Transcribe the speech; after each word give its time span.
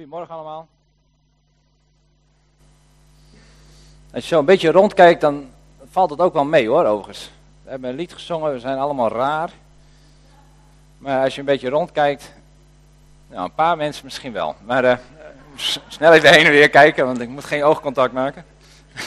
Goedemorgen 0.00 0.34
allemaal. 0.34 0.68
Als 4.12 4.22
je 4.22 4.28
zo 4.28 4.38
een 4.38 4.44
beetje 4.44 4.70
rondkijkt, 4.70 5.20
dan 5.20 5.48
valt 5.90 6.10
het 6.10 6.20
ook 6.20 6.32
wel 6.32 6.44
mee 6.44 6.68
hoor, 6.68 6.84
overigens. 6.84 7.30
We 7.62 7.70
hebben 7.70 7.90
een 7.90 7.96
lied 7.96 8.12
gezongen, 8.12 8.52
we 8.52 8.58
zijn 8.58 8.78
allemaal 8.78 9.08
raar. 9.08 9.50
Maar 10.98 11.24
als 11.24 11.34
je 11.34 11.40
een 11.40 11.46
beetje 11.46 11.68
rondkijkt, 11.68 12.32
nou, 13.28 13.44
een 13.44 13.54
paar 13.54 13.76
mensen 13.76 14.04
misschien 14.04 14.32
wel. 14.32 14.54
Maar 14.64 14.84
uh, 14.84 14.96
snel 15.88 16.12
even 16.12 16.32
heen 16.32 16.46
en 16.46 16.50
weer 16.50 16.70
kijken, 16.70 17.06
want 17.06 17.20
ik 17.20 17.28
moet 17.28 17.44
geen 17.44 17.64
oogcontact 17.64 18.12
maken. 18.12 18.44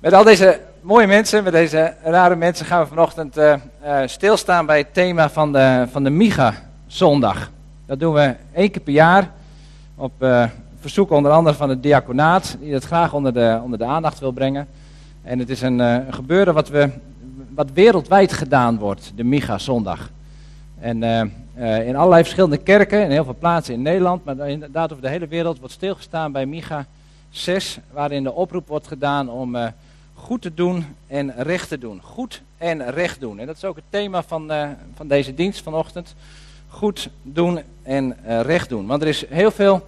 met 0.00 0.12
al 0.12 0.24
deze 0.24 0.60
mooie 0.80 1.06
mensen, 1.06 1.44
met 1.44 1.52
deze 1.52 1.96
rare 2.02 2.36
mensen, 2.36 2.66
gaan 2.66 2.82
we 2.82 2.88
vanochtend 2.88 3.38
uh, 3.38 3.54
uh, 3.84 4.02
stilstaan 4.06 4.66
bij 4.66 4.78
het 4.78 4.94
thema 4.94 5.30
van 5.30 5.52
de, 5.52 5.86
van 5.90 6.04
de 6.04 6.10
Miga-zondag. 6.10 7.50
Dat 7.90 8.00
doen 8.00 8.14
we 8.14 8.34
één 8.52 8.70
keer 8.70 8.82
per 8.82 8.92
jaar 8.92 9.30
op 9.94 10.12
uh, 10.18 10.46
verzoek 10.80 11.10
onder 11.10 11.32
andere 11.32 11.56
van 11.56 11.68
het 11.68 11.82
diaconaat, 11.82 12.56
die 12.60 12.72
dat 12.72 12.84
graag 12.84 13.12
onder 13.12 13.32
de, 13.32 13.60
onder 13.62 13.78
de 13.78 13.84
aandacht 13.84 14.18
wil 14.18 14.32
brengen. 14.32 14.68
En 15.22 15.38
het 15.38 15.50
is 15.50 15.60
een, 15.60 15.78
uh, 15.78 15.96
gebeuren 16.10 16.54
wat, 16.54 16.68
we, 16.68 16.90
wat 17.54 17.70
wereldwijd 17.72 18.32
gedaan 18.32 18.78
wordt, 18.78 19.12
de 19.14 19.24
Miga-zondag. 19.24 20.10
En 20.80 21.02
uh, 21.02 21.86
in 21.86 21.96
allerlei 21.96 22.22
verschillende 22.22 22.56
kerken, 22.56 23.02
in 23.02 23.10
heel 23.10 23.24
veel 23.24 23.36
plaatsen 23.38 23.74
in 23.74 23.82
Nederland, 23.82 24.24
maar 24.24 24.48
inderdaad 24.48 24.90
over 24.90 25.04
de 25.04 25.10
hele 25.10 25.26
wereld 25.26 25.58
wordt 25.58 25.74
stilgestaan 25.74 26.32
bij 26.32 26.46
Miga 26.46 26.86
6, 27.30 27.78
waarin 27.92 28.22
de 28.22 28.32
oproep 28.32 28.68
wordt 28.68 28.86
gedaan 28.86 29.30
om 29.30 29.56
goed 30.14 30.42
te 30.42 30.54
doen 30.54 30.84
en 31.06 31.34
recht 31.36 31.68
te 31.68 31.78
doen. 31.78 32.00
Goed 32.02 32.42
en 32.58 32.90
recht 32.90 33.20
doen. 33.20 33.38
En 33.38 33.46
dat 33.46 33.56
is 33.56 33.64
ook 33.64 33.76
het 33.76 33.84
thema 33.90 34.22
van, 34.22 34.50
van 34.94 35.08
deze 35.08 35.34
dienst 35.34 35.62
vanochtend 35.62 36.14
goed 36.70 37.10
doen 37.22 37.60
en 37.82 38.16
uh, 38.26 38.40
recht 38.40 38.68
doen. 38.68 38.86
Want 38.86 39.02
er 39.02 39.08
is 39.08 39.24
heel 39.28 39.50
veel 39.50 39.86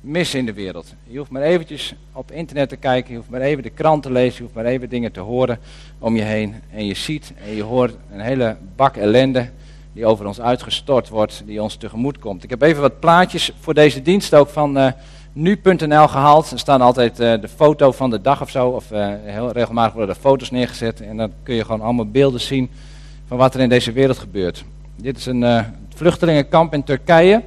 mis 0.00 0.34
in 0.34 0.46
de 0.46 0.52
wereld. 0.52 0.94
Je 1.06 1.18
hoeft 1.18 1.30
maar 1.30 1.42
eventjes 1.42 1.94
op 2.12 2.30
internet 2.30 2.68
te 2.68 2.76
kijken, 2.76 3.10
je 3.10 3.16
hoeft 3.16 3.30
maar 3.30 3.40
even 3.40 3.62
de 3.62 3.70
krant 3.70 4.02
te 4.02 4.12
lezen, 4.12 4.36
je 4.36 4.42
hoeft 4.42 4.54
maar 4.54 4.64
even 4.64 4.88
dingen 4.88 5.12
te 5.12 5.20
horen 5.20 5.58
om 5.98 6.16
je 6.16 6.22
heen. 6.22 6.54
En 6.70 6.86
je 6.86 6.94
ziet 6.94 7.32
en 7.44 7.54
je 7.54 7.62
hoort 7.62 7.94
een 8.12 8.20
hele 8.20 8.56
bak 8.76 8.96
ellende 8.96 9.50
die 9.92 10.06
over 10.06 10.26
ons 10.26 10.40
uitgestort 10.40 11.08
wordt, 11.08 11.42
die 11.46 11.62
ons 11.62 11.76
tegemoet 11.76 12.18
komt. 12.18 12.44
Ik 12.44 12.50
heb 12.50 12.62
even 12.62 12.82
wat 12.82 13.00
plaatjes 13.00 13.52
voor 13.60 13.74
deze 13.74 14.02
dienst 14.02 14.34
ook 14.34 14.48
van 14.48 14.78
uh, 14.78 14.90
nu.nl 15.32 16.08
gehaald. 16.08 16.50
Er 16.50 16.58
staan 16.58 16.80
altijd 16.80 17.20
uh, 17.20 17.40
de 17.40 17.48
foto 17.48 17.92
van 17.92 18.10
de 18.10 18.20
dag 18.20 18.42
of 18.42 18.50
zo, 18.50 18.68
of 18.68 18.88
heel 19.24 19.52
regelmatig 19.52 19.92
worden 19.94 20.14
er 20.14 20.20
foto's 20.20 20.50
neergezet. 20.50 21.00
En 21.00 21.16
dan 21.16 21.32
kun 21.42 21.54
je 21.54 21.64
gewoon 21.64 21.80
allemaal 21.80 22.10
beelden 22.10 22.40
zien 22.40 22.70
van 23.26 23.36
wat 23.36 23.54
er 23.54 23.60
in 23.60 23.68
deze 23.68 23.92
wereld 23.92 24.18
gebeurt. 24.18 24.64
Dit 24.96 25.16
is 25.16 25.26
een 25.26 25.64
vluchtelingenkamp 25.94 26.74
in 26.74 26.84
Turkije, 26.84 27.42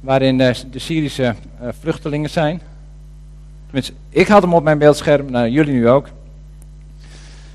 waarin 0.00 0.38
de, 0.38 0.54
de 0.70 0.78
Syrische 0.78 1.34
uh, 1.62 1.68
vluchtelingen 1.80 2.30
zijn. 2.30 2.60
Tenminste, 3.64 3.92
ik 4.08 4.28
had 4.28 4.42
hem 4.42 4.54
op 4.54 4.62
mijn 4.62 4.78
beeldscherm, 4.78 5.30
nou, 5.30 5.48
jullie 5.48 5.72
nu 5.72 5.88
ook. 5.88 6.08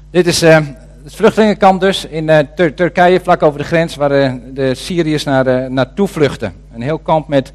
Dit 0.10 0.28
is 0.28 0.42
het 0.42 1.16
vluchtelingenkamp 1.16 1.82
dus 1.82 2.06
in 2.06 2.48
Tur 2.56 2.74
Turkije, 2.74 3.20
vlak 3.20 3.44
over 3.44 3.60
de 3.60 3.66
grens, 3.66 3.96
waar 3.96 4.40
de 4.54 4.76
Syriërs 4.76 5.24
naar, 5.24 5.72
naartoe 5.72 6.08
vluchten. 6.08 6.54
Een 6.74 6.82
heel 6.82 7.00
kamp 7.00 7.28
met, 7.28 7.52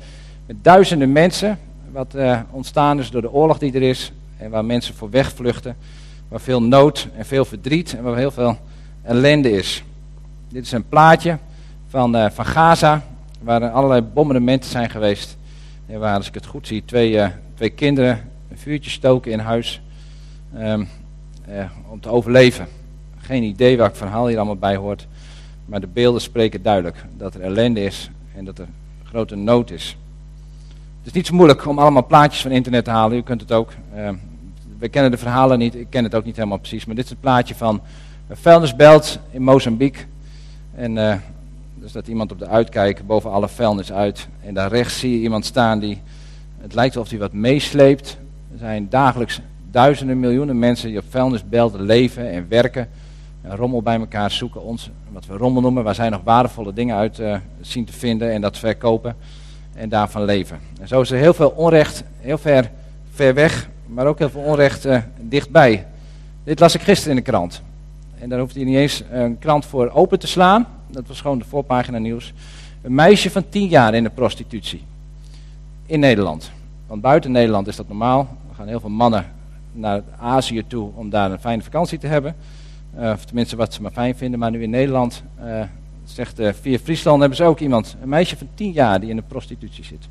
met 0.47 0.57
duizenden 0.63 1.13
mensen, 1.13 1.59
wat 1.93 2.15
ontstaan 2.51 2.99
is 2.99 3.11
door 3.11 3.23
de 3.23 3.33
oorlog 3.33 3.59
die 3.59 3.73
er 3.73 3.83
is, 3.83 4.13
en 4.37 4.51
waar 4.51 4.65
mensen 4.65 4.95
voor 4.95 5.11
wegvluchten, 5.11 5.77
waar 6.29 6.41
veel 6.41 6.63
nood 6.63 7.09
en 7.17 7.25
veel 7.25 7.45
verdriet 7.45 7.95
en 7.97 8.03
waar 8.03 8.17
heel 8.17 8.31
veel 8.31 8.59
ellende 9.03 9.51
is. 9.51 9.85
Dit 10.49 10.65
is 10.65 10.73
een 10.73 10.89
plaatje 10.89 11.39
van, 11.95 12.17
uh, 12.17 12.27
van 12.31 12.45
Gaza, 12.45 13.03
waar 13.43 13.63
er 13.63 13.71
allerlei 13.71 14.01
bombardementen 14.01 14.71
zijn 14.71 14.91
geweest. 14.91 15.37
En 15.87 16.01
waar, 16.01 16.17
als 16.17 16.29
ik 16.29 16.35
het 16.35 16.47
goed 16.47 16.67
zie, 16.67 16.83
twee, 16.85 17.13
uh, 17.13 17.27
twee 17.55 17.71
kinderen 17.71 18.31
een 18.51 18.59
vuurtje 18.59 18.91
stoken 18.91 19.33
in 19.33 19.39
huis 19.39 19.81
um, 20.59 20.89
uh, 21.49 21.65
om 21.89 22.01
te 22.01 22.09
overleven. 22.09 22.67
Geen 23.17 23.43
idee 23.43 23.77
welk 23.77 23.97
verhaal 23.97 24.27
hier 24.27 24.37
allemaal 24.37 24.57
bij 24.57 24.77
hoort, 24.77 25.07
maar 25.67 25.81
de 25.81 25.87
beelden 25.87 26.21
spreken 26.21 26.63
duidelijk 26.63 27.05
dat 27.17 27.35
er 27.35 27.41
ellende 27.41 27.85
is 27.85 28.11
en 28.37 28.45
dat 28.45 28.59
er 28.59 28.67
grote 29.05 29.37
nood 29.37 29.71
is. 29.71 29.97
Het 30.99 31.07
is 31.07 31.13
niet 31.13 31.27
zo 31.27 31.35
moeilijk 31.35 31.67
om 31.67 31.79
allemaal 31.79 32.07
plaatjes 32.07 32.43
van 32.43 32.51
internet 32.51 32.85
te 32.85 32.91
halen, 32.91 33.17
u 33.17 33.23
kunt 33.23 33.41
het 33.41 33.53
ook. 33.53 33.73
Uh, 33.97 34.11
we 34.79 34.89
kennen 34.89 35.11
de 35.11 35.19
verhalen 35.19 35.59
niet, 35.59 35.75
ik 35.75 35.91
ken 35.91 36.05
het 36.05 36.15
ook 36.15 36.25
niet 36.25 36.37
helemaal 36.37 36.59
precies, 36.59 36.85
maar 36.85 36.95
dit 36.95 37.05
is 37.05 37.11
het 37.11 37.21
plaatje 37.21 37.55
van 37.55 37.81
een 38.29 38.37
vuilnisbelt 38.37 39.19
in 39.31 39.43
Mozambique. 39.43 40.05
En 40.75 41.23
dus 41.85 41.93
dat 41.93 42.09
iemand 42.09 42.33
op 42.33 42.39
de 42.39 42.47
uitkijk 42.47 43.07
boven 43.07 43.31
alle 43.31 43.49
vuilnis 43.49 43.93
uit. 43.93 44.29
En 44.41 44.55
daar 44.55 44.71
rechts 44.71 44.99
zie 44.99 45.11
je 45.11 45.23
iemand 45.23 45.45
staan 45.45 45.79
die, 45.79 46.01
het 46.61 46.75
lijkt 46.75 46.97
alsof 46.97 47.11
hij 47.11 47.19
wat 47.19 47.33
meesleept. 47.33 48.19
Er 48.53 48.59
zijn 48.59 48.89
dagelijks 48.89 49.41
duizenden, 49.71 50.21
miljoenen 50.21 50.59
mensen 50.59 50.89
die 50.89 50.99
op 50.99 51.05
vuilnisbelten 51.09 51.83
leven 51.83 52.31
en 52.31 52.47
werken. 52.49 52.89
En 53.43 53.57
rommel 53.57 53.83
bij 53.83 53.99
elkaar 53.99 54.31
zoeken, 54.31 54.63
ons, 54.63 54.91
wat 55.13 55.27
we 55.27 55.37
rommel 55.37 55.63
noemen, 55.63 55.85
waar 55.85 55.95
zij 55.95 56.09
nog 56.09 56.21
waardevolle 56.25 56.73
dingen 56.73 56.97
uit 56.97 57.19
uh, 57.19 57.37
zien 57.61 57.85
te 57.85 57.93
vinden 57.93 58.33
en 58.33 58.41
dat 58.41 58.59
verkopen. 58.59 59.17
En 59.75 59.89
daarvan 59.89 60.25
leven. 60.25 60.59
En 60.81 60.89
zo 60.89 61.01
is 61.01 61.11
er 61.11 61.19
heel 61.19 61.35
veel 61.35 61.51
onrecht, 61.51 62.05
heel 62.21 62.39
ver, 62.39 62.71
ver 63.11 63.35
weg, 63.35 63.69
maar 63.87 64.07
ook 64.07 64.19
heel 64.19 64.31
veel 64.31 64.43
onrecht 64.43 64.87
uh, 64.87 64.99
dichtbij. 65.21 65.87
Dit 66.45 66.61
las 66.61 66.75
ik 66.75 66.83
gisteren 66.83 67.17
in 67.17 67.25
de 67.25 67.31
krant. 67.31 67.63
En 68.19 68.29
daar 68.29 68.39
hoeft 68.39 68.55
hij 68.55 68.65
niet 68.65 68.77
eens 68.77 69.03
een 69.11 69.39
krant 69.39 69.67
voor 69.67 69.91
open 69.91 70.19
te 70.19 70.27
slaan 70.27 70.67
dat 70.95 71.07
was 71.07 71.21
gewoon 71.21 71.39
de 71.39 71.45
voorpagina 71.45 71.99
nieuws. 71.99 72.33
Een 72.83 72.95
meisje 72.95 73.31
van 73.31 73.49
10 73.49 73.69
jaar 73.69 73.95
in 73.95 74.03
de 74.03 74.11
prostitutie. 74.11 74.83
In 75.87 76.01
Nederland. 76.01 76.51
Want 76.87 77.01
buiten 77.01 77.33
Nederland 77.33 77.67
is 77.67 77.77
dat 77.77 77.89
normaal. 77.89 78.21
Er 78.49 78.55
gaan 78.55 78.69
heel 78.69 78.81
veel 78.81 78.91
mannen 78.91 79.27
naar 79.73 80.03
Azië 80.19 80.65
toe 80.67 80.91
om 80.95 81.11
daar 81.11 81.31
een 81.31 81.41
fijne 81.41 81.63
vakantie 81.63 81.99
te 81.99 82.07
hebben. 82.07 82.35
Uh, 82.99 83.11
of 83.11 83.25
tenminste 83.25 83.57
wat 83.57 83.75
ze 83.75 83.83
maar 83.83 83.91
fijn 83.91 84.17
vinden. 84.17 84.41
Maar 84.41 84.51
nu 84.51 84.63
in 84.63 84.71
Nederland, 84.71 85.23
uh, 85.45 85.63
zegt 86.05 86.41
uh, 86.41 86.53
via 86.61 86.79
Friesland, 86.79 87.21
hebben 87.21 87.37
ze 87.37 87.45
ook 87.45 87.61
iemand. 87.61 87.97
Een 88.03 88.09
meisje 88.09 88.37
van 88.37 88.49
10 88.55 88.73
jaar 88.73 89.01
die 89.01 89.11
in 89.11 89.17
de 89.17 89.23
prostitutie 89.23 89.85
zit. 89.85 90.09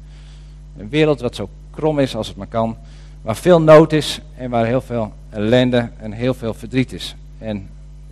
Een 0.77 0.89
wereld 0.89 1.21
wat 1.21 1.35
zo 1.35 1.49
krom 1.69 1.99
is 1.99 2.15
als 2.15 2.27
het 2.27 2.37
maar 2.37 2.47
kan. 2.47 2.77
Waar 3.21 3.35
veel 3.35 3.61
nood 3.61 3.93
is 3.93 4.21
en 4.37 4.49
waar 4.49 4.65
heel 4.65 4.81
veel 4.81 5.13
ellende 5.29 5.89
en 5.97 6.11
heel 6.11 6.33
veel 6.33 6.53
verdriet 6.53 6.93
is. 6.93 7.15
En, 7.37 7.69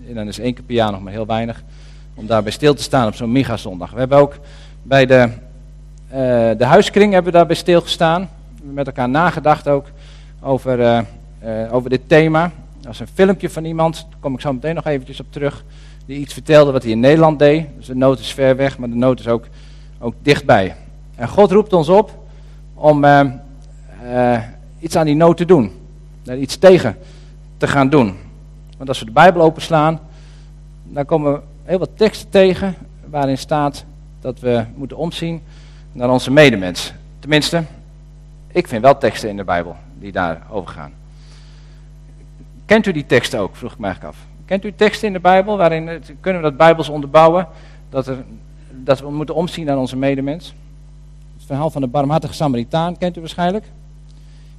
en 0.08 0.14
dan 0.14 0.28
is 0.28 0.40
één 0.40 0.54
keer 0.54 0.64
per 0.64 0.76
jaar 0.76 0.92
nog 0.92 1.02
maar 1.02 1.14
heel 1.14 1.26
weinig 1.26 1.64
om 2.22 2.28
daarbij 2.28 2.52
stil 2.52 2.74
te 2.74 2.84
staan 2.84 3.08
op 3.08 3.16
zo'n 3.16 3.32
Miga-zondag. 3.32 3.92
We 3.92 4.00
hebben 4.00 4.18
ook 4.18 4.38
bij 4.82 5.06
de, 5.06 5.30
uh, 6.08 6.18
de 6.58 6.66
huiskring 6.66 7.14
hebben 7.14 7.32
we 7.32 7.38
daarbij 7.38 7.56
stilgestaan. 7.56 8.22
We 8.22 8.56
hebben 8.56 8.74
met 8.74 8.88
elkaar 8.88 9.09
nagedacht 9.09 9.68
ook 9.68 9.86
over, 10.42 10.80
uh, 10.80 11.00
uh, 11.44 11.74
over 11.74 11.90
dit 11.90 12.02
thema. 12.08 12.52
Dat 12.81 12.94
is 12.94 13.00
een 13.00 13.08
filmpje 13.14 13.50
van 13.50 13.66
iemand, 13.66 13.96
daar 14.10 14.20
kom 14.20 14.34
ik 14.34 14.42
zo 14.42 14.54
meteen 14.54 14.76
nog 14.76 14.86
eventjes 14.86 15.20
op 15.20 15.26
terug, 15.30 15.64
die 16.06 16.20
iets 16.20 16.34
vertelde 16.34 16.72
wat 16.72 16.84
hij 16.84 16.92
in 16.92 17.00
Nederland 17.00 17.40
deed. 17.40 17.66
Dus 17.78 17.86
de 17.86 17.96
nood 17.96 18.20
is 18.20 18.34
ver 18.34 18.56
weg, 18.56 18.78
maar 18.78 18.90
de 18.90 18.96
nood 18.96 19.20
is 19.20 19.28
ook, 19.28 19.46
ook 20.00 20.14
dichtbij. 20.22 20.76
En 21.16 21.28
God 21.28 21.52
roept 21.52 21.74
ons 21.74 21.90
op 21.90 22.24
om 22.74 23.06
iets 24.80 24.96
aan 24.96 25.06
die 25.06 25.16
nood 25.16 25.38
te 25.38 25.46
doen. 25.46 25.72
Daar 26.24 26.38
iets 26.38 26.58
tegen 26.58 26.98
te 27.58 27.68
gaan 27.68 27.90
doen. 27.90 28.16
Want 28.78 28.90
als 28.90 29.00
we 29.00 29.06
de 29.06 29.12
Bijbel 29.12 29.42
openslaan, 29.42 30.00
dan 30.84 31.06
komen 31.06 31.34
we 31.34 31.40
heel 31.72 31.80
wat 31.80 31.98
teksten 31.98 32.30
tegen 32.30 32.76
waarin 33.09 33.38
staat 33.38 33.86
dat 34.22 34.40
we 34.40 34.64
moeten 34.76 34.98
omzien 34.98 35.42
naar 35.92 36.09
onze 36.09 36.32
medemens. 36.32 36.94
Tenminste, 37.20 37.64
ik 38.52 38.68
vind 38.68 38.82
wel 38.82 38.98
teksten 38.98 39.30
in 39.30 39.38
de 39.38 39.44
Bijbel 39.44 39.76
die 40.00 40.12
daarover 40.12 40.72
gaan. 40.72 40.92
Kent 42.66 42.86
u 42.86 42.92
die 42.92 43.06
teksten 43.06 43.40
ook, 43.40 43.56
vroeg 43.56 43.72
ik 43.72 43.78
me 43.78 43.86
eigenlijk 43.86 44.16
af. 44.16 44.22
Kent 44.46 44.66
u 44.66 44.74
teksten 44.76 45.08
in 45.08 45.14
de 45.14 45.20
Bijbel 45.20 45.58
waarin 45.58 46.04
kunnen 46.20 46.42
we 46.42 46.48
dat 46.48 46.58
Bijbels 46.58 46.90
onderbouwen? 46.90 47.48
Dat, 47.90 48.08
er, 48.08 48.24
dat 48.70 49.00
we 49.00 49.12
moeten 49.12 49.36
omzien 49.36 49.66
naar 49.66 49.78
onze 49.78 49.98
medemens? 49.98 50.54
Het 51.38 51.46
verhaal 51.46 51.70
van 51.70 51.81
de 51.81 51.88
barmhartige 51.88 52.34
Samaritaan 52.34 52.98
kent 52.98 53.18
u 53.18 53.19
waarschijnlijk. 53.19 53.66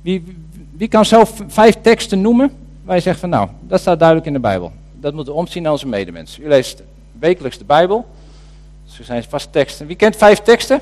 Wie, 0.02 0.36
wie 0.70 0.88
kan 0.88 1.04
zo 1.04 1.24
vijf 1.46 1.76
teksten 1.80 2.20
noemen 2.20 2.52
waar 2.84 2.96
je 2.96 3.02
zegt 3.02 3.20
van 3.20 3.28
nou, 3.28 3.48
dat 3.60 3.80
staat 3.80 3.98
duidelijk 3.98 4.26
in 4.26 4.32
de 4.32 4.40
Bijbel. 4.40 4.72
Dat 5.00 5.14
moeten 5.14 5.32
we 5.32 5.38
omzien 5.38 5.62
naar 5.62 5.72
onze 5.72 5.88
medemens. 5.88 6.38
U 6.38 6.48
leest 6.48 6.82
wekelijks 7.22 7.58
de 7.58 7.64
Bijbel. 7.64 8.06
Dus 8.84 8.98
er 8.98 9.04
zijn 9.04 9.24
vast 9.28 9.52
teksten. 9.52 9.86
Wie 9.86 9.96
kent 9.96 10.16
vijf 10.16 10.38
teksten? 10.38 10.80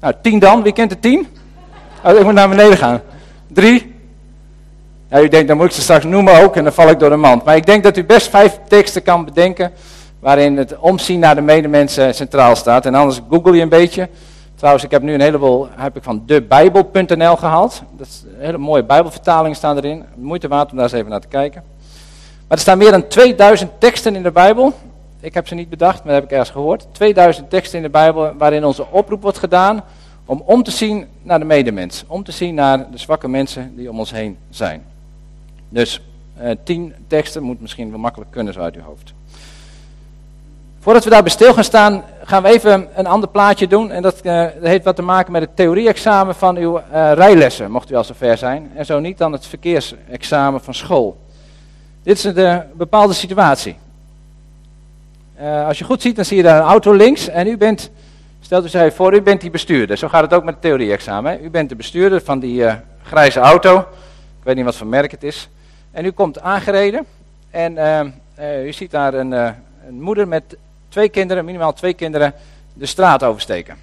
Nou, 0.00 0.14
tien 0.22 0.38
dan. 0.38 0.62
Wie 0.62 0.72
kent 0.72 0.90
de 0.90 0.98
tien? 0.98 1.26
Oh, 2.04 2.18
ik 2.18 2.24
moet 2.24 2.32
naar 2.32 2.48
beneden 2.48 2.76
gaan. 2.76 3.00
Drie. 3.46 3.94
Ja, 5.10 5.20
u 5.20 5.28
denkt, 5.28 5.48
dan 5.48 5.56
moet 5.56 5.66
ik 5.66 5.72
ze 5.72 5.80
straks 5.80 6.04
noemen 6.04 6.42
ook 6.42 6.56
en 6.56 6.64
dan 6.64 6.72
val 6.72 6.88
ik 6.88 6.98
door 6.98 7.10
de 7.10 7.16
mand. 7.16 7.44
Maar 7.44 7.56
ik 7.56 7.66
denk 7.66 7.82
dat 7.82 7.96
u 7.96 8.04
best 8.04 8.28
vijf 8.28 8.58
teksten 8.68 9.02
kan 9.02 9.24
bedenken 9.24 9.72
waarin 10.18 10.56
het 10.56 10.78
omzien 10.78 11.18
naar 11.18 11.34
de 11.34 11.40
medemensen 11.40 12.14
centraal 12.14 12.56
staat. 12.56 12.86
En 12.86 12.94
anders 12.94 13.20
google 13.30 13.56
je 13.56 13.62
een 13.62 13.68
beetje. 13.68 14.08
Trouwens, 14.54 14.84
ik 14.84 14.90
heb 14.90 15.02
nu 15.02 15.14
een 15.14 15.20
heleboel 15.20 15.68
heb 15.70 15.96
ik 15.96 16.02
van 16.02 16.22
debijbel.nl 16.26 17.36
gehaald. 17.36 17.82
Dat 17.96 18.06
is 18.06 18.24
een 18.26 18.44
hele 18.44 18.58
mooie 18.58 18.84
bijbelvertalingen 18.84 19.56
staan 19.56 19.76
erin. 19.76 20.04
Moeite 20.14 20.48
waard 20.48 20.70
om 20.70 20.76
daar 20.76 20.84
eens 20.84 20.94
even 20.94 21.10
naar 21.10 21.20
te 21.20 21.28
kijken. 21.28 21.73
Maar 22.48 22.56
er 22.56 22.58
staan 22.58 22.78
meer 22.78 22.90
dan 22.90 23.08
2000 23.08 23.70
teksten 23.78 24.16
in 24.16 24.22
de 24.22 24.30
Bijbel 24.30 24.72
Ik 25.20 25.34
heb 25.34 25.48
ze 25.48 25.54
niet 25.54 25.68
bedacht, 25.68 26.04
maar 26.04 26.12
dat 26.12 26.14
heb 26.14 26.24
ik 26.24 26.30
ergens 26.30 26.50
gehoord. 26.50 26.86
2000 26.92 27.50
teksten 27.50 27.78
in 27.78 27.84
de 27.84 27.90
Bijbel 27.90 28.32
waarin 28.38 28.64
onze 28.64 28.86
oproep 28.90 29.22
wordt 29.22 29.38
gedaan 29.38 29.84
om 30.24 30.42
om 30.44 30.62
te 30.62 30.70
zien 30.70 31.06
naar 31.22 31.38
de 31.38 31.44
medemens. 31.44 32.04
Om 32.06 32.24
te 32.24 32.32
zien 32.32 32.54
naar 32.54 32.90
de 32.90 32.98
zwakke 32.98 33.28
mensen 33.28 33.72
die 33.76 33.90
om 33.90 33.98
ons 33.98 34.10
heen 34.10 34.38
zijn. 34.50 34.84
Dus 35.68 36.00
uh, 36.42 36.50
tien 36.64 36.94
teksten 37.06 37.42
moet 37.42 37.60
misschien 37.60 37.90
wel 37.90 37.98
makkelijk 37.98 38.30
kunnen 38.30 38.52
zo 38.52 38.60
uit 38.60 38.74
uw 38.74 38.82
hoofd. 38.82 39.12
Voordat 40.80 41.04
we 41.04 41.10
daarbij 41.10 41.30
stil 41.30 41.54
gaan 41.54 41.64
staan, 41.64 42.04
gaan 42.22 42.42
we 42.42 42.48
even 42.48 42.88
een 42.94 43.06
ander 43.06 43.28
plaatje 43.28 43.66
doen. 43.66 43.90
En 43.90 44.02
dat, 44.02 44.22
dat 44.22 44.52
heeft 44.60 44.84
wat 44.84 44.96
te 44.96 45.02
maken 45.02 45.32
met 45.32 45.42
het 45.42 45.56
theorie-examen 45.56 46.34
van 46.34 46.56
uw 46.56 46.78
uh, 46.78 46.82
rijlessen, 47.12 47.70
mocht 47.70 47.90
u 47.90 47.94
al 47.94 48.04
zover 48.04 48.38
zijn. 48.38 48.70
En 48.74 48.86
zo 48.86 48.98
niet, 48.98 49.18
dan 49.18 49.32
het 49.32 49.46
verkeersexamen 49.46 50.60
van 50.60 50.74
school. 50.74 51.16
Dit 52.04 52.16
is 52.16 52.24
een 52.24 52.62
bepaalde 52.74 53.12
situatie. 53.12 53.76
Uh, 55.40 55.66
als 55.66 55.78
je 55.78 55.84
goed 55.84 56.02
ziet, 56.02 56.16
dan 56.16 56.24
zie 56.24 56.36
je 56.36 56.42
daar 56.42 56.60
een 56.60 56.66
auto 56.66 56.92
links. 56.92 57.28
En 57.28 57.46
u 57.46 57.56
bent, 57.56 57.90
stelt 58.40 58.64
u 58.64 58.68
zich 58.68 58.94
voor, 58.94 59.14
u 59.14 59.22
bent 59.22 59.40
die 59.40 59.50
bestuurder. 59.50 59.96
Zo 59.96 60.08
gaat 60.08 60.22
het 60.22 60.34
ook 60.34 60.44
met 60.44 60.54
het 60.54 60.62
theorie-examen. 60.62 61.44
U 61.44 61.50
bent 61.50 61.68
de 61.68 61.76
bestuurder 61.76 62.20
van 62.20 62.38
die 62.38 62.64
grijze 63.02 63.40
auto. 63.40 63.78
Ik 63.78 64.44
weet 64.44 64.56
niet 64.56 64.64
wat 64.64 64.76
voor 64.76 64.86
merk 64.86 65.10
het 65.10 65.22
is. 65.22 65.48
En 65.90 66.04
u 66.04 66.10
komt 66.10 66.40
aangereden. 66.40 67.06
En 67.50 68.12
u 68.64 68.72
ziet 68.72 68.90
daar 68.90 69.14
een, 69.14 69.32
een 69.32 69.54
moeder 70.00 70.28
met 70.28 70.56
twee 70.88 71.08
kinderen, 71.08 71.44
minimaal 71.44 71.72
twee 71.72 71.94
kinderen, 71.94 72.34
de 72.72 72.86
straat 72.86 73.22
oversteken. 73.22 73.76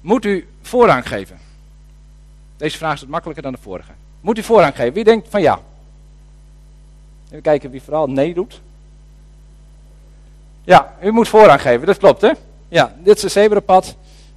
Moet 0.00 0.24
u 0.24 0.48
voorrang 0.62 1.08
geven? 1.08 1.38
Deze 2.56 2.78
vraag 2.78 2.94
is 2.94 3.00
wat 3.00 3.08
makkelijker 3.08 3.42
dan 3.42 3.52
de 3.52 3.58
vorige. 3.62 3.92
Moet 4.20 4.38
u 4.38 4.42
voorrang 4.42 4.76
geven? 4.76 4.92
Wie 4.92 5.04
denkt 5.04 5.28
van 5.30 5.42
ja? 5.42 5.60
Even 7.28 7.42
kijken 7.42 7.70
wie 7.70 7.82
vooral 7.82 8.06
nee 8.06 8.34
doet. 8.34 8.60
Ja, 10.64 10.94
u 11.02 11.10
moet 11.10 11.28
voorrang 11.28 11.60
geven, 11.60 11.86
dat 11.86 11.96
klopt 11.96 12.20
hè? 12.20 12.30
Ja, 12.68 12.94
dit 13.02 13.16
is 13.16 13.22
een 13.22 13.30
zebrapad 13.30 13.94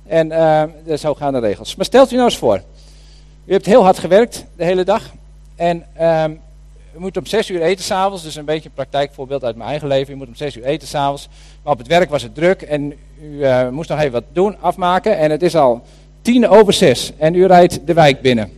en 0.08 0.28
uh, 0.28 0.98
zo 0.98 1.16
gaan 1.16 1.34
de 1.34 1.40
regels. 1.40 1.76
Maar 1.76 1.86
stelt 1.86 2.12
u 2.12 2.16
nou 2.16 2.28
eens 2.28 2.38
voor, 2.38 2.62
u 3.46 3.52
hebt 3.52 3.66
heel 3.66 3.84
hard 3.84 4.00
gewerkt 4.00 4.46
de 4.56 4.64
hele 4.64 4.84
dag 4.84 5.12
en 5.56 5.86
uh, 6.00 6.26
u 6.96 7.00
moet 7.00 7.18
om 7.18 7.26
zes 7.26 7.50
uur 7.50 7.62
eten 7.62 7.84
s'avonds, 7.84 8.24
dus 8.24 8.36
een 8.36 8.46
beetje 8.46 8.70
een 8.70 8.76
praktijkvoorbeeld 8.76 9.44
uit 9.44 9.56
mijn 9.56 9.70
eigen 9.70 9.88
leven. 9.88 10.14
U 10.14 10.18
moet 10.18 10.28
om 10.28 10.36
zes 10.36 10.56
uur 10.56 10.64
eten 10.64 10.88
s'avonds, 10.88 11.28
maar 11.64 11.74
op 11.74 11.80
het 11.80 11.88
werk 11.88 12.10
was 12.10 12.24
het 12.24 12.36
druk 12.36 12.62
en 12.62 12.94
u 13.22 13.28
uh, 13.28 13.70
moest 13.70 13.90
nog 13.90 14.00
even 14.00 14.12
wat 14.12 14.24
doen, 14.32 14.62
afmaken. 14.62 15.18
En 15.18 15.32
het 15.32 15.44
is 15.44 15.56
al 15.56 15.82
tien 16.22 16.48
over 16.48 16.74
zes 16.74 17.12
en 17.18 17.36
u 17.36 17.46
rijdt 17.46 17.88
de 17.88 17.94
wijk 17.94 18.22
binnen. 18.22 18.52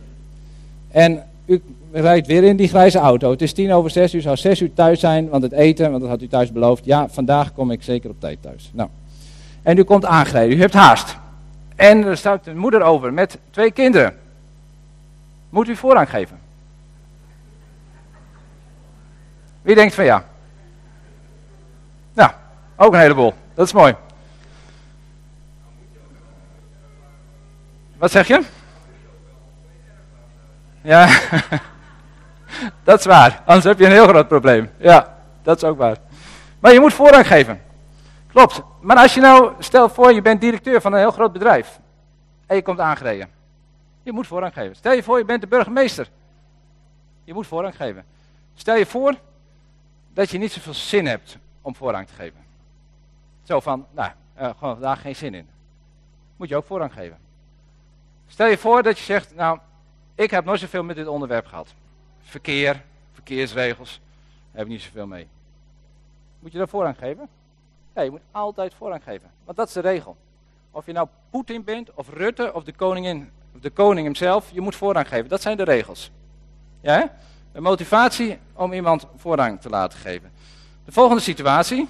En 0.90 1.28
u 1.46 1.62
rijdt 1.92 2.26
weer 2.26 2.44
in 2.44 2.56
die 2.56 2.68
grijze 2.68 2.98
auto. 2.98 3.30
Het 3.30 3.42
is 3.42 3.52
tien 3.52 3.72
over 3.72 3.90
zes, 3.90 4.14
u 4.14 4.20
zou 4.20 4.36
zes 4.36 4.60
uur 4.60 4.72
thuis 4.74 5.00
zijn, 5.00 5.28
want 5.28 5.42
het 5.42 5.52
eten, 5.52 5.90
want 5.90 6.00
dat 6.00 6.10
had 6.10 6.22
u 6.22 6.28
thuis 6.28 6.52
beloofd. 6.52 6.84
Ja, 6.84 7.08
vandaag 7.08 7.52
kom 7.52 7.70
ik 7.70 7.82
zeker 7.82 8.10
op 8.10 8.20
tijd 8.20 8.42
thuis. 8.42 8.70
Nou. 8.72 8.88
En 9.62 9.78
u 9.78 9.82
komt 9.82 10.04
aangereden, 10.04 10.56
u 10.56 10.60
hebt 10.60 10.74
haast. 10.74 11.16
En 11.76 12.04
er 12.04 12.16
staat 12.16 12.46
een 12.46 12.58
moeder 12.58 12.82
over 12.82 13.12
met 13.12 13.38
twee 13.50 13.70
kinderen. 13.70 14.14
Moet 15.50 15.68
u 15.68 15.76
voorrang 15.76 16.10
geven? 16.10 16.38
Wie 19.62 19.74
denkt 19.74 19.94
van 19.94 20.04
ja? 20.04 20.24
Nou, 22.12 22.30
ook 22.76 22.92
een 22.92 23.00
heleboel. 23.00 23.34
Dat 23.54 23.66
is 23.66 23.72
mooi. 23.72 23.94
Wat 27.96 28.10
zeg 28.10 28.26
je? 28.26 28.42
Ja, 30.82 31.08
dat 32.84 32.98
is 32.98 33.04
waar. 33.04 33.42
Anders 33.46 33.64
heb 33.64 33.78
je 33.78 33.84
een 33.84 33.92
heel 33.92 34.06
groot 34.06 34.28
probleem. 34.28 34.70
Ja, 34.76 35.16
dat 35.42 35.56
is 35.56 35.64
ook 35.64 35.78
waar. 35.78 35.96
Maar 36.60 36.72
je 36.72 36.80
moet 36.80 36.92
voorrang 36.92 37.26
geven. 37.26 37.62
Klopt. 38.32 38.62
Maar 38.80 38.96
als 38.96 39.14
je 39.14 39.20
nou, 39.20 39.52
stel 39.58 39.88
voor 39.88 40.12
je 40.12 40.22
bent 40.22 40.40
directeur 40.40 40.80
van 40.80 40.92
een 40.92 40.98
heel 40.98 41.10
groot 41.10 41.32
bedrijf. 41.32 41.80
En 42.46 42.56
je 42.56 42.62
komt 42.62 42.80
aangereden. 42.80 43.28
Je 44.02 44.12
moet 44.12 44.26
voorrang 44.26 44.52
geven. 44.52 44.76
Stel 44.76 44.92
je 44.92 45.02
voor 45.02 45.18
je 45.18 45.24
bent 45.24 45.40
de 45.40 45.46
burgemeester. 45.46 46.08
Je 47.24 47.34
moet 47.34 47.46
voorrang 47.46 47.76
geven. 47.76 48.04
Stel 48.54 48.76
je 48.76 48.86
voor 48.86 49.14
dat 50.12 50.30
je 50.30 50.38
niet 50.38 50.52
zoveel 50.52 50.74
zin 50.74 51.06
hebt 51.06 51.38
om 51.62 51.74
voorrang 51.74 52.06
te 52.06 52.14
geven. 52.14 52.40
Zo 53.42 53.60
van, 53.60 53.86
nou, 53.90 54.10
uh, 54.40 54.44
gewoon 54.58 54.74
vandaag 54.74 55.00
geen 55.00 55.16
zin 55.16 55.34
in. 55.34 55.48
Moet 56.36 56.48
je 56.48 56.56
ook 56.56 56.66
voorrang 56.66 56.92
geven. 56.92 57.18
Stel 58.28 58.46
je 58.46 58.58
voor 58.58 58.82
dat 58.82 58.98
je 58.98 59.04
zegt, 59.04 59.34
nou, 59.34 59.58
ik 60.14 60.30
heb 60.30 60.44
nooit 60.44 60.60
zoveel 60.60 60.82
met 60.82 60.96
dit 60.96 61.06
onderwerp 61.06 61.46
gehad. 61.46 61.74
Verkeer, 62.22 62.82
verkeersregels, 63.12 64.00
daar 64.50 64.58
heb 64.58 64.64
ik 64.64 64.72
niet 64.72 64.82
zoveel 64.82 65.06
mee. 65.06 65.26
Moet 66.38 66.52
je 66.52 66.58
daar 66.58 66.68
voorrang 66.68 66.98
geven? 66.98 67.28
Ja, 67.94 68.02
je 68.02 68.10
moet 68.10 68.20
altijd 68.30 68.74
voorrang 68.74 69.02
geven. 69.02 69.30
Want 69.44 69.56
dat 69.56 69.68
is 69.68 69.74
de 69.74 69.80
regel. 69.80 70.16
Of 70.70 70.86
je 70.86 70.92
nou 70.92 71.08
Poetin 71.30 71.64
bent, 71.64 71.94
of 71.94 72.08
Rutte, 72.08 72.54
of 72.54 72.64
de 72.64 72.72
koningin, 72.72 73.30
of 73.54 73.60
de 73.60 73.70
koning 73.70 74.06
hemzelf, 74.06 74.50
je 74.52 74.60
moet 74.60 74.76
voorrang 74.76 75.08
geven. 75.08 75.28
Dat 75.28 75.42
zijn 75.42 75.56
de 75.56 75.62
regels. 75.62 76.10
Ja? 76.80 77.16
Een 77.52 77.62
motivatie 77.62 78.38
om 78.52 78.72
iemand 78.72 79.06
voorrang 79.16 79.60
te 79.60 79.68
laten 79.68 79.98
geven. 79.98 80.30
De 80.84 80.92
volgende 80.92 81.22
situatie. 81.22 81.88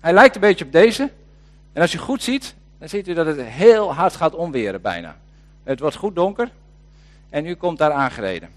Hij 0.00 0.12
lijkt 0.12 0.34
een 0.34 0.40
beetje 0.40 0.64
op 0.64 0.72
deze. 0.72 1.10
En 1.72 1.82
als 1.82 1.92
je 1.92 1.98
goed 1.98 2.22
ziet, 2.22 2.54
dan 2.78 2.88
ziet 2.88 3.08
u 3.08 3.14
dat 3.14 3.26
het 3.26 3.40
heel 3.40 3.94
hard 3.94 4.16
gaat 4.16 4.34
omweren 4.34 4.82
bijna. 4.82 5.16
Het 5.62 5.80
wordt 5.80 5.96
goed 5.96 6.14
donker. 6.14 6.50
En 7.30 7.46
u 7.46 7.54
komt 7.54 7.78
daar 7.78 7.92
aangereden. 7.92 8.48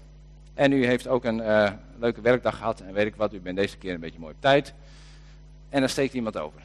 En 0.58 0.72
u 0.72 0.86
heeft 0.86 1.08
ook 1.08 1.24
een 1.24 1.38
uh, 1.38 1.70
leuke 1.98 2.20
werkdag 2.20 2.56
gehad. 2.56 2.80
En 2.80 2.92
weet 2.92 3.06
ik 3.06 3.14
wat, 3.16 3.32
u 3.32 3.40
bent 3.40 3.56
deze 3.56 3.76
keer 3.76 3.94
een 3.94 4.00
beetje 4.00 4.18
mooi 4.18 4.32
op 4.32 4.40
tijd. 4.40 4.74
En 5.68 5.80
dan 5.80 5.88
steekt 5.88 6.14
iemand 6.14 6.38
over. 6.38 6.60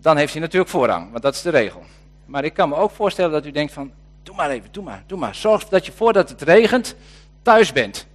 Dan 0.00 0.16
heeft 0.16 0.32
hij 0.32 0.40
natuurlijk 0.40 0.70
voorrang, 0.70 1.10
want 1.10 1.22
dat 1.22 1.34
is 1.34 1.42
de 1.42 1.50
regel. 1.50 1.82
Maar 2.24 2.44
ik 2.44 2.54
kan 2.54 2.68
me 2.68 2.74
ook 2.74 2.90
voorstellen 2.90 3.32
dat 3.32 3.46
u 3.46 3.50
denkt 3.50 3.72
van, 3.72 3.92
doe 4.22 4.34
maar 4.34 4.50
even, 4.50 4.72
doe 4.72 4.84
maar, 4.84 5.02
doe 5.06 5.18
maar. 5.18 5.34
Zorg 5.34 5.68
dat 5.68 5.86
je 5.86 5.92
voordat 5.92 6.28
het 6.28 6.42
regent, 6.42 6.94
thuis 7.42 7.72
bent. 7.72 8.06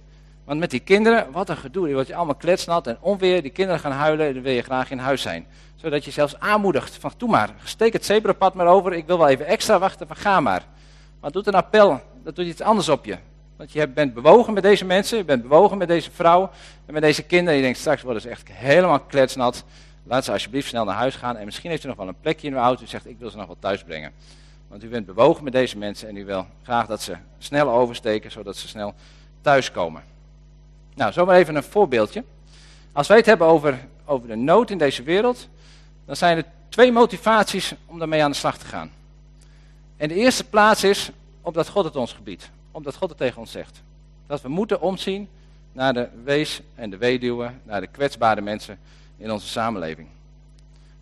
Want 0.44 0.60
met 0.60 0.70
die 0.70 0.80
kinderen, 0.80 1.30
wat 1.32 1.48
een 1.48 1.56
gedoe. 1.56 1.84
Die 1.84 1.94
wordt 1.94 2.08
je 2.08 2.14
allemaal 2.14 2.34
kletsnat 2.34 2.86
en 2.86 2.98
onweer. 3.00 3.42
Die 3.42 3.50
kinderen 3.50 3.80
gaan 3.80 3.92
huilen 3.92 4.26
en 4.26 4.34
dan 4.34 4.42
wil 4.42 4.52
je 4.52 4.62
graag 4.62 4.90
in 4.90 4.98
huis 4.98 5.22
zijn. 5.22 5.46
Zodat 5.76 6.04
je 6.04 6.10
zelfs 6.10 6.38
aanmoedigt 6.38 6.96
van, 6.96 7.12
doe 7.16 7.28
maar, 7.28 7.54
steek 7.64 7.92
het 7.92 8.04
zebrapad 8.04 8.54
maar 8.54 8.66
over. 8.66 8.92
Ik 8.92 9.06
wil 9.06 9.18
wel 9.18 9.28
even 9.28 9.46
extra 9.46 9.78
wachten, 9.78 10.06
van 10.06 10.16
ga 10.16 10.40
maar. 10.40 10.64
Maar 11.20 11.30
doet 11.30 11.46
een 11.46 11.54
appel, 11.54 12.00
dat 12.22 12.36
doet 12.36 12.46
iets 12.46 12.60
anders 12.60 12.88
op 12.88 13.04
je. 13.04 13.16
Want 13.56 13.72
je 13.72 13.88
bent 13.88 14.14
bewogen 14.14 14.52
met 14.52 14.62
deze 14.62 14.84
mensen, 14.84 15.18
je 15.18 15.24
bent 15.24 15.42
bewogen 15.42 15.78
met 15.78 15.88
deze 15.88 16.10
vrouw 16.10 16.50
en 16.86 16.92
met 16.92 17.02
deze 17.02 17.22
kinderen. 17.22 17.56
Je 17.56 17.62
denkt, 17.62 17.78
straks 17.78 18.02
worden 18.02 18.22
ze 18.22 18.28
echt 18.28 18.48
helemaal 18.52 19.00
kletsnat. 19.00 19.64
Laat 20.04 20.24
ze 20.24 20.32
alsjeblieft 20.32 20.68
snel 20.68 20.84
naar 20.84 20.94
huis 20.94 21.14
gaan. 21.14 21.36
En 21.36 21.44
misschien 21.44 21.70
heeft 21.70 21.84
u 21.84 21.88
nog 21.88 21.96
wel 21.96 22.08
een 22.08 22.20
plekje 22.20 22.46
in 22.46 22.52
uw 22.52 22.58
auto. 22.58 22.82
U 22.82 22.86
zegt, 22.86 23.06
ik 23.06 23.18
wil 23.18 23.30
ze 23.30 23.36
nog 23.36 23.46
wel 23.46 23.56
thuis 23.58 23.82
brengen. 23.84 24.12
Want 24.68 24.84
u 24.84 24.88
bent 24.88 25.06
bewogen 25.06 25.44
met 25.44 25.52
deze 25.52 25.78
mensen 25.78 26.08
en 26.08 26.16
u 26.16 26.24
wil 26.24 26.46
graag 26.62 26.86
dat 26.86 27.02
ze 27.02 27.16
snel 27.38 27.70
oversteken, 27.70 28.30
zodat 28.30 28.56
ze 28.56 28.68
snel 28.68 28.94
thuiskomen. 29.40 30.02
Nou, 30.94 31.12
zomaar 31.12 31.36
even 31.36 31.56
een 31.56 31.62
voorbeeldje. 31.62 32.24
Als 32.92 33.08
wij 33.08 33.16
het 33.16 33.26
hebben 33.26 33.46
over, 33.46 33.78
over 34.04 34.28
de 34.28 34.36
nood 34.36 34.70
in 34.70 34.78
deze 34.78 35.02
wereld, 35.02 35.48
dan 36.04 36.16
zijn 36.16 36.36
er 36.36 36.44
twee 36.68 36.92
motivaties 36.92 37.74
om 37.86 37.98
daarmee 37.98 38.22
aan 38.22 38.30
de 38.30 38.36
slag 38.36 38.58
te 38.58 38.66
gaan. 38.66 38.90
En 39.96 40.08
de 40.08 40.14
eerste 40.14 40.44
plaats 40.44 40.84
is 40.84 41.10
omdat 41.40 41.68
God 41.68 41.84
het 41.84 41.96
ons 41.96 42.12
gebiedt. 42.12 42.50
Omdat 42.76 42.96
God 42.96 43.08
het 43.08 43.18
tegen 43.18 43.40
ons 43.40 43.50
zegt. 43.50 43.82
Dat 44.26 44.42
we 44.42 44.48
moeten 44.48 44.80
omzien 44.80 45.28
naar 45.72 45.94
de 45.94 46.08
wees 46.24 46.60
en 46.74 46.90
de 46.90 46.96
weduwen, 46.96 47.60
naar 47.62 47.80
de 47.80 47.86
kwetsbare 47.86 48.40
mensen 48.40 48.78
in 49.16 49.32
onze 49.32 49.46
samenleving. 49.46 50.08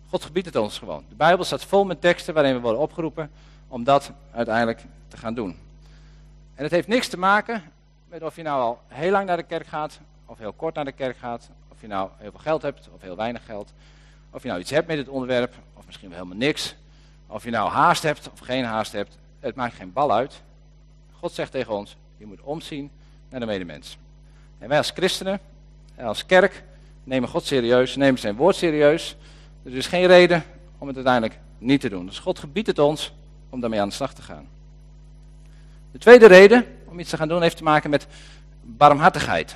God 0.09 0.23
gebiedt 0.23 0.45
het 0.45 0.55
ons 0.55 0.77
gewoon. 0.77 1.03
De 1.09 1.15
Bijbel 1.15 1.45
staat 1.45 1.63
vol 1.63 1.85
met 1.85 2.01
teksten 2.01 2.33
waarin 2.33 2.53
we 2.53 2.59
worden 2.59 2.81
opgeroepen 2.81 3.31
om 3.67 3.83
dat 3.83 4.11
uiteindelijk 4.31 4.83
te 5.07 5.17
gaan 5.17 5.33
doen. 5.33 5.49
En 6.55 6.63
het 6.63 6.71
heeft 6.71 6.87
niks 6.87 7.07
te 7.07 7.17
maken 7.17 7.63
met 8.07 8.23
of 8.23 8.35
je 8.35 8.43
nou 8.43 8.61
al 8.61 8.79
heel 8.87 9.11
lang 9.11 9.25
naar 9.25 9.37
de 9.37 9.43
kerk 9.43 9.67
gaat, 9.67 9.99
of 10.25 10.37
heel 10.37 10.53
kort 10.53 10.75
naar 10.75 10.85
de 10.85 10.91
kerk 10.91 11.17
gaat, 11.17 11.49
of 11.71 11.81
je 11.81 11.87
nou 11.87 12.09
heel 12.17 12.31
veel 12.31 12.39
geld 12.39 12.61
hebt, 12.61 12.89
of 12.93 13.01
heel 13.01 13.15
weinig 13.15 13.45
geld, 13.45 13.73
of 14.29 14.41
je 14.41 14.47
nou 14.47 14.59
iets 14.59 14.71
hebt 14.71 14.87
met 14.87 14.97
het 14.97 15.09
onderwerp, 15.09 15.53
of 15.73 15.85
misschien 15.85 16.09
wel 16.09 16.17
helemaal 16.17 16.37
niks, 16.37 16.75
of 17.27 17.43
je 17.43 17.49
nou 17.49 17.69
haast 17.69 18.03
hebt 18.03 18.29
of 18.31 18.39
geen 18.39 18.63
haast 18.63 18.91
hebt, 18.91 19.17
het 19.39 19.55
maakt 19.55 19.73
geen 19.73 19.93
bal 19.93 20.13
uit. 20.13 20.43
God 21.25 21.33
zegt 21.33 21.51
tegen 21.51 21.73
ons, 21.73 21.97
je 22.17 22.25
moet 22.25 22.41
omzien 22.41 22.91
naar 23.29 23.39
de 23.39 23.45
medemens. 23.45 23.97
En 24.59 24.69
wij 24.69 24.77
als 24.77 24.91
christenen, 24.95 25.39
als 25.99 26.25
kerk, 26.25 26.63
nemen 27.03 27.29
God 27.29 27.45
serieus, 27.45 27.95
nemen 27.95 28.19
zijn 28.19 28.35
woord 28.35 28.55
serieus. 28.55 29.15
Er 29.63 29.75
is 29.75 29.87
geen 29.87 30.05
reden 30.05 30.43
om 30.77 30.87
het 30.87 30.95
uiteindelijk 30.95 31.39
niet 31.57 31.81
te 31.81 31.89
doen. 31.89 32.05
Dus 32.05 32.19
God 32.19 32.39
gebiedt 32.39 32.67
het 32.67 32.79
ons 32.79 33.13
om 33.49 33.59
daarmee 33.59 33.81
aan 33.81 33.87
de 33.87 33.93
slag 33.93 34.13
te 34.13 34.21
gaan. 34.21 34.47
De 35.91 35.97
tweede 35.97 36.25
reden 36.25 36.65
om 36.85 36.99
iets 36.99 37.09
te 37.09 37.17
gaan 37.17 37.27
doen 37.27 37.41
heeft 37.41 37.57
te 37.57 37.63
maken 37.63 37.89
met 37.89 38.07
barmhartigheid. 38.61 39.55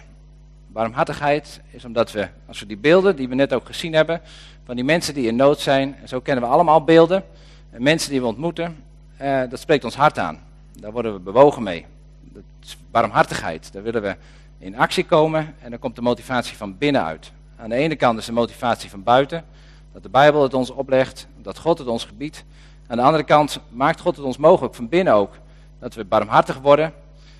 Barmhartigheid 0.67 1.61
is 1.69 1.85
omdat 1.85 2.11
we, 2.11 2.27
als 2.45 2.59
we 2.59 2.65
die 2.65 2.77
beelden 2.77 3.15
die 3.15 3.29
we 3.29 3.35
net 3.35 3.53
ook 3.53 3.65
gezien 3.65 3.93
hebben, 3.93 4.21
van 4.65 4.75
die 4.75 4.85
mensen 4.85 5.13
die 5.13 5.27
in 5.27 5.35
nood 5.35 5.59
zijn, 5.59 5.95
en 6.01 6.07
zo 6.07 6.19
kennen 6.19 6.43
we 6.43 6.49
allemaal 6.49 6.83
beelden, 6.83 7.23
en 7.69 7.83
mensen 7.83 8.11
die 8.11 8.21
we 8.21 8.27
ontmoeten, 8.27 8.83
eh, 9.17 9.41
dat 9.49 9.59
spreekt 9.59 9.83
ons 9.83 9.95
hart 9.95 10.17
aan. 10.17 10.47
Daar 10.81 10.91
worden 10.91 11.13
we 11.13 11.19
bewogen 11.19 11.63
mee. 11.63 11.85
Dat 12.21 12.43
is 12.63 12.77
barmhartigheid. 12.91 13.73
Daar 13.73 13.83
willen 13.83 14.01
we 14.01 14.15
in 14.57 14.77
actie 14.77 15.05
komen 15.05 15.55
en 15.61 15.69
dan 15.69 15.79
komt 15.79 15.95
de 15.95 16.01
motivatie 16.01 16.57
van 16.57 16.77
binnenuit. 16.77 17.31
Aan 17.57 17.69
de 17.69 17.75
ene 17.75 17.95
kant 17.95 18.19
is 18.19 18.25
de 18.25 18.31
motivatie 18.31 18.89
van 18.89 19.03
buiten, 19.03 19.45
dat 19.93 20.03
de 20.03 20.09
Bijbel 20.09 20.43
het 20.43 20.53
ons 20.53 20.69
oplegt, 20.69 21.27
dat 21.41 21.57
God 21.57 21.77
het 21.77 21.87
ons 21.87 22.05
gebiedt. 22.05 22.43
Aan 22.87 22.97
de 22.97 23.03
andere 23.03 23.23
kant 23.23 23.59
maakt 23.69 23.99
God 23.99 24.15
het 24.15 24.25
ons 24.25 24.37
mogelijk 24.37 24.75
van 24.75 24.89
binnen 24.89 25.13
ook, 25.13 25.35
dat 25.79 25.93
we 25.93 26.05
barmhartig 26.05 26.57
worden 26.59 26.93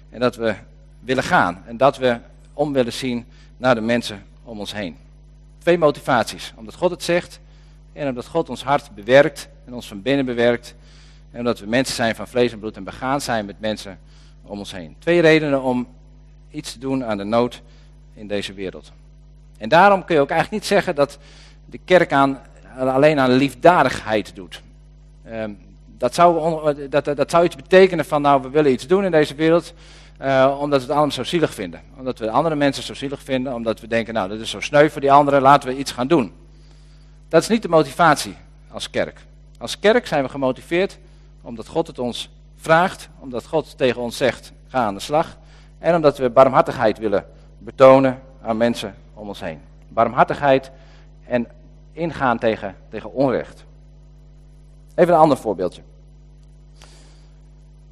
en 0.10 0.20
dat 0.20 0.36
we 0.36 0.56
willen 1.00 1.24
gaan. 1.24 1.64
En 1.66 1.78
dat 1.78 1.98
we 1.98 2.20
om 2.54 2.74
willen 2.74 2.94
zien 2.94 3.26
naar 3.58 3.76
de 3.76 3.82
mensen 3.82 4.24
om 4.44 4.60
ons 4.60 4.74
heen. 4.74 4.98
Twee 5.58 5.78
motivaties. 5.78 6.54
Omdat 6.56 6.76
God 6.76 6.92
het 6.92 7.04
zegt 7.04 7.40
en 7.94 8.08
omdat 8.08 8.26
God 8.26 8.50
ons 8.50 8.64
hart 8.64 8.96
bewerkt 8.96 9.50
en 9.66 9.74
ons 9.74 9.88
van 9.88 10.02
binnen 10.02 10.26
bewerkt. 10.26 10.76
En 11.32 11.40
omdat 11.40 11.60
we 11.60 11.66
mensen 11.66 11.96
zijn 11.96 12.16
van 12.16 12.28
vlees 12.28 12.52
en 12.52 12.60
bloed 12.60 12.76
en 12.76 12.84
begaan 12.84 13.22
zijn 13.22 13.46
met 13.46 13.60
mensen 13.60 14.00
om 14.42 14.60
ons 14.60 14.72
heen. 14.72 14.96
Twee 15.00 15.22
redenen 15.22 15.62
om 15.62 15.88
iets 16.52 16.74
te 16.74 16.80
doen 16.80 17.06
aan 17.06 17.18
de 17.18 17.24
nood 17.24 17.62
in 18.14 18.28
deze 18.28 18.54
wereld. 18.54 18.92
En 19.58 19.70
daarom 19.70 20.06
kun 20.06 20.16
je 20.16 20.22
ook 20.22 20.30
eigenlijk 20.30 20.62
niet 20.62 20.72
zeggen 20.72 20.96
dat 20.96 21.18
de 21.66 21.80
kerk 21.86 22.14
aan, 22.14 22.42
alleen 22.78 23.20
aan 23.20 23.32
liefdadigheid 23.32 24.36
doet. 24.36 24.62
Um, 25.32 25.58
dat, 25.98 26.14
zou, 26.14 26.90
dat, 26.90 27.06
dat 27.06 27.32
zou 27.32 27.46
iets 27.46 27.56
betekenen 27.56 28.06
van, 28.06 28.22
nou, 28.22 28.42
we 28.42 28.50
willen 28.50 28.72
iets 28.72 28.88
doen 28.88 29.06
in 29.06 29.12
deze 29.12 29.36
wereld, 29.36 29.74
uh, 30.22 30.58
omdat 30.60 30.80
we 30.80 30.86
het 30.86 30.96
allemaal 30.96 31.12
zo 31.12 31.24
zielig 31.24 31.54
vinden. 31.54 31.82
Omdat 31.98 32.20
we 32.20 32.30
andere 32.30 32.56
mensen 32.56 32.84
zo 32.84 32.94
zielig 32.94 33.24
vinden, 33.24 33.54
omdat 33.54 33.80
we 33.80 33.88
denken, 33.88 34.14
nou, 34.14 34.30
dat 34.30 34.40
is 34.40 34.50
zo 34.50 34.60
sneu 34.60 34.90
voor 34.90 35.02
die 35.02 35.12
anderen, 35.12 35.42
laten 35.42 35.70
we 35.70 35.78
iets 35.78 35.92
gaan 35.92 36.08
doen. 36.08 36.32
Dat 37.30 37.42
is 37.42 37.48
niet 37.48 37.62
de 37.62 37.70
motivatie 37.70 38.36
als 38.72 38.90
kerk. 38.90 39.20
Als 39.58 39.80
kerk 39.80 40.08
zijn 40.08 40.24
we 40.24 40.30
gemotiveerd 40.30 40.98
omdat 41.42 41.68
God 41.68 41.88
het 41.88 42.00
ons 42.00 42.30
vraagt, 42.56 43.10
omdat 43.20 43.46
God 43.46 43.78
tegen 43.78 44.02
ons 44.02 44.18
zegt, 44.18 44.52
ga 44.68 44.86
aan 44.86 44.94
de 44.94 45.00
slag. 45.00 45.38
En 45.80 45.96
omdat 45.96 46.18
we 46.18 46.30
barmhartigheid 46.30 46.98
willen 46.98 47.26
betonen 47.58 48.22
aan 48.42 48.58
mensen 48.58 48.96
om 49.14 49.28
ons 49.28 49.40
heen. 49.40 49.60
Barmhartigheid 49.88 50.72
en 51.26 51.48
ingaan 51.92 52.40
tegen, 52.40 52.76
tegen 52.90 53.14
onrecht. 53.14 53.66
Even 54.96 55.14
een 55.14 55.20
ander 55.20 55.38
voorbeeldje. 55.38 55.82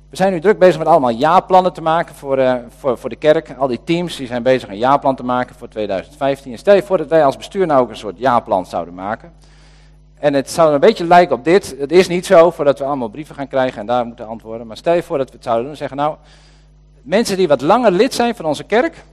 We 0.10 0.16
zijn 0.16 0.34
nu 0.34 0.40
druk 0.40 0.60
bezig 0.60 0.78
met 0.78 0.88
allemaal 0.88 1.10
jaarplannen 1.10 1.74
te 1.74 1.82
maken 1.82 2.16
voor, 2.16 2.40
uh, 2.40 2.56
voor, 2.78 2.98
voor 2.98 3.10
de 3.10 3.16
kerk. 3.16 3.56
Al 3.58 3.68
die 3.68 3.84
teams 3.84 4.16
die 4.16 4.28
zijn 4.28 4.44
bezig 4.44 4.70
een 4.70 4.78
jaarplan 4.78 5.16
te 5.16 5.24
maken 5.24 5.56
voor 5.56 5.68
2015. 5.68 6.52
En 6.52 6.58
stel 6.58 6.76
je 6.76 6.84
voor 6.84 6.98
dat 6.98 7.08
wij 7.08 7.26
als 7.26 7.38
bestuur 7.38 7.66
nou 7.66 7.82
ook 7.82 7.90
een 7.90 7.96
soort 7.96 8.18
jaarplan 8.18 8.66
zouden 8.66 8.94
maken. 8.94 9.34
En 10.20 10.34
het 10.34 10.50
zou 10.52 10.74
een 10.74 10.80
beetje 10.80 11.06
lijken 11.06 11.36
op 11.36 11.44
dit. 11.44 11.76
Het 11.80 11.92
is 11.92 12.08
niet 12.08 12.26
zo, 12.26 12.52
voordat 12.52 12.80
we 12.80 12.86
allemaal 12.86 13.08
brieven 13.08 13.36
gaan 13.36 13.48
krijgen 13.48 13.80
en 13.80 13.86
daar 13.86 14.06
moeten 14.06 14.28
antwoorden. 14.28 14.68
Maar 14.68 14.78
stel 14.78 14.94
je 14.94 15.04
voor 15.04 15.18
dat 15.18 15.30
we 15.30 15.36
het 15.36 15.44
zouden 15.44 15.66
doen. 15.66 15.76
Zeggen 15.76 15.98
nou, 15.98 16.16
mensen 17.02 17.38
die 17.38 17.48
wat 17.48 17.62
langer 17.62 17.92
lid 17.92 18.14
zijn 18.14 18.36
van 18.36 18.46
onze 18.46 18.64
kerk, 18.64 19.04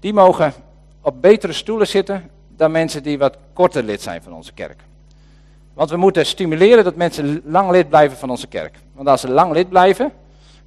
die 0.00 0.12
mogen 0.12 0.52
op 1.00 1.22
betere 1.22 1.52
stoelen 1.52 1.86
zitten 1.86 2.30
dan 2.56 2.70
mensen 2.70 3.02
die 3.02 3.18
wat 3.18 3.36
korter 3.52 3.82
lid 3.82 4.02
zijn 4.02 4.22
van 4.22 4.32
onze 4.32 4.52
kerk. 4.52 4.80
Want 5.74 5.90
we 5.90 5.96
moeten 5.96 6.26
stimuleren 6.26 6.84
dat 6.84 6.96
mensen 6.96 7.42
lang 7.44 7.70
lid 7.70 7.88
blijven 7.88 8.16
van 8.16 8.30
onze 8.30 8.46
kerk. 8.46 8.76
Want 8.92 9.08
als 9.08 9.20
ze 9.20 9.30
lang 9.30 9.52
lid 9.52 9.68
blijven, 9.68 10.12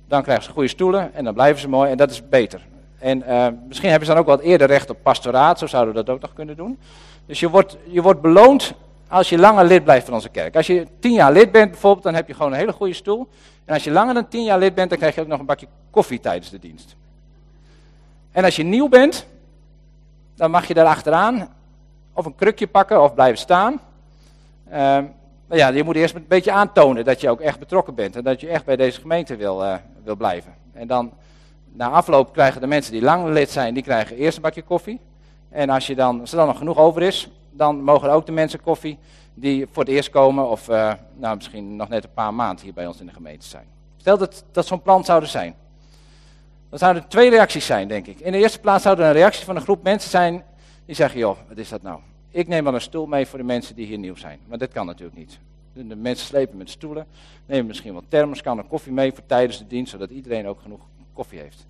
dan 0.07 0.23
krijgen 0.23 0.43
ze 0.43 0.51
goede 0.51 0.67
stoelen 0.67 1.13
en 1.13 1.23
dan 1.23 1.33
blijven 1.33 1.61
ze 1.61 1.69
mooi 1.69 1.91
en 1.91 1.97
dat 1.97 2.11
is 2.11 2.29
beter. 2.29 2.61
En 2.99 3.23
uh, 3.27 3.47
misschien 3.67 3.89
hebben 3.89 4.07
ze 4.07 4.13
dan 4.13 4.21
ook 4.21 4.27
wat 4.27 4.41
eerder 4.41 4.67
recht 4.67 4.89
op 4.89 4.97
pastoraat, 5.03 5.59
zo 5.59 5.67
zouden 5.67 5.93
we 5.93 6.03
dat 6.03 6.15
ook 6.15 6.21
nog 6.21 6.33
kunnen 6.33 6.55
doen. 6.55 6.79
Dus 7.25 7.39
je 7.39 7.49
wordt, 7.49 7.77
je 7.83 8.01
wordt 8.01 8.21
beloond 8.21 8.73
als 9.07 9.29
je 9.29 9.37
langer 9.37 9.65
lid 9.65 9.83
blijft 9.83 10.05
van 10.05 10.13
onze 10.13 10.29
kerk. 10.29 10.55
Als 10.55 10.67
je 10.67 10.87
tien 10.99 11.13
jaar 11.13 11.31
lid 11.31 11.51
bent 11.51 11.71
bijvoorbeeld, 11.71 12.03
dan 12.03 12.15
heb 12.15 12.27
je 12.27 12.33
gewoon 12.33 12.51
een 12.51 12.57
hele 12.57 12.73
goede 12.73 12.93
stoel. 12.93 13.27
En 13.65 13.73
als 13.73 13.83
je 13.83 13.91
langer 13.91 14.13
dan 14.13 14.27
tien 14.27 14.43
jaar 14.43 14.59
lid 14.59 14.75
bent, 14.75 14.89
dan 14.89 14.97
krijg 14.97 15.15
je 15.15 15.21
ook 15.21 15.27
nog 15.27 15.39
een 15.39 15.45
bakje 15.45 15.67
koffie 15.89 16.19
tijdens 16.19 16.49
de 16.49 16.59
dienst. 16.59 16.95
En 18.31 18.43
als 18.43 18.55
je 18.55 18.63
nieuw 18.63 18.89
bent, 18.89 19.27
dan 20.35 20.51
mag 20.51 20.67
je 20.67 20.73
daar 20.73 20.85
achteraan 20.85 21.53
of 22.13 22.25
een 22.25 22.35
krukje 22.35 22.67
pakken 22.67 23.03
of 23.03 23.13
blijven 23.13 23.37
staan. 23.37 23.79
Uh, 24.71 24.99
ja, 25.49 25.67
je 25.67 25.83
moet 25.83 25.95
eerst 25.95 26.15
een 26.15 26.25
beetje 26.27 26.51
aantonen 26.51 27.05
dat 27.05 27.21
je 27.21 27.29
ook 27.29 27.41
echt 27.41 27.59
betrokken 27.59 27.95
bent 27.95 28.15
en 28.15 28.23
dat 28.23 28.41
je 28.41 28.47
echt 28.47 28.65
bij 28.65 28.75
deze 28.75 29.01
gemeente 29.01 29.35
wil, 29.35 29.63
uh, 29.63 29.75
wil 30.03 30.15
blijven. 30.15 30.53
En 30.73 30.87
dan, 30.87 31.11
na 31.73 31.89
afloop 31.89 32.33
krijgen 32.33 32.61
de 32.61 32.67
mensen 32.67 32.91
die 32.91 33.01
lang 33.01 33.27
lid 33.27 33.49
zijn, 33.49 33.73
die 33.73 33.83
krijgen 33.83 34.17
eerst 34.17 34.35
een 34.35 34.41
bakje 34.41 34.61
koffie. 34.61 34.99
En 35.49 35.69
als, 35.69 35.87
je 35.87 35.95
dan, 35.95 36.19
als 36.19 36.31
er 36.31 36.37
dan 36.37 36.47
nog 36.47 36.57
genoeg 36.57 36.77
over 36.77 37.01
is, 37.01 37.29
dan 37.57 37.81
mogen 37.83 38.11
ook 38.11 38.25
de 38.25 38.31
mensen 38.31 38.61
koffie 38.61 38.97
die 39.33 39.67
voor 39.71 39.83
het 39.83 39.91
eerst 39.91 40.09
komen 40.09 40.49
of 40.49 40.69
uh, 40.69 40.93
nou, 41.15 41.35
misschien 41.35 41.75
nog 41.75 41.89
net 41.89 42.03
een 42.03 42.13
paar 42.13 42.33
maanden 42.33 42.63
hier 42.63 42.73
bij 42.73 42.87
ons 42.87 42.99
in 42.99 43.05
de 43.05 43.13
gemeente 43.13 43.45
zijn. 43.45 43.65
Stel 43.97 44.17
dat, 44.17 44.43
dat 44.51 44.65
zo'n 44.65 44.81
plan 44.81 45.03
zouden 45.03 45.29
zijn. 45.29 45.55
Dan 46.69 46.79
zouden 46.79 47.03
er 47.03 47.09
twee 47.09 47.29
reacties 47.29 47.65
zijn, 47.65 47.87
denk 47.87 48.07
ik. 48.07 48.19
In 48.19 48.31
de 48.31 48.37
eerste 48.37 48.59
plaats 48.59 48.83
zou 48.83 48.99
er 48.99 49.05
een 49.05 49.11
reactie 49.11 49.45
van 49.45 49.55
een 49.55 49.61
groep 49.61 49.83
mensen 49.83 50.09
zijn 50.09 50.43
die 50.85 50.95
zeggen, 50.95 51.19
joh, 51.19 51.37
wat 51.47 51.57
is 51.57 51.69
dat 51.69 51.81
nou? 51.81 51.99
Ik 52.29 52.47
neem 52.47 52.63
wel 52.63 52.73
een 52.73 52.81
stoel 52.81 53.05
mee 53.05 53.25
voor 53.25 53.39
de 53.39 53.45
mensen 53.45 53.75
die 53.75 53.85
hier 53.85 53.97
nieuw 53.97 54.15
zijn. 54.15 54.39
Maar 54.47 54.57
dat 54.57 54.71
kan 54.71 54.85
natuurlijk 54.85 55.17
niet. 55.17 55.39
De 55.73 55.95
mensen 55.95 56.27
slepen 56.27 56.57
met 56.57 56.69
stoelen, 56.69 57.05
nemen 57.45 57.65
misschien 57.65 57.93
wat 57.93 58.03
thermos, 58.07 58.41
kan 58.41 58.67
koffie 58.67 58.91
mee 58.91 59.11
voor 59.11 59.23
tijdens 59.25 59.57
de 59.57 59.67
dienst, 59.67 59.91
zodat 59.91 60.09
iedereen 60.09 60.47
ook 60.47 60.61
genoeg 60.61 60.81
koffie 61.13 61.39
heeft. 61.39 61.65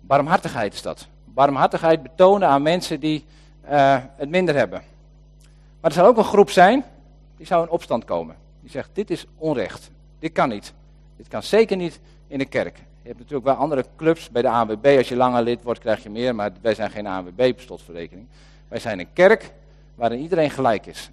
Barmhartigheid 0.00 0.74
is 0.74 0.82
dat. 0.82 1.06
Barmhartigheid 1.24 2.02
betonen 2.02 2.48
aan 2.48 2.62
mensen 2.62 3.00
die 3.00 3.24
uh, 3.70 3.98
het 4.16 4.28
minder 4.28 4.54
hebben. 4.54 4.82
Maar 5.80 5.90
er 5.90 5.96
zal 5.96 6.06
ook 6.06 6.16
een 6.16 6.24
groep 6.24 6.50
zijn, 6.50 6.84
die 7.36 7.46
zou 7.46 7.62
in 7.62 7.70
opstand 7.70 8.04
komen. 8.04 8.36
Die 8.60 8.70
zegt, 8.70 8.90
dit 8.92 9.10
is 9.10 9.26
onrecht. 9.36 9.90
Dit 10.18 10.32
kan 10.32 10.48
niet. 10.48 10.72
Dit 11.16 11.28
kan 11.28 11.42
zeker 11.42 11.76
niet 11.76 12.00
in 12.26 12.38
de 12.38 12.44
kerk. 12.44 12.76
Je 12.76 13.08
hebt 13.08 13.18
natuurlijk 13.18 13.46
wel 13.46 13.54
andere 13.54 13.84
clubs 13.96 14.30
bij 14.30 14.42
de 14.42 14.48
ANWB. 14.48 14.94
Als 14.98 15.08
je 15.08 15.16
langer 15.16 15.42
lid 15.42 15.62
wordt, 15.62 15.80
krijg 15.80 16.02
je 16.02 16.10
meer. 16.10 16.34
Maar 16.34 16.50
wij 16.60 16.74
zijn 16.74 16.90
geen 16.90 17.06
ANWB, 17.06 17.52
slotverrekening. 17.56 18.26
Wij 18.68 18.78
zijn 18.78 18.98
een 18.98 19.12
kerk 19.12 19.52
waarin 19.94 20.20
iedereen 20.20 20.50
gelijk 20.50 20.86
is. 20.86 21.10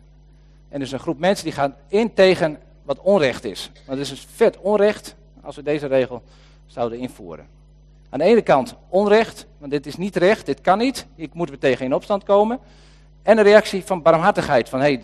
En 0.70 0.80
dus 0.80 0.92
een 0.92 1.00
groep 1.00 1.20
mensen 1.20 1.46
die 1.46 1.54
gaan 1.54 1.76
in 1.88 2.14
tegen 2.14 2.58
wat 2.84 3.00
onrecht 3.00 3.44
is. 3.44 3.72
Want 3.74 4.00
het 4.00 4.08
is 4.08 4.10
dus 4.10 4.28
vet 4.36 4.58
onrecht 4.58 5.16
als 5.42 5.56
we 5.56 5.64
deze 5.64 5.88
regel 5.88 6.24
zouden 6.66 7.00
invoeren. 7.00 7.48
Aan 8.10 8.20
de 8.20 8.26
ene 8.26 8.42
kant 8.42 8.76
onrecht, 8.90 9.46
want 9.58 9.72
dit 9.72 9.86
is 9.86 9.98
niet 9.98 10.16
recht, 10.16 10.46
dit 10.46 10.62
kan 10.62 10.78
niet. 10.78 11.06
Ik 11.16 11.34
moet 11.34 11.50
er 11.50 11.58
tegen 11.58 11.86
in 11.86 11.94
opstand 11.94 12.24
komen. 12.24 12.60
En 13.28 13.38
een 13.38 13.44
reactie 13.44 13.84
van 13.84 14.02
barmhartigheid, 14.02 14.70
van 14.70 14.80
hé, 14.80 14.86
hey, 14.86 15.02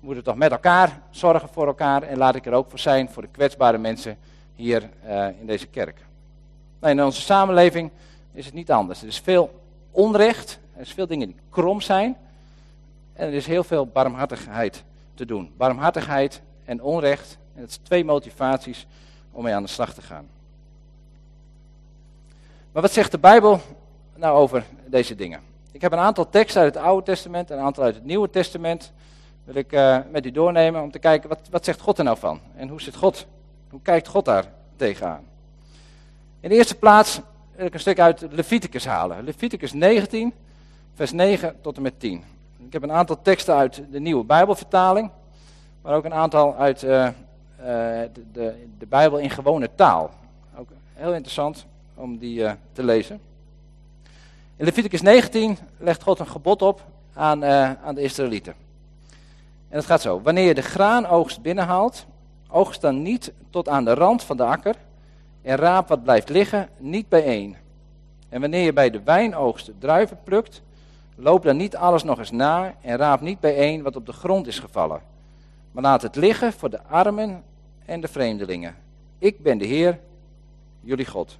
we 0.00 0.06
moeten 0.06 0.24
toch 0.24 0.36
met 0.36 0.50
elkaar 0.50 1.00
zorgen 1.10 1.48
voor 1.48 1.66
elkaar 1.66 2.02
en 2.02 2.18
laat 2.18 2.34
ik 2.34 2.46
er 2.46 2.52
ook 2.52 2.70
voor 2.70 2.78
zijn 2.78 3.08
voor 3.08 3.22
de 3.22 3.28
kwetsbare 3.28 3.78
mensen 3.78 4.18
hier 4.54 4.90
uh, 5.06 5.26
in 5.40 5.46
deze 5.46 5.66
kerk. 5.66 6.04
In 6.82 7.02
onze 7.02 7.20
samenleving 7.20 7.90
is 8.32 8.44
het 8.44 8.54
niet 8.54 8.70
anders. 8.70 9.02
Er 9.02 9.08
is 9.08 9.18
veel 9.18 9.60
onrecht, 9.90 10.58
er 10.74 10.80
is 10.80 10.92
veel 10.92 11.06
dingen 11.06 11.26
die 11.26 11.36
krom 11.50 11.80
zijn. 11.80 12.16
En 13.12 13.26
er 13.26 13.34
is 13.34 13.46
heel 13.46 13.64
veel 13.64 13.86
barmhartigheid 13.86 14.84
te 15.14 15.24
doen. 15.24 15.52
Barmhartigheid 15.56 16.42
en 16.64 16.82
onrecht. 16.82 17.38
En 17.54 17.60
dat 17.60 17.72
zijn 17.72 17.84
twee 17.84 18.04
motivaties 18.04 18.86
om 19.32 19.42
mee 19.42 19.54
aan 19.54 19.62
de 19.62 19.68
slag 19.68 19.94
te 19.94 20.02
gaan. 20.02 20.26
Maar 22.72 22.82
wat 22.82 22.92
zegt 22.92 23.10
de 23.10 23.18
Bijbel 23.18 23.60
nou 24.16 24.38
over 24.38 24.64
deze 24.86 25.14
dingen? 25.14 25.49
Ik 25.72 25.80
heb 25.80 25.92
een 25.92 25.98
aantal 25.98 26.28
teksten 26.28 26.62
uit 26.62 26.74
het 26.74 26.84
Oude 26.84 27.04
Testament 27.04 27.50
en 27.50 27.58
een 27.58 27.64
aantal 27.64 27.84
uit 27.84 27.94
het 27.94 28.04
Nieuwe 28.04 28.30
Testament. 28.30 28.92
Wil 29.44 29.54
ik 29.54 29.72
uh, 29.72 29.98
met 30.10 30.26
u 30.26 30.30
doornemen 30.30 30.82
om 30.82 30.90
te 30.90 30.98
kijken 30.98 31.28
wat, 31.28 31.38
wat 31.50 31.64
zegt 31.64 31.80
God 31.80 31.98
er 31.98 32.04
nou 32.04 32.18
van? 32.18 32.40
En 32.56 32.68
hoe 32.68 32.80
zit 32.80 32.96
God? 32.96 33.26
Hoe 33.70 33.80
kijkt 33.82 34.08
God 34.08 34.24
daar 34.24 34.44
tegenaan? 34.76 35.24
In 36.40 36.48
de 36.48 36.54
eerste 36.54 36.74
plaats 36.74 37.20
wil 37.56 37.66
ik 37.66 37.74
een 37.74 37.80
stuk 37.80 38.00
uit 38.00 38.26
Leviticus 38.30 38.86
halen. 38.86 39.24
Leviticus 39.24 39.72
19, 39.72 40.32
vers 40.94 41.12
9 41.12 41.56
tot 41.60 41.76
en 41.76 41.82
met 41.82 42.00
10. 42.00 42.24
Ik 42.66 42.72
heb 42.72 42.82
een 42.82 42.92
aantal 42.92 43.22
teksten 43.22 43.54
uit 43.54 43.82
de 43.90 44.00
nieuwe 44.00 44.24
Bijbelvertaling, 44.24 45.10
maar 45.82 45.94
ook 45.94 46.04
een 46.04 46.14
aantal 46.14 46.56
uit 46.56 46.82
uh, 46.82 46.90
uh, 46.90 47.12
de, 48.32 48.66
de, 48.78 48.86
Bijbel 48.86 49.18
in 49.18 49.30
gewone 49.30 49.70
taal. 49.74 50.10
Ook 50.56 50.68
heel 50.92 51.12
interessant 51.12 51.66
om 51.94 52.18
die 52.18 52.46
te 52.72 52.82
lezen. 52.82 53.20
In 54.60 54.66
Leviticus 54.66 55.02
19 55.02 55.58
legt 55.78 56.02
God 56.02 56.18
een 56.18 56.26
gebod 56.26 56.62
op 56.62 56.84
aan, 57.14 57.44
aan 57.44 57.94
de 57.94 58.02
Israëlieten. 58.02 58.54
En 59.68 59.76
het 59.76 59.86
gaat 59.86 60.00
zo: 60.00 60.20
Wanneer 60.22 60.44
je 60.46 60.54
de 60.54 60.62
graanoogst 60.62 61.42
binnenhaalt, 61.42 62.06
oogst 62.48 62.80
dan 62.80 63.02
niet 63.02 63.32
tot 63.50 63.68
aan 63.68 63.84
de 63.84 63.94
rand 63.94 64.22
van 64.22 64.36
de 64.36 64.44
akker 64.44 64.74
en 65.42 65.56
raap 65.56 65.88
wat 65.88 66.02
blijft 66.02 66.28
liggen 66.28 66.68
niet 66.78 67.08
bijeen. 67.08 67.56
En 68.28 68.40
wanneer 68.40 68.64
je 68.64 68.72
bij 68.72 68.90
de 68.90 69.02
wijnoogst 69.02 69.70
druiven 69.78 70.18
plukt, 70.24 70.62
Loop 71.14 71.42
dan 71.42 71.56
niet 71.56 71.76
alles 71.76 72.02
nog 72.02 72.18
eens 72.18 72.30
na 72.30 72.74
en 72.80 72.96
raap 72.96 73.20
niet 73.20 73.40
bijeen 73.40 73.82
wat 73.82 73.96
op 73.96 74.06
de 74.06 74.12
grond 74.12 74.46
is 74.46 74.58
gevallen. 74.58 75.00
Maar 75.72 75.82
laat 75.82 76.02
het 76.02 76.16
liggen 76.16 76.52
voor 76.52 76.70
de 76.70 76.82
armen 76.82 77.42
en 77.84 78.00
de 78.00 78.08
vreemdelingen. 78.08 78.76
Ik 79.18 79.42
ben 79.42 79.58
de 79.58 79.66
Heer, 79.66 79.98
jullie 80.80 81.06
God. 81.06 81.38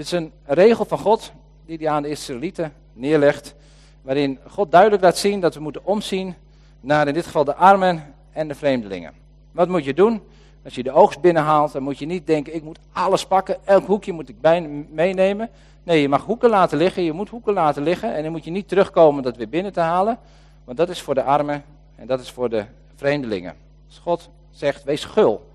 Dit 0.00 0.12
is 0.12 0.18
een 0.18 0.32
regel 0.44 0.84
van 0.84 0.98
God 0.98 1.32
die 1.66 1.76
hij 1.76 1.88
aan 1.88 2.02
de 2.02 2.08
Israëlieten 2.08 2.72
neerlegt. 2.92 3.54
Waarin 4.02 4.38
God 4.48 4.70
duidelijk 4.70 5.02
laat 5.02 5.16
zien 5.16 5.40
dat 5.40 5.54
we 5.54 5.60
moeten 5.60 5.84
omzien 5.84 6.34
naar 6.80 7.08
in 7.08 7.14
dit 7.14 7.24
geval 7.24 7.44
de 7.44 7.54
armen 7.54 8.14
en 8.32 8.48
de 8.48 8.54
vreemdelingen. 8.54 9.12
Wat 9.52 9.68
moet 9.68 9.84
je 9.84 9.94
doen 9.94 10.22
Als 10.64 10.74
je 10.74 10.82
de 10.82 10.92
oogst 10.92 11.20
binnenhaalt, 11.20 11.72
dan 11.72 11.82
moet 11.82 11.98
je 11.98 12.06
niet 12.06 12.26
denken, 12.26 12.54
ik 12.54 12.62
moet 12.62 12.78
alles 12.92 13.26
pakken, 13.26 13.56
elk 13.64 13.86
hoekje 13.86 14.12
moet 14.12 14.28
ik 14.28 14.40
bij, 14.40 14.60
meenemen. 14.90 15.50
Nee, 15.82 16.00
je 16.00 16.08
mag 16.08 16.24
hoeken 16.24 16.50
laten 16.50 16.78
liggen, 16.78 17.02
je 17.02 17.12
moet 17.12 17.28
hoeken 17.28 17.52
laten 17.52 17.82
liggen 17.82 18.14
en 18.14 18.22
dan 18.22 18.32
moet 18.32 18.44
je 18.44 18.50
niet 18.50 18.68
terugkomen 18.68 19.22
dat 19.22 19.36
weer 19.36 19.48
binnen 19.48 19.72
te 19.72 19.80
halen. 19.80 20.18
Want 20.64 20.78
dat 20.78 20.88
is 20.88 21.02
voor 21.02 21.14
de 21.14 21.22
armen 21.22 21.64
en 21.96 22.06
dat 22.06 22.20
is 22.20 22.30
voor 22.30 22.48
de 22.48 22.64
vreemdelingen. 22.94 23.54
Dus 23.86 23.98
God 23.98 24.28
zegt, 24.50 24.84
wees 24.84 25.04
gul. 25.04 25.50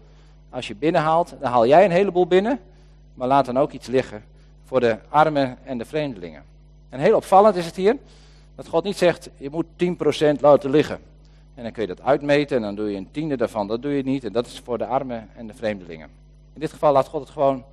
Als 0.50 0.68
je 0.68 0.76
binnenhaalt, 0.76 1.36
dan 1.40 1.52
haal 1.52 1.68
jij 1.68 1.86
een 1.86 1.92
heleboel 1.92 2.28
binnen, 2.28 2.60
maar 3.14 3.28
laat 3.28 3.46
dan 3.46 3.58
ook 3.58 3.72
iets 3.72 3.88
liggen 3.88 4.24
voor 4.66 4.80
de 4.80 4.98
armen 5.10 5.58
en 5.64 5.78
de 5.78 5.86
vreemdelingen. 5.86 6.44
En 6.90 7.00
heel 7.00 7.16
opvallend 7.16 7.56
is 7.56 7.66
het 7.66 7.76
hier, 7.76 7.98
dat 8.56 8.68
God 8.68 8.84
niet 8.84 8.98
zegt, 8.98 9.30
je 9.38 9.50
moet 9.50 9.66
10% 10.38 10.40
laten 10.40 10.70
liggen. 10.70 11.00
En 11.56 11.64
dan 11.64 11.72
kun 11.72 11.82
je 11.82 11.88
dat 11.88 12.02
uitmeten 12.02 12.58
en 12.58 12.64
dan 12.64 12.76
doe 12.76 12.92
je 12.92 12.98
een 12.98 13.12
tiende 13.12 13.38
daarvan. 13.38 13.68
Dat 13.68 13.82
doe 13.82 13.92
je 13.92 14.04
niet 14.04 14.24
en 14.24 14.32
dat 14.32 14.46
is 14.46 14.62
voor 14.64 14.78
de 14.78 14.86
armen 14.86 15.30
en 15.36 15.48
de 15.48 15.54
vreemdelingen. 15.54 16.10
In 16.54 16.60
dit 16.60 16.72
geval 16.72 16.94
laat 16.94 17.08
God 17.08 17.22
het 17.22 17.30
gewoon 17.30 17.64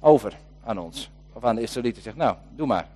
over 0.00 0.36
aan 0.64 0.78
ons. 0.78 1.10
Of 1.32 1.44
aan 1.44 1.54
de 1.54 1.62
Israëlieten. 1.62 2.02
Zegt, 2.02 2.16
nou, 2.16 2.36
doe 2.54 2.66
maar. 2.66 2.88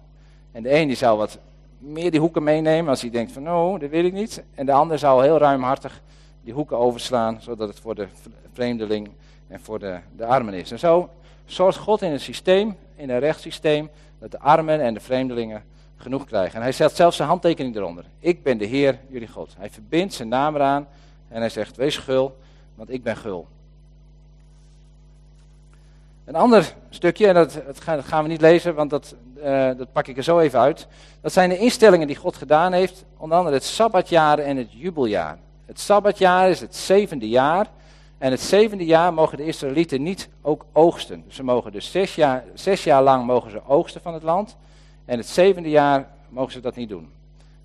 En 0.53 0.63
de 0.63 0.75
een 0.75 0.87
die 0.87 0.97
zou 0.97 1.19
wat 1.19 1.39
meer 1.79 2.11
die 2.11 2.21
hoeken 2.21 2.43
meenemen 2.43 2.91
als 2.91 3.01
hij 3.01 3.11
denkt 3.11 3.33
van, 3.33 3.43
nou, 3.43 3.79
dat 3.79 3.91
wil 3.91 4.05
ik 4.05 4.13
niet. 4.13 4.43
En 4.55 4.67
de 4.67 4.73
ander 4.73 4.99
zou 4.99 5.23
heel 5.23 5.39
ruimhartig 5.39 6.03
die 6.43 6.53
hoeken 6.53 6.79
overslaan, 6.79 7.41
zodat 7.41 7.69
het 7.69 7.81
voor 7.81 7.95
de 7.95 8.07
vreemdeling 8.53 9.09
en 9.49 9.61
voor 9.61 9.79
de, 9.79 9.99
de 10.17 10.27
armen 10.27 10.55
is. 10.55 10.71
En 10.71 10.79
zo 10.79 11.11
zorgt 11.47 11.79
God 11.79 12.03
in 12.03 12.13
een 12.13 12.21
systeem, 12.21 12.77
in 12.97 13.11
een 13.11 13.19
rechtssysteem, 13.19 13.91
dat 14.19 14.31
de 14.31 14.39
armen 14.39 14.81
en 14.81 14.95
de 14.95 15.01
vreemdelingen 15.01 15.65
genoeg 15.97 16.25
krijgen. 16.25 16.55
En 16.55 16.63
hij 16.63 16.73
zet 16.73 16.97
zelfs 16.97 17.17
zijn 17.17 17.29
handtekening 17.29 17.77
eronder. 17.77 18.05
Ik 18.19 18.43
ben 18.43 18.59
de 18.59 18.65
Heer, 18.65 18.99
jullie 19.09 19.29
God. 19.29 19.55
Hij 19.59 19.71
verbindt 19.71 20.15
zijn 20.15 20.29
naam 20.29 20.55
eraan 20.55 20.87
en 21.29 21.41
hij 21.41 21.49
zegt, 21.49 21.77
wees 21.77 21.97
gul, 21.97 22.37
want 22.75 22.91
ik 22.91 23.03
ben 23.03 23.17
gul. 23.17 23.47
Een 26.25 26.35
ander 26.35 26.75
stukje, 26.91 27.27
en 27.27 27.35
dat, 27.35 27.61
dat 27.67 28.05
gaan 28.05 28.23
we 28.23 28.29
niet 28.29 28.41
lezen, 28.41 28.75
want 28.75 28.91
dat, 28.91 29.15
uh, 29.39 29.71
dat 29.77 29.93
pak 29.93 30.07
ik 30.07 30.17
er 30.17 30.23
zo 30.23 30.39
even 30.39 30.59
uit. 30.59 30.87
Dat 31.21 31.33
zijn 31.33 31.49
de 31.49 31.59
instellingen 31.59 32.07
die 32.07 32.17
God 32.17 32.37
gedaan 32.37 32.73
heeft, 32.73 33.05
onder 33.17 33.39
andere 33.39 33.57
het 33.57 33.65
Sabbatjaar 33.65 34.39
en 34.39 34.57
het 34.57 34.73
jubeljaar. 34.73 35.39
Het 35.67 35.81
Sabbatjaar 35.81 36.51
is 36.51 36.61
het 36.61 36.77
zevende 36.77 37.29
jaar. 37.29 37.67
En 38.19 38.31
het 38.31 38.41
zevende 38.41 38.85
jaar 38.85 39.15
mogen 39.15 39.37
de 39.37 39.45
Israëlieten 39.45 40.03
niet 40.03 40.29
ook 40.43 40.65
oogsten. 40.73 41.25
Ze 41.29 41.43
mogen 41.43 41.73
dus 41.73 41.91
zes 41.91 42.15
jaar, 42.15 42.45
jaar 42.85 43.03
lang 43.03 43.27
mogen 43.27 43.51
ze 43.51 43.67
oogsten 43.67 44.01
van 44.01 44.15
het 44.15 44.23
land. 44.23 44.57
En 45.05 45.19
het 45.19 45.27
zevende 45.27 45.71
jaar 45.71 46.09
mogen 46.29 46.53
ze 46.53 46.61
dat 46.61 46.77
niet 46.77 46.89
doen. 46.89 47.13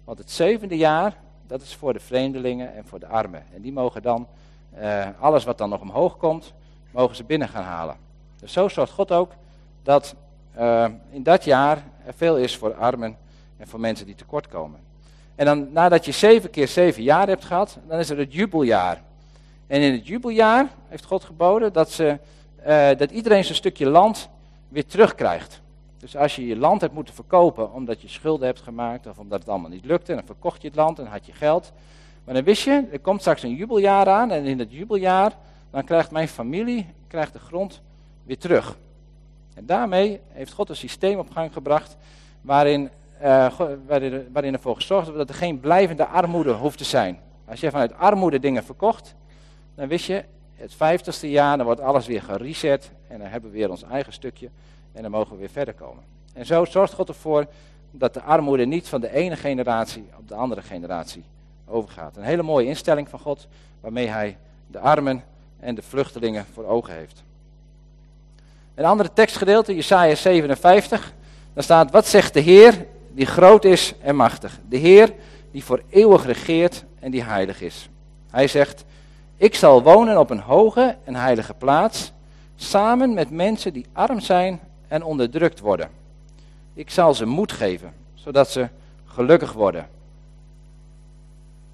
Want 0.03 0.17
het 0.17 0.31
zevende 0.31 0.77
jaar, 0.77 1.17
dat 1.47 1.61
is 1.61 1.75
voor 1.75 1.93
de 1.93 1.99
vreemdelingen 1.99 2.75
en 2.75 2.85
voor 2.85 2.99
de 2.99 3.07
armen. 3.07 3.43
En 3.53 3.61
die 3.61 3.71
mogen 3.71 4.01
dan, 4.01 4.27
uh, 4.79 5.07
alles 5.19 5.43
wat 5.43 5.57
dan 5.57 5.69
nog 5.69 5.81
omhoog 5.81 6.17
komt, 6.17 6.53
mogen 6.91 7.15
ze 7.15 7.23
binnen 7.23 7.47
gaan 7.47 7.63
halen. 7.63 7.95
Dus 8.39 8.53
zo 8.53 8.67
zorgt 8.67 8.93
God 8.93 9.11
ook 9.11 9.31
dat 9.83 10.15
uh, 10.57 10.85
in 11.09 11.23
dat 11.23 11.43
jaar 11.43 11.83
er 12.05 12.13
veel 12.13 12.37
is 12.37 12.57
voor 12.57 12.73
armen 12.73 13.17
en 13.57 13.67
voor 13.67 13.79
mensen 13.79 14.05
die 14.05 14.15
tekort 14.15 14.47
komen. 14.47 14.79
En 15.35 15.45
dan 15.45 15.71
nadat 15.71 16.05
je 16.05 16.11
zeven 16.11 16.49
keer 16.49 16.67
zeven 16.67 17.03
jaar 17.03 17.27
hebt 17.27 17.45
gehad, 17.45 17.77
dan 17.87 17.99
is 17.99 18.09
er 18.09 18.17
het 18.17 18.33
jubeljaar. 18.33 19.01
En 19.71 19.81
in 19.81 19.91
het 19.91 20.07
jubeljaar 20.07 20.67
heeft 20.87 21.05
God 21.05 21.23
geboden 21.23 21.73
dat, 21.73 21.91
ze, 21.91 22.17
uh, 22.67 22.89
dat 22.97 23.11
iedereen 23.11 23.43
zijn 23.43 23.55
stukje 23.55 23.85
land 23.85 24.29
weer 24.67 24.85
terugkrijgt. 24.85 25.61
Dus 25.97 26.15
als 26.17 26.35
je 26.35 26.47
je 26.47 26.57
land 26.57 26.81
hebt 26.81 26.93
moeten 26.93 27.13
verkopen 27.13 27.73
omdat 27.73 28.01
je 28.01 28.07
schulden 28.07 28.45
hebt 28.45 28.61
gemaakt 28.61 29.07
of 29.07 29.17
omdat 29.17 29.39
het 29.39 29.49
allemaal 29.49 29.69
niet 29.69 29.85
lukte, 29.85 30.13
dan 30.13 30.25
verkocht 30.25 30.61
je 30.61 30.67
het 30.67 30.77
land 30.77 30.99
en 30.99 31.05
had 31.05 31.25
je 31.25 31.31
geld. 31.33 31.71
Maar 32.23 32.33
dan 32.33 32.43
wist 32.43 32.63
je, 32.63 32.87
er 32.91 32.99
komt 32.99 33.19
straks 33.19 33.43
een 33.43 33.55
jubeljaar 33.55 34.07
aan 34.09 34.31
en 34.31 34.45
in 34.45 34.57
dat 34.57 34.71
jubeljaar, 34.71 35.37
dan 35.69 35.83
krijgt 35.83 36.11
mijn 36.11 36.27
familie 36.27 36.85
krijgt 37.07 37.33
de 37.33 37.39
grond 37.39 37.81
weer 38.23 38.37
terug. 38.37 38.77
En 39.53 39.65
daarmee 39.65 40.19
heeft 40.27 40.53
God 40.53 40.69
een 40.69 40.75
systeem 40.75 41.19
op 41.19 41.31
gang 41.31 41.53
gebracht 41.53 41.97
waarin, 42.41 42.89
uh, 43.21 43.59
waarin, 43.87 44.27
waarin 44.31 44.53
ervoor 44.53 44.75
gezorgd 44.75 45.05
wordt 45.05 45.19
dat 45.19 45.29
er 45.29 45.35
geen 45.35 45.59
blijvende 45.59 46.05
armoede 46.05 46.51
hoeft 46.51 46.77
te 46.77 46.83
zijn. 46.83 47.19
Als 47.45 47.59
je 47.59 47.71
vanuit 47.71 47.97
armoede 47.97 48.39
dingen 48.39 48.63
verkocht, 48.63 49.15
dan 49.75 49.87
wist 49.87 50.05
je, 50.05 50.23
het 50.55 50.73
vijftigste 50.73 51.29
jaar, 51.29 51.57
dan 51.57 51.65
wordt 51.65 51.81
alles 51.81 52.07
weer 52.07 52.21
gereset 52.21 52.91
en 53.07 53.19
dan 53.19 53.27
hebben 53.27 53.51
we 53.51 53.57
weer 53.57 53.69
ons 53.69 53.83
eigen 53.83 54.13
stukje 54.13 54.49
en 54.91 55.01
dan 55.01 55.11
mogen 55.11 55.31
we 55.31 55.37
weer 55.37 55.49
verder 55.49 55.73
komen. 55.73 56.03
En 56.33 56.45
zo 56.45 56.65
zorgt 56.65 56.93
God 56.93 57.07
ervoor 57.07 57.45
dat 57.91 58.13
de 58.13 58.21
armoede 58.21 58.65
niet 58.65 58.87
van 58.87 59.01
de 59.01 59.13
ene 59.13 59.35
generatie 59.35 60.05
op 60.17 60.27
de 60.27 60.35
andere 60.35 60.61
generatie 60.61 61.23
overgaat. 61.65 62.17
Een 62.17 62.23
hele 62.23 62.43
mooie 62.43 62.67
instelling 62.67 63.09
van 63.09 63.19
God, 63.19 63.47
waarmee 63.79 64.07
hij 64.07 64.37
de 64.67 64.79
armen 64.79 65.23
en 65.59 65.75
de 65.75 65.81
vluchtelingen 65.81 66.45
voor 66.53 66.65
ogen 66.65 66.93
heeft. 66.93 67.23
Een 68.75 68.85
andere 68.85 69.13
tekstgedeelte, 69.13 69.75
Jesaja 69.75 70.15
57, 70.15 71.13
daar 71.53 71.63
staat, 71.63 71.91
wat 71.91 72.07
zegt 72.07 72.33
de 72.33 72.39
Heer 72.39 72.85
die 73.11 73.25
groot 73.25 73.65
is 73.65 73.93
en 74.01 74.15
machtig? 74.15 74.59
De 74.69 74.77
Heer 74.77 75.13
die 75.51 75.63
voor 75.63 75.81
eeuwig 75.89 76.25
regeert 76.25 76.83
en 76.99 77.11
die 77.11 77.23
heilig 77.23 77.61
is. 77.61 77.89
Hij 78.29 78.47
zegt, 78.47 78.83
ik 79.41 79.55
zal 79.55 79.83
wonen 79.83 80.19
op 80.19 80.29
een 80.29 80.39
hoge 80.39 80.95
en 81.03 81.15
heilige 81.15 81.53
plaats, 81.53 82.11
samen 82.55 83.13
met 83.13 83.29
mensen 83.29 83.73
die 83.73 83.85
arm 83.93 84.19
zijn 84.19 84.59
en 84.87 85.03
onderdrukt 85.03 85.59
worden. 85.59 85.89
Ik 86.73 86.89
zal 86.89 87.13
ze 87.13 87.25
moed 87.25 87.51
geven, 87.51 87.93
zodat 88.13 88.49
ze 88.49 88.67
gelukkig 89.05 89.53
worden. 89.53 89.87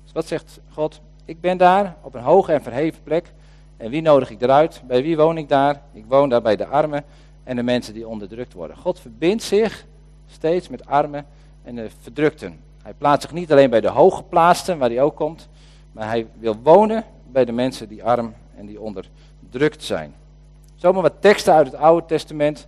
Dus 0.03 0.11
wat 0.11 0.27
zegt 0.27 0.59
God? 0.69 1.01
Ik 1.25 1.41
ben 1.41 1.57
daar 1.57 1.95
op 2.01 2.13
een 2.13 2.21
hoge 2.21 2.53
en 2.53 2.61
verheven 2.61 3.03
plek. 3.03 3.33
En 3.77 3.89
wie 3.89 4.01
nodig 4.01 4.29
ik 4.29 4.41
eruit? 4.41 4.81
Bij 4.85 5.01
wie 5.01 5.17
woon 5.17 5.37
ik 5.37 5.49
daar? 5.49 5.81
Ik 5.93 6.05
woon 6.07 6.29
daar 6.29 6.41
bij 6.41 6.55
de 6.55 6.67
armen 6.67 7.03
en 7.43 7.55
de 7.55 7.63
mensen 7.63 7.93
die 7.93 8.07
onderdrukt 8.07 8.53
worden. 8.53 8.77
God 8.77 8.99
verbindt 8.99 9.43
zich 9.43 9.85
steeds 10.27 10.67
met 10.67 10.85
armen 10.85 11.25
en 11.63 11.75
de 11.75 11.89
verdrukten. 12.01 12.59
Hij 12.83 12.93
plaatst 12.93 13.21
zich 13.21 13.37
niet 13.37 13.51
alleen 13.51 13.69
bij 13.69 13.81
de 13.81 13.89
hooggeplaatsten, 13.89 14.77
waar 14.77 14.89
hij 14.89 15.01
ook 15.01 15.15
komt, 15.15 15.47
maar 15.91 16.07
hij 16.07 16.27
wil 16.39 16.55
wonen 16.63 17.03
bij 17.31 17.45
de 17.45 17.51
mensen 17.51 17.87
die 17.87 18.03
arm 18.03 18.33
en 18.57 18.65
die 18.65 18.81
onderdrukt 18.81 19.83
zijn. 19.83 20.13
Zomaar 20.75 21.01
wat 21.01 21.13
teksten 21.19 21.53
uit 21.53 21.65
het 21.65 21.75
Oude 21.75 22.07
Testament. 22.07 22.67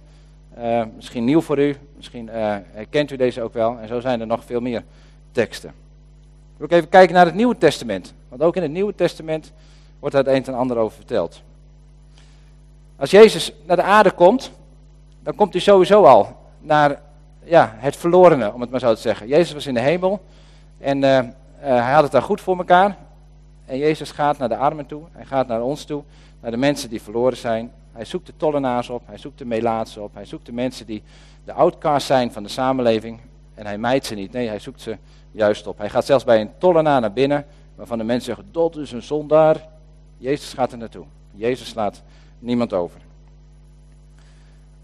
Uh, 0.58 0.84
misschien 0.96 1.24
nieuw 1.24 1.42
voor 1.42 1.60
u, 1.60 1.78
misschien 1.96 2.26
uh, 2.26 2.34
herkent 2.72 3.12
u 3.12 3.16
deze 3.16 3.42
ook 3.42 3.54
wel. 3.54 3.80
En 3.80 3.88
zo 3.88 4.00
zijn 4.00 4.20
er 4.20 4.28
nog 4.28 4.44
veel 4.44 4.60
meer 4.60 4.84
teksten. 5.32 5.70
Ik 5.70 6.58
wil 6.58 6.68
ook 6.68 6.74
even 6.74 6.90
kijken 6.90 7.16
naar 7.16 7.26
het 7.26 7.36
Nieuwe 7.36 7.58
Testament. 7.58 8.14
Want 8.30 8.42
ook 8.42 8.56
in 8.56 8.62
het 8.62 8.72
Nieuwe 8.72 8.96
Testament 8.96 9.52
wordt 10.00 10.16
daar 10.16 10.24
het 10.24 10.34
een 10.34 10.54
en 10.54 10.60
ander 10.60 10.78
over 10.78 10.96
verteld. 10.96 11.42
Als 12.96 13.12
Jezus 13.12 13.54
naar 13.66 13.76
de 13.76 13.84
aarde 13.84 14.12
komt, 14.12 14.52
dan 15.24 15.36
komt 15.36 15.54
hij 15.54 15.62
sowieso 15.62 16.04
al 16.04 16.38
naar 16.60 17.02
ja, 17.44 17.76
het 17.78 17.96
verlorene, 17.96 18.54
om 18.54 18.62
het 18.62 18.70
maar 18.70 18.80
zo 18.80 18.94
te 18.94 19.02
zeggen. 19.02 19.28
Jezus 19.28 19.54
was 19.54 19.68
in 19.68 19.74
de 19.74 19.80
hemel 19.80 20.22
en 20.78 20.98
uh, 20.98 21.20
hij 21.60 21.94
had 21.94 22.04
het 22.04 22.12
daar 22.12 22.22
goed 22.22 22.42
voor 22.42 22.58
elkaar. 22.58 22.98
En 23.70 23.78
Jezus 23.78 24.12
gaat 24.12 24.38
naar 24.38 24.50
de 24.50 24.58
armen 24.58 24.86
toe, 24.86 25.04
hij 25.12 25.26
gaat 25.26 25.48
naar 25.48 25.62
ons 25.62 25.84
toe, 25.84 26.04
naar 26.42 26.52
de 26.52 26.58
mensen 26.58 26.90
die 26.90 27.02
verloren 27.02 27.38
zijn. 27.38 27.72
Hij 27.92 28.06
zoekt 28.06 28.26
de 28.26 28.34
tollenaars 28.38 28.90
op, 28.90 29.02
hij 29.06 29.18
zoekt 29.18 29.38
de 29.38 29.46
melaatsen 29.46 30.04
op, 30.04 30.14
hij 30.14 30.26
zoekt 30.26 30.46
de 30.46 30.52
mensen 30.52 30.86
die 30.86 31.04
de 31.46 31.54
outcast 31.54 32.06
zijn 32.06 32.32
van 32.32 32.44
de 32.44 32.50
samenleving. 32.50 33.20
En 33.54 33.66
hij 33.66 33.78
mijt 33.78 34.06
ze 34.06 34.16
niet, 34.16 34.32
nee, 34.32 34.48
hij 34.48 34.60
zoekt 34.60 34.82
ze 34.82 34.98
juist 35.32 35.68
op. 35.68 35.78
Hij 35.78 35.90
gaat 35.90 36.06
zelfs 36.06 36.24
bij 36.24 36.42
een 36.42 36.52
tollenaar 36.58 37.02
naar 37.02 37.14
binnen, 37.14 37.46
waarvan 37.76 37.98
de 37.98 38.04
mensen 38.04 38.36
zeggen, 38.36 38.54
dat 38.54 38.76
is 38.76 38.92
een 38.92 39.02
zondaar. 39.02 39.68
Jezus 40.18 40.54
gaat 40.54 40.72
er 40.72 40.78
naartoe. 40.78 41.06
Jezus 41.32 41.68
slaat 41.68 42.02
niemand 42.40 42.74
over. 42.74 43.02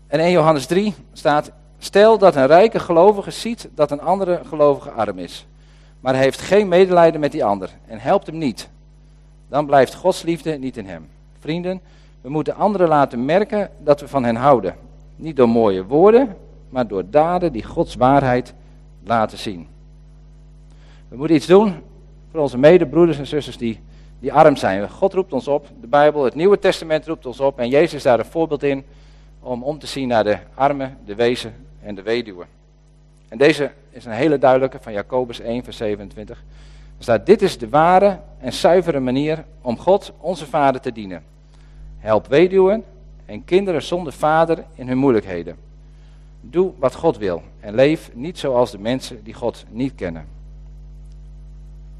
En 0.07 0.19
in 0.19 0.31
Johannes 0.31 0.65
3 0.65 0.93
staat, 1.13 1.51
stel 1.77 2.17
dat 2.17 2.35
een 2.35 2.47
rijke 2.47 2.79
gelovige 2.79 3.31
ziet 3.31 3.69
dat 3.75 3.91
een 3.91 4.01
andere 4.01 4.41
gelovige 4.45 4.91
arm 4.91 5.19
is. 5.19 5.45
Maar 5.99 6.13
hij 6.13 6.23
heeft 6.23 6.41
geen 6.41 6.67
medelijden 6.67 7.19
met 7.19 7.31
die 7.31 7.45
ander 7.45 7.69
en 7.87 7.99
helpt 7.99 8.27
hem 8.27 8.37
niet. 8.37 8.73
Dan 9.55 9.65
blijft 9.65 9.95
Gods 9.95 10.21
liefde 10.21 10.57
niet 10.57 10.77
in 10.77 10.85
hem. 10.85 11.07
Vrienden, 11.39 11.81
we 12.21 12.29
moeten 12.29 12.55
anderen 12.55 12.87
laten 12.87 13.25
merken 13.25 13.69
dat 13.79 13.99
we 13.99 14.07
van 14.07 14.23
hen 14.23 14.35
houden. 14.35 14.75
Niet 15.15 15.35
door 15.35 15.49
mooie 15.49 15.85
woorden, 15.85 16.35
maar 16.69 16.87
door 16.87 17.03
daden 17.09 17.51
die 17.51 17.63
Gods 17.63 17.95
waarheid 17.95 18.53
laten 19.03 19.37
zien. 19.37 19.67
We 21.07 21.17
moeten 21.17 21.35
iets 21.35 21.45
doen 21.45 21.73
voor 22.31 22.39
onze 22.39 22.57
medebroeders 22.57 23.17
en 23.17 23.27
zusters 23.27 23.57
die, 23.57 23.79
die 24.19 24.33
arm 24.33 24.55
zijn. 24.55 24.89
God 24.89 25.13
roept 25.13 25.33
ons 25.33 25.47
op, 25.47 25.67
de 25.81 25.87
Bijbel, 25.87 26.23
het 26.23 26.35
Nieuwe 26.35 26.59
Testament 26.59 27.07
roept 27.07 27.25
ons 27.25 27.39
op 27.39 27.59
en 27.59 27.69
Jezus 27.69 27.93
is 27.93 28.03
daar 28.03 28.19
een 28.19 28.25
voorbeeld 28.25 28.63
in 28.63 28.83
om 29.39 29.63
om 29.63 29.79
te 29.79 29.87
zien 29.87 30.07
naar 30.07 30.23
de 30.23 30.37
armen, 30.53 30.97
de 31.05 31.15
wezen 31.15 31.53
en 31.81 31.95
de 31.95 32.01
weduwen. 32.01 32.47
En 33.27 33.37
deze 33.37 33.71
is 33.89 34.05
een 34.05 34.11
hele 34.11 34.37
duidelijke 34.37 34.77
van 34.81 34.93
Jacobus 34.93 35.39
1, 35.39 35.63
vers 35.63 35.77
27. 35.77 36.43
Staat, 36.99 37.25
dit 37.25 37.41
is 37.41 37.57
de 37.57 37.69
ware 37.69 38.19
en 38.39 38.53
zuivere 38.53 38.99
manier 38.99 39.45
om 39.61 39.79
God, 39.79 40.13
onze 40.19 40.45
Vader, 40.45 40.81
te 40.81 40.91
dienen. 40.91 41.23
Help 41.97 42.27
weduwen 42.27 42.83
en 43.25 43.43
kinderen 43.43 43.83
zonder 43.83 44.13
vader 44.13 44.63
in 44.75 44.87
hun 44.87 44.97
moeilijkheden. 44.97 45.55
Doe 46.41 46.71
wat 46.77 46.95
God 46.95 47.17
wil 47.17 47.41
en 47.59 47.75
leef 47.75 48.11
niet 48.13 48.37
zoals 48.37 48.71
de 48.71 48.79
mensen 48.79 49.23
die 49.23 49.33
God 49.33 49.65
niet 49.69 49.95
kennen. 49.95 50.25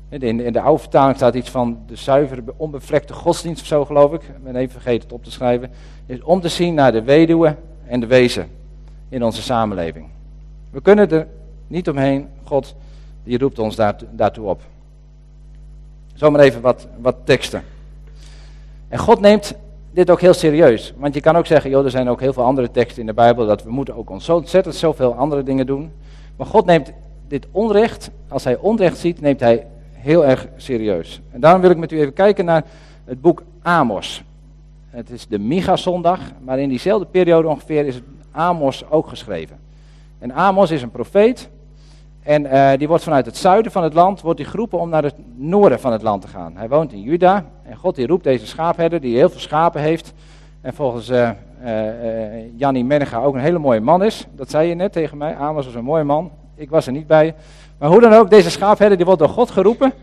In, 0.10 0.54
de 0.54 0.62
oude 0.62 0.82
vertaling 0.82 1.16
staat 1.16 1.36
iets 1.36 1.50
van 1.50 1.80
de 1.88 1.96
zuivere, 1.96 2.44
onbevlekte 2.58 3.14
godsdienst 3.14 3.62
of 3.62 3.68
zo, 3.68 3.86
geloof 3.86 4.14
ik. 4.14 4.22
Ik 4.22 4.44
ben 4.44 4.56
even 4.56 4.72
vergeten 4.72 5.02
het 5.02 5.12
op 5.12 5.24
te 5.24 5.32
schrijven. 5.32 5.72
Is 6.06 6.22
om 6.22 6.42
te 6.42 6.50
zien 6.50 6.74
naar 6.74 6.92
de 6.92 7.04
weduwe 7.04 7.56
en 7.88 8.00
de 8.00 8.08
wezen 8.08 8.50
in 9.10 9.24
onze 9.24 9.42
samenleving. 9.42 10.08
We 10.70 10.82
kunnen 10.82 11.10
er 11.12 11.28
niet 11.68 11.90
omheen. 11.90 12.28
God, 12.44 12.76
die 13.24 13.38
roept 13.38 13.60
ons 13.60 13.76
daartoe 14.12 14.46
op. 14.46 14.62
Zomaar 16.16 16.42
even 16.42 16.62
wat, 16.62 16.88
wat 16.98 17.16
teksten. 17.24 17.64
En 18.88 19.00
God 19.00 19.20
neemt 19.20 19.54
dit 19.92 20.10
ook 20.10 20.22
heel 20.22 20.34
serieus. 20.34 20.94
Want 20.98 21.14
je 21.14 21.22
kan 21.22 21.38
ook 21.38 21.46
zeggen, 21.46 21.70
joh, 21.70 21.84
er 21.84 21.92
zijn 21.92 22.10
ook 22.10 22.20
heel 22.20 22.34
veel 22.34 22.44
andere 22.44 22.72
teksten 22.72 23.02
in 23.02 23.08
de 23.08 23.14
Bijbel, 23.14 23.46
dat 23.46 23.64
we 23.64 23.72
moeten 23.72 23.96
ook 23.96 24.10
ontzettend 24.10 24.76
zoveel 24.76 25.14
andere 25.14 25.44
dingen 25.44 25.66
doen. 25.66 25.92
Maar 26.36 26.48
God 26.48 26.66
neemt 26.66 26.92
dit 27.28 27.48
onrecht, 27.52 28.10
als 28.28 28.44
hij 28.44 28.58
onrecht 28.58 28.98
ziet, 28.98 29.22
neemt 29.22 29.40
hij 29.40 29.68
heel 29.94 30.26
erg 30.26 30.48
serieus. 30.58 31.22
En 31.32 31.40
daarom 31.40 31.62
wil 31.62 31.70
ik 31.70 31.78
met 31.78 31.92
u 31.92 32.00
even 32.00 32.14
kijken 32.14 32.46
naar 32.46 32.64
het 33.06 33.22
boek 33.22 33.44
Amos. 33.62 34.24
Het 34.90 35.10
is 35.10 35.28
de 35.28 35.40
Miga-zondag, 35.40 36.20
maar 36.44 36.60
in 36.60 36.70
diezelfde 36.70 37.06
periode 37.06 37.48
ongeveer 37.48 37.86
is 37.86 38.00
Amos 38.32 38.90
ook 38.90 39.08
geschreven. 39.08 39.58
En 40.20 40.34
Amos 40.34 40.72
is 40.72 40.82
een 40.82 40.92
profeet. 40.92 41.50
En 42.26 42.46
uh, 42.46 42.72
die 42.78 42.88
wordt 42.88 43.04
vanuit 43.04 43.26
het 43.26 43.38
zuiden 43.38 43.72
van 43.72 43.84
het 43.84 43.94
land 43.94 44.22
wordt 44.22 44.40
hij 44.40 44.50
geroepen 44.50 44.80
om 44.80 44.90
naar 44.90 45.04
het 45.04 45.16
noorden 45.36 45.80
van 45.80 45.92
het 45.92 46.02
land 46.02 46.22
te 46.22 46.28
gaan. 46.28 46.54
Hij 46.56 46.70
woont 46.70 46.94
in 46.94 47.02
Juda. 47.02 47.46
En 47.64 47.76
God 47.76 47.96
die 47.96 48.08
roept 48.08 48.24
deze 48.24 48.48
schaapherder, 48.48 49.02
die 49.02 49.16
heel 49.16 49.30
veel 49.30 49.40
schapen 49.40 49.82
heeft. 49.82 50.14
En 50.62 50.74
volgens 50.74 51.10
uh, 51.10 51.30
uh, 52.60 52.84
Menega 52.84 53.20
ook 53.20 53.34
een 53.34 53.40
hele 53.42 53.60
mooie 53.60 53.80
man 53.80 54.04
is. 54.04 54.28
Dat 54.32 54.50
zei 54.50 54.68
je 54.68 54.76
net 54.76 54.92
tegen 54.92 55.18
mij. 55.18 55.36
Amos 55.36 55.66
was 55.66 55.76
een 55.76 55.84
mooie 55.84 56.04
man. 56.04 56.32
Ik 56.56 56.70
was 56.70 56.86
er 56.86 56.92
niet 56.92 57.08
bij. 57.08 57.36
Maar 57.78 57.90
hoe 57.90 58.02
dan 58.02 58.14
ook, 58.14 58.30
deze 58.30 58.50
schaapherder 58.50 58.98
die 58.98 59.06
wordt 59.06 59.22
door 59.22 59.30
God 59.30 59.52
geroepen 59.52 59.94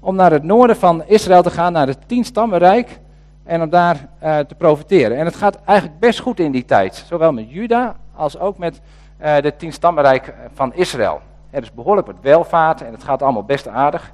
om 0.00 0.14
naar 0.14 0.32
het 0.32 0.42
noorden 0.42 0.76
van 0.76 1.02
Israël 1.06 1.42
te 1.42 1.50
gaan, 1.50 1.72
naar 1.72 1.86
het 1.86 1.98
tienstammenrijk. 2.06 3.00
En 3.44 3.62
om 3.62 3.70
daar 3.70 4.08
te 4.20 4.54
profiteren. 4.56 5.16
En 5.16 5.24
het 5.24 5.36
gaat 5.36 5.58
eigenlijk 5.64 5.98
best 5.98 6.18
goed 6.18 6.40
in 6.40 6.52
die 6.52 6.64
tijd. 6.64 7.04
Zowel 7.08 7.32
met 7.32 7.50
Juda 7.50 7.96
als 8.14 8.38
ook 8.38 8.58
met 8.58 8.80
de 9.18 9.52
tienstammenrijk 9.56 10.34
van 10.54 10.74
Israël. 10.74 11.20
Er 11.50 11.62
is 11.62 11.72
behoorlijk 11.72 12.06
wat 12.06 12.20
welvaart 12.20 12.80
en 12.80 12.92
het 12.92 13.04
gaat 13.04 13.22
allemaal 13.22 13.44
best 13.44 13.68
aardig. 13.68 14.12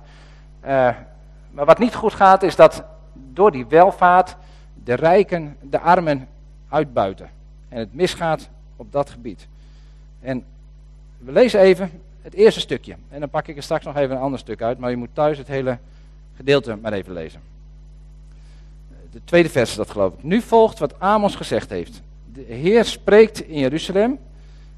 Uh, 0.64 0.88
maar 1.50 1.64
wat 1.64 1.78
niet 1.78 1.94
goed 1.94 2.12
gaat 2.12 2.42
is 2.42 2.56
dat 2.56 2.84
door 3.14 3.50
die 3.50 3.66
welvaart 3.66 4.36
de 4.84 4.94
rijken 4.94 5.56
de 5.60 5.80
armen 5.80 6.28
uitbuiten. 6.68 7.30
En 7.68 7.78
het 7.78 7.94
misgaat 7.94 8.48
op 8.76 8.92
dat 8.92 9.10
gebied. 9.10 9.46
En 10.20 10.44
we 11.18 11.32
lezen 11.32 11.60
even 11.60 11.90
het 12.22 12.34
eerste 12.34 12.60
stukje. 12.60 12.96
En 13.08 13.20
dan 13.20 13.30
pak 13.30 13.48
ik 13.48 13.56
er 13.56 13.62
straks 13.62 13.84
nog 13.84 13.96
even 13.96 14.16
een 14.16 14.22
ander 14.22 14.38
stuk 14.38 14.62
uit. 14.62 14.78
Maar 14.78 14.90
je 14.90 14.96
moet 14.96 15.08
thuis 15.12 15.38
het 15.38 15.48
hele 15.48 15.78
gedeelte 16.36 16.76
maar 16.76 16.92
even 16.92 17.12
lezen. 17.12 17.40
De 19.10 19.20
tweede 19.24 19.48
vers 19.48 19.74
dat 19.74 19.90
geloof 19.90 20.12
ik. 20.12 20.22
Nu 20.22 20.40
volgt 20.40 20.78
wat 20.78 21.00
Amos 21.00 21.34
gezegd 21.34 21.70
heeft. 21.70 22.02
De 22.32 22.44
Heer 22.54 22.84
spreekt 22.84 23.40
in 23.40 23.58
Jeruzalem. 23.58 24.18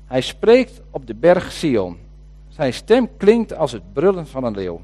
Hij 0.06 0.20
spreekt 0.20 0.80
op 0.90 1.06
de 1.06 1.14
berg 1.14 1.52
Sion. 1.52 1.98
Zijn 2.56 2.74
stem 2.74 3.08
klinkt 3.16 3.54
als 3.54 3.72
het 3.72 3.92
brullen 3.92 4.26
van 4.26 4.44
een 4.44 4.54
leeuw. 4.54 4.80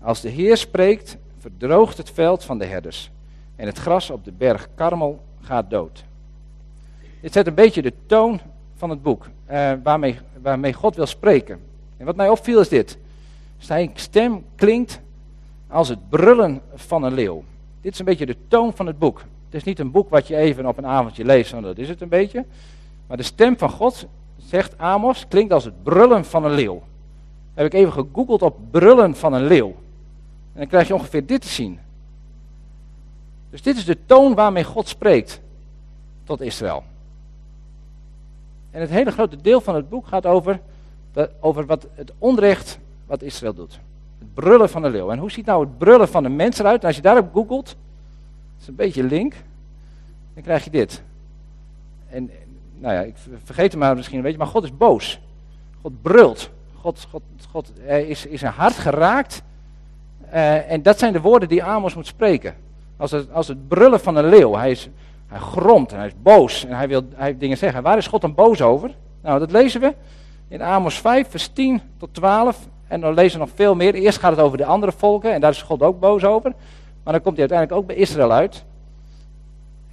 Als 0.00 0.20
de 0.20 0.28
Heer 0.28 0.56
spreekt, 0.56 1.16
verdroogt 1.38 1.96
het 1.96 2.10
veld 2.10 2.44
van 2.44 2.58
de 2.58 2.64
herders. 2.64 3.10
En 3.56 3.66
het 3.66 3.78
gras 3.78 4.10
op 4.10 4.24
de 4.24 4.32
berg 4.32 4.68
Karmel 4.74 5.20
gaat 5.40 5.70
dood. 5.70 6.04
Dit 7.20 7.32
zet 7.32 7.46
een 7.46 7.54
beetje 7.54 7.82
de 7.82 7.92
toon 8.06 8.40
van 8.74 8.90
het 8.90 9.02
boek, 9.02 9.28
eh, 9.44 9.72
waarmee, 9.82 10.18
waarmee 10.42 10.72
God 10.72 10.96
wil 10.96 11.06
spreken. 11.06 11.60
En 11.96 12.06
wat 12.06 12.16
mij 12.16 12.28
opviel 12.28 12.60
is 12.60 12.68
dit. 12.68 12.98
Zijn 13.58 13.90
stem 13.94 14.44
klinkt 14.54 15.00
als 15.68 15.88
het 15.88 16.08
brullen 16.08 16.60
van 16.74 17.02
een 17.02 17.14
leeuw. 17.14 17.44
Dit 17.80 17.92
is 17.92 17.98
een 17.98 18.04
beetje 18.04 18.26
de 18.26 18.36
toon 18.48 18.74
van 18.74 18.86
het 18.86 18.98
boek. 18.98 19.18
Het 19.44 19.54
is 19.54 19.64
niet 19.64 19.78
een 19.78 19.90
boek 19.90 20.10
wat 20.10 20.26
je 20.26 20.36
even 20.36 20.66
op 20.66 20.78
een 20.78 20.86
avondje 20.86 21.24
leest, 21.24 21.62
dat 21.62 21.78
is 21.78 21.88
het 21.88 22.00
een 22.00 22.08
beetje. 22.08 22.44
Maar 23.06 23.16
de 23.16 23.22
stem 23.22 23.58
van 23.58 23.70
God 23.70 24.06
zegt 24.46 24.78
Amos, 24.78 25.28
klinkt 25.28 25.52
als 25.52 25.64
het 25.64 25.82
brullen 25.82 26.24
van 26.24 26.44
een 26.44 26.54
leeuw. 26.54 26.82
Heb 27.54 27.66
ik 27.66 27.72
even 27.72 27.92
gegoogeld 27.92 28.42
op 28.42 28.56
brullen 28.70 29.16
van 29.16 29.32
een 29.32 29.46
leeuw. 29.46 29.68
En 30.52 30.60
dan 30.60 30.66
krijg 30.66 30.86
je 30.86 30.94
ongeveer 30.94 31.26
dit 31.26 31.40
te 31.40 31.48
zien. 31.48 31.78
Dus 33.50 33.62
dit 33.62 33.76
is 33.76 33.84
de 33.84 33.98
toon 34.06 34.34
waarmee 34.34 34.64
God 34.64 34.88
spreekt 34.88 35.40
tot 36.24 36.40
Israël. 36.40 36.84
En 38.70 38.80
het 38.80 38.90
hele 38.90 39.10
grote 39.10 39.36
deel 39.36 39.60
van 39.60 39.74
het 39.74 39.88
boek 39.88 40.06
gaat 40.06 40.26
over, 40.26 40.60
over 41.40 41.66
wat 41.66 41.86
het 41.94 42.12
onrecht 42.18 42.78
wat 43.06 43.22
Israël 43.22 43.54
doet. 43.54 43.78
Het 44.18 44.34
brullen 44.34 44.70
van 44.70 44.84
een 44.84 44.90
leeuw. 44.90 45.10
En 45.10 45.18
hoe 45.18 45.30
ziet 45.30 45.46
nou 45.46 45.64
het 45.64 45.78
brullen 45.78 46.08
van 46.08 46.24
een 46.24 46.36
mens 46.36 46.58
eruit? 46.58 46.80
En 46.80 46.86
als 46.86 46.96
je 46.96 47.02
daarop 47.02 47.32
googelt, 47.32 47.76
is 48.60 48.66
een 48.66 48.74
beetje 48.74 49.04
link, 49.04 49.34
dan 50.34 50.42
krijg 50.42 50.64
je 50.64 50.70
dit. 50.70 51.02
En 52.08 52.30
nou 52.78 52.94
ja, 52.94 53.00
ik 53.00 53.14
vergeet 53.44 53.70
het 53.70 53.80
maar 53.80 53.96
misschien 53.96 54.16
een 54.16 54.22
beetje, 54.22 54.38
maar 54.38 54.46
God 54.46 54.64
is 54.64 54.76
boos. 54.76 55.20
God 55.82 56.02
brult. 56.02 56.50
God, 56.80 57.06
God, 57.10 57.22
God 57.50 57.72
is, 57.86 58.26
is 58.26 58.42
een 58.42 58.48
hart 58.48 58.74
geraakt. 58.74 59.42
Uh, 60.34 60.70
en 60.70 60.82
dat 60.82 60.98
zijn 60.98 61.12
de 61.12 61.20
woorden 61.20 61.48
die 61.48 61.64
Amos 61.64 61.94
moet 61.94 62.06
spreken. 62.06 62.54
Als 62.96 63.10
het, 63.10 63.32
als 63.32 63.48
het 63.48 63.68
brullen 63.68 64.00
van 64.00 64.16
een 64.16 64.28
leeuw. 64.28 64.54
Hij, 64.54 64.70
is, 64.70 64.88
hij 65.26 65.38
gromt 65.38 65.92
en 65.92 65.98
hij 65.98 66.06
is 66.06 66.14
boos 66.22 66.64
en 66.64 66.76
hij 66.76 66.88
wil 66.88 67.02
hij 67.14 67.38
dingen 67.38 67.56
zeggen. 67.56 67.82
Waar 67.82 67.96
is 67.96 68.06
God 68.06 68.20
dan 68.20 68.34
boos 68.34 68.62
over? 68.62 68.90
Nou, 69.22 69.38
dat 69.38 69.50
lezen 69.50 69.80
we 69.80 69.94
in 70.48 70.62
Amos 70.62 71.00
5, 71.00 71.30
vers 71.30 71.48
10 71.48 71.80
tot 71.96 72.14
12. 72.14 72.68
En 72.86 73.00
dan 73.00 73.14
lezen 73.14 73.38
we 73.38 73.44
nog 73.44 73.54
veel 73.54 73.74
meer. 73.74 73.94
Eerst 73.94 74.18
gaat 74.18 74.30
het 74.30 74.40
over 74.40 74.58
de 74.58 74.64
andere 74.64 74.92
volken 74.92 75.32
en 75.32 75.40
daar 75.40 75.50
is 75.50 75.62
God 75.62 75.82
ook 75.82 76.00
boos 76.00 76.24
over. 76.24 76.52
Maar 77.02 77.12
dan 77.12 77.22
komt 77.22 77.36
hij 77.36 77.48
uiteindelijk 77.48 77.78
ook 77.80 77.86
bij 77.86 77.96
Israël 77.96 78.32
uit. 78.32 78.64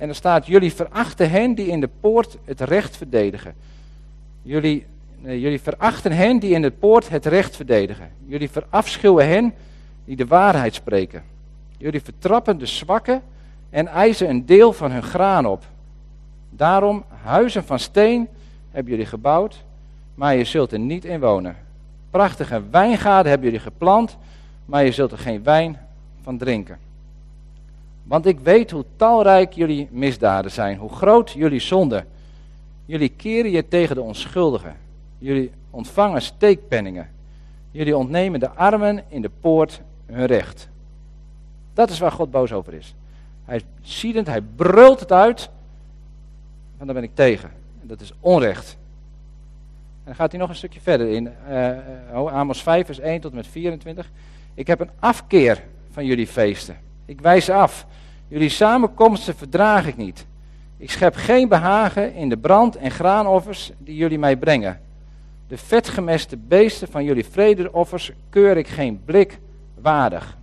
En 0.02 0.10
er 0.10 0.16
staat: 0.16 0.46
Jullie 0.48 0.74
verachten 0.74 1.30
hen 1.30 1.54
die 1.54 1.68
in 1.68 1.80
de 1.80 1.90
poort 2.00 2.38
het 2.46 2.62
recht 2.62 2.98
verdedigen. 2.98 3.54
Jullie, 4.42 4.86
jullie 5.22 5.62
verachten 5.62 6.12
hen 6.12 6.40
die 6.40 6.54
in 6.54 6.62
de 6.62 6.72
poort 6.72 7.10
het 7.10 7.26
recht 7.26 7.56
verdedigen. 7.56 8.10
Jullie 8.26 8.50
verafschuwen 8.50 9.28
hen 9.28 9.54
die 10.06 10.16
de 10.16 10.26
waarheid 10.26 10.74
spreken. 10.74 11.24
Jullie 11.78 12.02
vertrappen 12.02 12.58
de 12.58 12.66
zwakken 12.66 13.22
en 13.70 13.88
eisen 13.88 14.30
een 14.30 14.46
deel 14.46 14.74
van 14.74 14.92
hun 14.92 15.04
graan 15.04 15.46
op. 15.46 15.64
Daarom, 16.50 17.04
huizen 17.24 17.64
van 17.64 17.80
steen 17.80 18.28
hebben 18.72 18.92
jullie 18.92 19.08
gebouwd, 19.08 19.64
maar 20.16 20.36
je 20.36 20.44
zult 20.44 20.72
er 20.72 20.80
niet 20.80 21.06
in 21.06 21.20
wonen. 21.20 21.56
Prachtige 22.10 22.62
wijngaarden 22.72 23.32
hebben 23.32 23.50
jullie 23.50 23.64
geplant, 23.64 24.18
maar 24.66 24.84
je 24.84 24.92
zult 24.92 25.12
er 25.12 25.18
geen 25.18 25.44
wijn 25.44 25.80
van 26.22 26.38
drinken. 26.38 26.78
Want 28.04 28.26
ik 28.26 28.40
weet 28.40 28.72
hoe 28.72 28.86
talrijk 28.96 29.54
jullie 29.54 29.88
misdaden 29.92 30.52
zijn, 30.52 30.78
hoe 30.78 30.90
groot 30.90 31.32
jullie 31.32 31.60
zonde. 31.60 32.06
Jullie 32.86 33.10
keren 33.10 33.52
je 33.52 33.68
tegen 33.68 33.96
de 33.96 34.02
onschuldigen. 34.02 34.76
Jullie 35.18 35.52
ontvangen 35.70 36.22
steekpenningen. 36.22 37.10
Jullie 37.72 37.98
ontnemen 37.98 38.40
de 38.40 38.50
armen 38.50 39.04
in 39.08 39.22
de 39.22 39.32
poort 39.40 39.82
hun 40.06 40.26
recht. 40.26 40.70
Dat 41.74 41.90
is 41.90 42.00
waar 42.00 42.12
God 42.12 42.32
boos 42.32 42.52
over 42.52 42.74
is. 42.74 42.96
Hij 43.46 43.56
is 43.56 43.64
ziedend, 43.82 44.28
hij 44.28 44.42
brult 44.42 45.00
het 45.00 45.12
uit. 45.12 45.50
En 46.78 46.86
daar 46.86 46.96
ben 46.96 47.04
ik 47.04 47.16
tegen. 47.16 47.52
En 47.82 47.88
dat 47.88 48.02
is 48.02 48.14
onrecht. 48.20 48.78
En 50.00 50.08
dan 50.08 50.16
gaat 50.16 50.32
hij 50.32 50.40
nog 50.40 50.50
een 50.50 50.56
stukje 50.56 50.80
verder 50.80 51.10
in. 51.10 51.32
Uh, 51.50 52.26
Amos 52.34 52.64
5, 52.64 52.86
vers 52.86 53.00
1 53.00 53.22
tot 53.22 53.34
met 53.34 53.48
24. 53.48 54.12
Ik 54.54 54.68
heb 54.68 54.80
een 54.80 54.90
afkeer 55.00 55.64
van 55.92 56.06
jullie 56.06 56.28
feesten. 56.28 56.78
Ik 57.12 57.22
wijs 57.22 57.50
af. 57.50 57.86
Jullie 58.28 58.50
samenkomsten 58.50 59.36
verdraag 59.36 59.88
ik 59.88 59.98
niet. 59.98 60.26
Ik 60.78 60.92
schep 60.92 61.16
geen 61.16 61.48
behagen 61.48 62.14
in 62.14 62.30
de 62.30 62.38
brand- 62.38 62.76
en 62.76 62.92
graanoffers 62.92 63.72
die 63.78 63.96
jullie 63.96 64.20
mij 64.20 64.38
brengen. 64.38 64.80
De 65.48 65.58
vetgemeste 65.58 66.38
beesten 66.38 66.88
van 66.88 67.04
jullie 67.04 67.26
vredeoffers 67.26 68.12
keur 68.30 68.58
ik 68.58 68.68
geen 68.68 69.02
blik 69.06 69.40
waardig. 69.82 70.38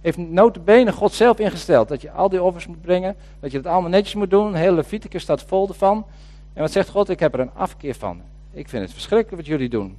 Heeft 0.00 0.18
notabene 0.18 0.92
God 0.92 1.12
zelf 1.12 1.38
ingesteld 1.38 1.88
dat 1.88 2.00
je 2.00 2.10
al 2.10 2.28
die 2.28 2.42
offers 2.42 2.66
moet 2.66 2.82
brengen, 2.82 3.16
dat 3.40 3.50
je 3.50 3.56
het 3.56 3.66
allemaal 3.66 3.90
netjes 3.90 4.14
moet 4.14 4.30
doen. 4.30 4.54
Heel 4.54 4.74
Leviticus 4.74 5.22
staat 5.22 5.42
vol 5.42 5.68
ervan. 5.68 6.06
En 6.52 6.60
wat 6.60 6.72
zegt 6.72 6.88
God? 6.88 7.08
Ik 7.08 7.20
heb 7.20 7.34
er 7.34 7.40
een 7.40 7.54
afkeer 7.54 7.94
van. 7.94 8.20
Ik 8.52 8.68
vind 8.68 8.82
het 8.82 8.92
verschrikkelijk 8.92 9.36
wat 9.36 9.46
jullie 9.46 9.68
doen. 9.68 9.96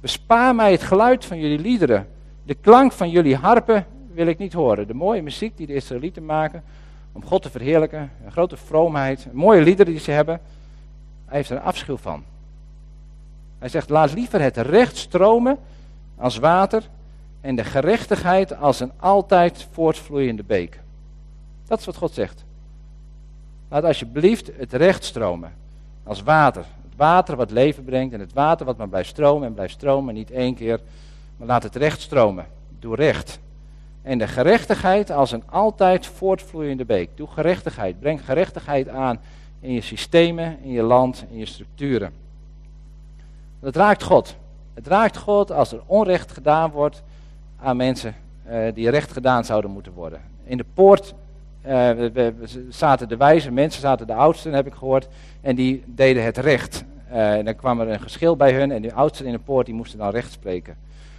Bespaar 0.00 0.54
mij 0.54 0.72
het 0.72 0.82
geluid 0.82 1.24
van 1.24 1.38
jullie 1.38 1.58
liederen. 1.58 2.08
De 2.44 2.54
klank 2.54 2.92
van 2.92 3.10
jullie 3.10 3.36
harpen 3.36 3.86
wil 4.18 4.26
ik 4.26 4.38
niet 4.38 4.52
horen. 4.52 4.86
De 4.86 4.94
mooie 4.94 5.22
muziek 5.22 5.56
die 5.56 5.66
de 5.66 5.74
Israëlieten 5.74 6.24
maken 6.24 6.62
om 7.12 7.24
God 7.24 7.42
te 7.42 7.50
verheerlijken, 7.50 8.10
een 8.24 8.32
grote 8.32 8.56
vroomheid, 8.56 9.32
mooie 9.32 9.62
liederen 9.62 9.92
die 9.92 10.02
ze 10.02 10.10
hebben. 10.10 10.40
Hij 11.26 11.36
heeft 11.36 11.50
er 11.50 11.56
een 11.56 11.62
afschuw 11.62 11.96
van. 11.96 12.24
Hij 13.58 13.68
zegt, 13.68 13.88
laat 13.88 14.12
liever 14.12 14.40
het 14.40 14.56
recht 14.56 14.96
stromen 14.96 15.58
als 16.16 16.36
water 16.36 16.82
en 17.40 17.56
de 17.56 17.64
gerechtigheid 17.64 18.56
als 18.56 18.80
een 18.80 18.92
altijd 18.96 19.66
voortvloeiende 19.72 20.44
beek. 20.44 20.80
Dat 21.66 21.78
is 21.78 21.86
wat 21.86 21.96
God 21.96 22.12
zegt. 22.12 22.44
Laat 23.68 23.84
alsjeblieft 23.84 24.50
het 24.56 24.72
recht 24.72 25.04
stromen 25.04 25.52
als 26.04 26.22
water. 26.22 26.64
Het 26.88 26.96
water 26.96 27.36
wat 27.36 27.50
leven 27.50 27.84
brengt 27.84 28.14
en 28.14 28.20
het 28.20 28.32
water 28.32 28.66
wat 28.66 28.76
maar 28.76 28.88
blijft 28.88 29.08
stromen 29.08 29.46
en 29.46 29.54
blijft 29.54 29.72
stromen. 29.72 30.14
Niet 30.14 30.30
één 30.30 30.54
keer, 30.54 30.80
maar 31.36 31.46
laat 31.46 31.62
het 31.62 31.76
recht 31.76 32.00
stromen. 32.00 32.46
Doe 32.78 32.94
recht. 32.94 33.38
En 34.08 34.18
de 34.18 34.26
gerechtigheid 34.26 35.10
als 35.10 35.32
een 35.32 35.42
altijd 35.50 36.06
voortvloeiende 36.06 36.84
beek. 36.84 37.10
Doe 37.14 37.26
gerechtigheid. 37.26 38.00
Breng 38.00 38.24
gerechtigheid 38.24 38.88
aan 38.88 39.20
in 39.60 39.72
je 39.72 39.80
systemen, 39.80 40.58
in 40.62 40.70
je 40.70 40.82
land, 40.82 41.24
in 41.30 41.38
je 41.38 41.46
structuren. 41.46 42.12
Dat 43.60 43.76
raakt 43.76 44.02
God. 44.02 44.36
Het 44.74 44.86
raakt 44.86 45.16
God 45.16 45.52
als 45.52 45.72
er 45.72 45.80
onrecht 45.86 46.32
gedaan 46.32 46.70
wordt 46.70 47.02
aan 47.60 47.76
mensen 47.76 48.14
uh, 48.50 48.74
die 48.74 48.90
recht 48.90 49.12
gedaan 49.12 49.44
zouden 49.44 49.70
moeten 49.70 49.92
worden. 49.92 50.20
In 50.44 50.56
de 50.56 50.66
poort 50.74 51.14
uh, 51.66 51.70
we, 51.92 52.34
zaten 52.68 53.08
de 53.08 53.16
wijze 53.16 53.50
mensen, 53.50 53.80
zaten 53.80 54.06
de 54.06 54.14
oudsten, 54.14 54.52
heb 54.52 54.66
ik 54.66 54.74
gehoord, 54.74 55.08
en 55.40 55.56
die 55.56 55.82
deden 55.86 56.24
het 56.24 56.38
recht. 56.38 56.84
Uh, 57.10 57.32
en 57.32 57.44
dan 57.44 57.56
kwam 57.56 57.80
er 57.80 57.88
een 57.88 58.00
geschil 58.00 58.36
bij 58.36 58.52
hun 58.52 58.72
en 58.72 58.82
de 58.82 58.92
oudsten 58.92 59.26
in 59.26 59.32
de 59.32 59.38
poort 59.38 59.66
die 59.66 59.74
moesten 59.74 59.98
dan 59.98 60.10
recht 60.10 60.32
spreken. 60.32 60.76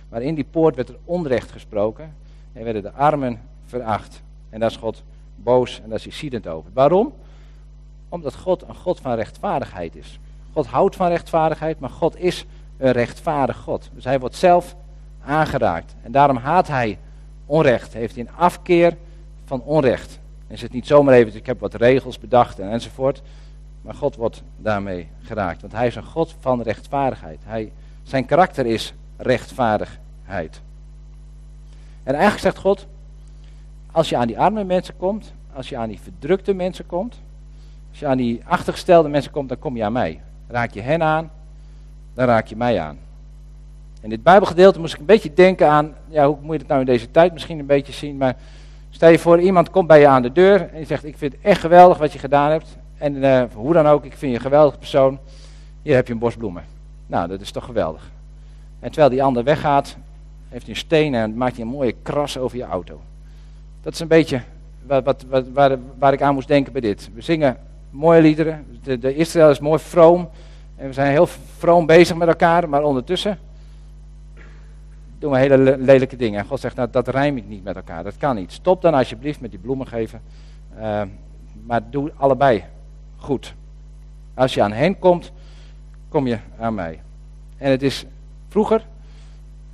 Maar 0.09 0.21
in 0.21 0.35
die 0.35 0.47
poort 0.51 0.75
werd 0.75 0.89
er 0.89 0.97
onrecht 1.05 1.51
gesproken 1.51 2.27
en 2.53 2.63
werden 2.63 2.81
de 2.81 2.91
armen 2.91 3.41
veracht. 3.65 4.21
En 4.49 4.59
daar 4.59 4.69
is 4.69 4.77
God 4.77 5.03
boos 5.35 5.81
en 5.83 5.89
daar 5.89 5.97
is 5.97 6.03
hij 6.03 6.13
ziedend 6.13 6.47
over. 6.47 6.71
Waarom? 6.73 7.13
Omdat 8.09 8.35
God 8.35 8.63
een 8.67 8.75
God 8.75 8.99
van 8.99 9.13
rechtvaardigheid 9.13 9.95
is. 9.95 10.19
God 10.53 10.67
houdt 10.67 10.95
van 10.95 11.07
rechtvaardigheid, 11.07 11.79
maar 11.79 11.89
God 11.89 12.17
is 12.17 12.45
een 12.77 12.91
rechtvaardig 12.91 13.57
God. 13.57 13.89
Dus 13.93 14.03
hij 14.03 14.19
wordt 14.19 14.35
zelf 14.35 14.75
aangeraakt. 15.25 15.95
En 16.03 16.11
daarom 16.11 16.37
haat 16.37 16.67
hij 16.67 16.97
onrecht. 17.45 17.93
Heeft 17.93 18.15
hij 18.15 18.23
een 18.23 18.35
afkeer 18.35 18.97
van 19.45 19.61
onrecht. 19.61 20.19
En 20.47 20.59
het 20.59 20.71
niet 20.71 20.87
zomaar 20.87 21.13
even, 21.13 21.35
ik 21.35 21.45
heb 21.45 21.59
wat 21.59 21.73
regels 21.73 22.19
bedacht 22.19 22.59
en 22.59 22.69
enzovoort. 22.71 23.21
Maar 23.81 23.93
God 23.93 24.15
wordt 24.15 24.43
daarmee 24.57 25.07
geraakt. 25.21 25.61
Want 25.61 25.73
hij 25.73 25.87
is 25.87 25.95
een 25.95 26.03
God 26.03 26.35
van 26.39 26.61
rechtvaardigheid. 26.61 27.39
Hij, 27.43 27.71
zijn 28.03 28.25
karakter 28.25 28.65
is 28.65 28.93
rechtvaardigheid. 29.17 30.61
En 32.09 32.15
eigenlijk 32.15 32.43
zegt 32.43 32.57
God, 32.57 32.87
als 33.91 34.09
je 34.09 34.17
aan 34.17 34.27
die 34.27 34.39
arme 34.39 34.63
mensen 34.63 34.97
komt, 34.97 35.33
als 35.53 35.69
je 35.69 35.77
aan 35.77 35.89
die 35.89 35.99
verdrukte 35.99 36.53
mensen 36.53 36.85
komt, 36.85 37.19
als 37.89 37.99
je 37.99 38.07
aan 38.07 38.17
die 38.17 38.41
achtergestelde 38.45 39.09
mensen 39.09 39.31
komt, 39.31 39.49
dan 39.49 39.59
kom 39.59 39.75
je 39.75 39.83
aan 39.83 39.91
mij. 39.91 40.21
Raak 40.47 40.71
je 40.71 40.81
hen 40.81 41.03
aan, 41.03 41.31
dan 42.13 42.25
raak 42.25 42.47
je 42.47 42.55
mij 42.55 42.79
aan. 42.79 42.97
In 44.01 44.09
dit 44.09 44.23
Bijbelgedeelte 44.23 44.79
moest 44.79 44.93
ik 44.93 44.99
een 44.99 45.05
beetje 45.05 45.33
denken 45.33 45.69
aan, 45.69 45.93
ja, 46.07 46.27
hoe 46.27 46.37
moet 46.41 46.53
je 46.53 46.59
het 46.59 46.67
nou 46.67 46.79
in 46.79 46.85
deze 46.85 47.11
tijd 47.11 47.33
misschien 47.33 47.59
een 47.59 47.65
beetje 47.65 47.93
zien, 47.93 48.17
maar 48.17 48.35
stel 48.89 49.09
je 49.09 49.19
voor, 49.19 49.39
iemand 49.39 49.69
komt 49.69 49.87
bij 49.87 49.99
je 49.99 50.07
aan 50.07 50.21
de 50.21 50.31
deur 50.31 50.61
en 50.61 50.77
die 50.77 50.85
zegt, 50.85 51.05
ik 51.05 51.17
vind 51.17 51.33
het 51.33 51.41
echt 51.41 51.61
geweldig 51.61 51.97
wat 51.97 52.13
je 52.13 52.19
gedaan 52.19 52.51
hebt. 52.51 52.77
En 52.97 53.15
uh, 53.15 53.43
hoe 53.53 53.73
dan 53.73 53.87
ook, 53.87 54.05
ik 54.05 54.13
vind 54.17 54.31
je 54.31 54.37
een 54.37 54.43
geweldige 54.43 54.77
persoon. 54.77 55.19
Hier 55.81 55.95
heb 55.95 56.07
je 56.07 56.13
een 56.13 56.19
bos 56.19 56.35
bloemen. 56.35 56.63
Nou, 57.07 57.27
dat 57.27 57.41
is 57.41 57.51
toch 57.51 57.65
geweldig. 57.65 58.11
En 58.79 58.91
terwijl 58.91 59.09
die 59.09 59.23
ander 59.23 59.43
weggaat, 59.43 59.97
heeft 60.49 60.65
hij 60.65 60.73
een 60.73 60.79
steen 60.79 61.13
en 61.13 61.37
maakt 61.37 61.55
hij 61.55 61.65
een 61.65 61.71
mooie 61.71 61.95
kras 62.01 62.37
over 62.37 62.57
je 62.57 62.63
auto. 62.63 63.01
Dat 63.81 63.93
is 63.93 63.99
een 63.99 64.07
beetje 64.07 64.41
wat, 64.85 65.25
wat, 65.29 65.47
waar, 65.53 65.77
waar, 65.97 66.13
ik 66.13 66.21
aan 66.21 66.33
moest 66.33 66.47
denken 66.47 66.71
bij 66.71 66.81
dit. 66.81 67.09
We 67.13 67.21
zingen 67.21 67.57
mooie 67.89 68.21
liederen. 68.21 68.65
De, 68.83 68.99
de 68.99 69.15
Israël 69.15 69.49
is 69.49 69.59
mooi 69.59 69.79
vroom. 69.79 70.29
En 70.75 70.87
we 70.87 70.93
zijn 70.93 71.11
heel 71.11 71.27
vroom 71.57 71.85
bezig 71.85 72.15
met 72.15 72.27
elkaar, 72.27 72.69
maar 72.69 72.83
ondertussen 72.83 73.37
doen 75.19 75.31
we 75.31 75.37
hele 75.37 75.77
lelijke 75.77 76.15
dingen. 76.15 76.39
En 76.39 76.45
God 76.45 76.59
zegt, 76.59 76.75
nou, 76.75 76.89
dat 76.91 77.07
rijm 77.07 77.37
ik 77.37 77.47
niet 77.47 77.63
met 77.63 77.75
elkaar. 77.75 78.03
Dat 78.03 78.17
kan 78.17 78.35
niet. 78.35 78.51
Stop 78.51 78.81
dan 78.81 78.93
alsjeblieft 78.93 79.41
met 79.41 79.49
die 79.49 79.59
bloemen 79.59 79.87
geven. 79.87 80.21
Uh, 80.77 81.01
maar 81.65 81.81
doe 81.89 82.11
allebei 82.15 82.63
goed. 83.17 83.53
Als 84.33 84.53
je 84.53 84.63
aan 84.63 84.71
hen 84.71 84.99
komt, 84.99 85.31
kom 86.09 86.27
je 86.27 86.37
aan 86.59 86.73
mij. 86.73 86.99
En 87.57 87.71
het 87.71 87.83
is 87.83 88.05
vroeger, 88.47 88.85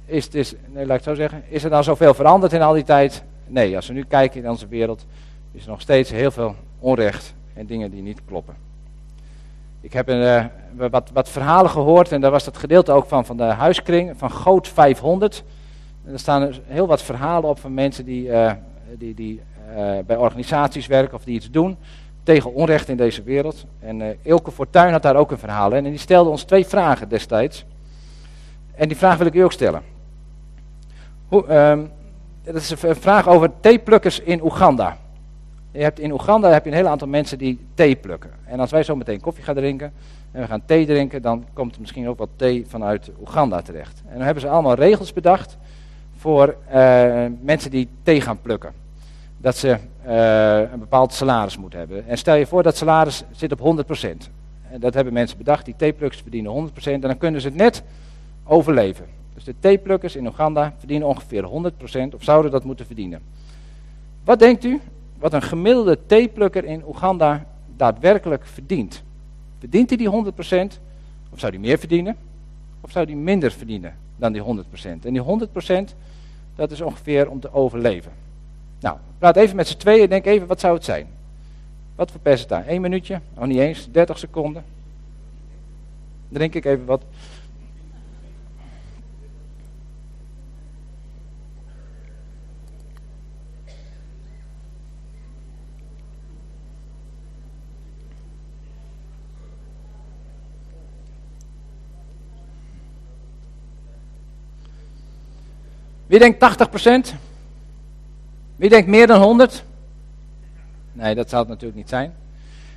is, 0.05 0.27
is, 0.27 0.53
nee, 0.67 0.85
laat 0.85 0.97
ik 0.97 1.03
zo 1.03 1.13
zeggen, 1.13 1.43
is 1.47 1.63
er 1.63 1.69
dan 1.69 1.83
zoveel 1.83 2.13
veranderd 2.13 2.53
in 2.53 2.61
al 2.61 2.73
die 2.73 2.83
tijd? 2.83 3.23
Nee, 3.47 3.75
als 3.75 3.87
we 3.87 3.93
nu 3.93 4.03
kijken 4.03 4.43
in 4.43 4.49
onze 4.49 4.67
wereld, 4.67 5.05
is 5.51 5.63
er 5.63 5.69
nog 5.69 5.81
steeds 5.81 6.09
heel 6.09 6.31
veel 6.31 6.55
onrecht 6.79 7.33
en 7.53 7.65
dingen 7.65 7.91
die 7.91 8.01
niet 8.01 8.21
kloppen. 8.25 8.55
Ik 9.81 9.93
heb 9.93 10.07
een, 10.07 10.21
uh, 10.21 10.45
wat, 10.89 11.09
wat, 11.13 11.29
verhalen 11.29 11.69
gehoord 11.69 12.11
en 12.11 12.21
daar 12.21 12.31
was 12.31 12.43
dat 12.43 12.57
gedeelte 12.57 12.91
ook 12.91 13.05
van, 13.05 13.25
van 13.25 13.37
de 13.37 13.43
huiskring, 13.43 14.13
van 14.17 14.31
Goot 14.31 14.67
500. 14.67 15.43
En 16.05 16.13
er 16.13 16.19
staan 16.19 16.53
heel 16.65 16.87
wat 16.87 17.01
verhalen 17.01 17.49
op 17.49 17.59
van 17.59 17.73
mensen 17.73 18.05
die, 18.05 18.27
uh, 18.27 18.51
die, 18.97 19.13
die 19.13 19.41
uh, 19.69 19.97
bij 20.05 20.17
organisaties 20.17 20.87
werken 20.87 21.17
of 21.17 21.23
die 21.23 21.35
iets 21.35 21.51
doen 21.51 21.77
tegen 22.23 22.53
onrecht 22.53 22.89
in 22.89 22.97
deze 22.97 23.23
wereld. 23.23 23.65
En 23.79 24.17
Ilke 24.21 24.51
Fortuyn 24.51 24.91
had 24.91 25.01
daar 25.01 25.15
ook 25.15 25.31
een 25.31 25.37
verhaal 25.37 25.73
in. 25.73 25.85
En 25.85 25.91
die 25.91 25.99
stelde 25.99 26.29
ons 26.29 26.43
twee 26.43 26.65
vragen 26.65 27.09
destijds. 27.09 27.65
En 28.75 28.87
die 28.87 28.97
vraag 28.97 29.17
wil 29.17 29.27
ik 29.27 29.33
u 29.33 29.39
ook 29.39 29.51
stellen. 29.51 29.94
Hoe, 31.27 31.53
um, 31.55 31.91
dat 32.43 32.55
is 32.55 32.69
een 32.69 32.95
vraag 32.95 33.27
over 33.27 33.51
theeplukkers 33.59 34.19
in 34.19 34.43
Oeganda. 34.43 34.97
Je 35.71 35.81
hebt 35.81 35.99
in 35.99 36.11
Oeganda 36.11 36.51
heb 36.51 36.63
je 36.63 36.69
een 36.69 36.75
heel 36.75 36.87
aantal 36.87 37.07
mensen 37.07 37.37
die 37.37 37.59
thee 37.73 37.95
plukken. 37.95 38.31
En 38.45 38.59
als 38.59 38.71
wij 38.71 38.83
zo 38.83 38.95
meteen 38.95 39.21
koffie 39.21 39.43
gaan 39.43 39.55
drinken 39.55 39.93
en 40.31 40.41
we 40.41 40.47
gaan 40.47 40.61
thee 40.65 40.85
drinken, 40.85 41.21
dan 41.21 41.45
komt 41.53 41.75
er 41.75 41.81
misschien 41.81 42.07
ook 42.07 42.17
wat 42.17 42.29
thee 42.35 42.65
vanuit 42.67 43.11
Oeganda 43.19 43.61
terecht. 43.61 44.01
En 44.05 44.13
dan 44.15 44.25
hebben 44.25 44.41
ze 44.41 44.49
allemaal 44.49 44.75
regels 44.75 45.13
bedacht 45.13 45.57
voor 46.17 46.55
uh, 46.67 47.25
mensen 47.41 47.71
die 47.71 47.87
thee 48.03 48.21
gaan 48.21 48.41
plukken 48.41 48.73
dat 49.37 49.57
ze 49.57 49.77
uh, 50.07 50.71
een 50.71 50.79
bepaald 50.79 51.13
salaris 51.13 51.57
moeten 51.57 51.79
hebben. 51.79 52.07
En 52.07 52.17
stel 52.17 52.35
je 52.35 52.45
voor 52.45 52.63
dat 52.63 52.77
salaris 52.77 53.23
zit 53.31 53.59
op 53.59 53.85
100%. 53.85 54.07
En 54.71 54.79
dat 54.79 54.93
hebben 54.93 55.13
mensen 55.13 55.37
bedacht, 55.37 55.65
die 55.65 55.75
theeplukkers 55.77 56.21
verdienen 56.21 56.69
100% 56.79 56.83
en 56.83 57.01
dan 57.01 57.17
kunnen 57.17 57.41
ze 57.41 57.47
het 57.47 57.57
net 57.57 57.83
overleven. 58.43 59.05
Dus 59.35 59.43
de 59.43 59.55
theeplukkers 59.59 60.15
in 60.15 60.27
Oeganda 60.27 60.73
verdienen 60.77 61.07
ongeveer 61.07 61.43
100% 61.43 62.13
of 62.13 62.23
zouden 62.23 62.51
dat 62.51 62.63
moeten 62.63 62.85
verdienen. 62.85 63.21
Wat 64.23 64.39
denkt 64.39 64.63
u 64.63 64.81
wat 65.17 65.33
een 65.33 65.41
gemiddelde 65.41 65.99
theeplukker 66.05 66.65
in 66.65 66.83
Oeganda 66.87 67.45
daadwerkelijk 67.75 68.45
verdient? 68.45 69.03
Verdient 69.59 69.89
hij 69.89 69.97
die 69.97 70.09
100% 70.09 70.11
of 71.29 71.39
zou 71.39 71.51
hij 71.51 71.61
meer 71.61 71.77
verdienen? 71.77 72.15
Of 72.81 72.91
zou 72.91 73.05
hij 73.05 73.15
minder 73.15 73.51
verdienen 73.51 73.93
dan 74.15 74.33
die 74.33 74.41
100%? 74.41 74.45
En 75.03 75.13
die 75.13 75.47
100% 75.91 75.95
dat 76.55 76.71
is 76.71 76.81
ongeveer 76.81 77.29
om 77.29 77.39
te 77.39 77.53
overleven. 77.53 78.11
Nou, 78.79 78.97
praat 79.17 79.35
even 79.35 79.55
met 79.55 79.67
z'n 79.67 79.77
tweeën. 79.77 80.09
Denk 80.09 80.25
even, 80.25 80.47
wat 80.47 80.59
zou 80.59 80.73
het 80.73 80.83
zijn? 80.83 81.07
Wat 81.95 82.11
voor 82.11 82.19
percentage? 82.19 82.71
Eén 82.71 82.81
minuutje? 82.81 83.21
Oh, 83.33 83.43
niet 83.43 83.57
eens. 83.57 83.87
30 83.91 84.19
seconden. 84.19 84.63
Drink 86.29 86.53
ik 86.53 86.65
even 86.65 86.85
wat. 86.85 87.03
Wie 106.15 106.23
denkt 106.23 106.39
80 106.39 106.69
procent? 106.69 107.15
Wie 108.55 108.69
denkt 108.69 108.87
meer 108.87 109.07
dan 109.07 109.21
100? 109.21 109.63
Nee, 110.91 111.15
dat 111.15 111.29
zou 111.29 111.41
het 111.41 111.49
natuurlijk 111.49 111.77
niet 111.77 111.89
zijn. 111.89 112.13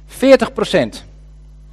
40 0.07 0.53
procent. 0.53 1.05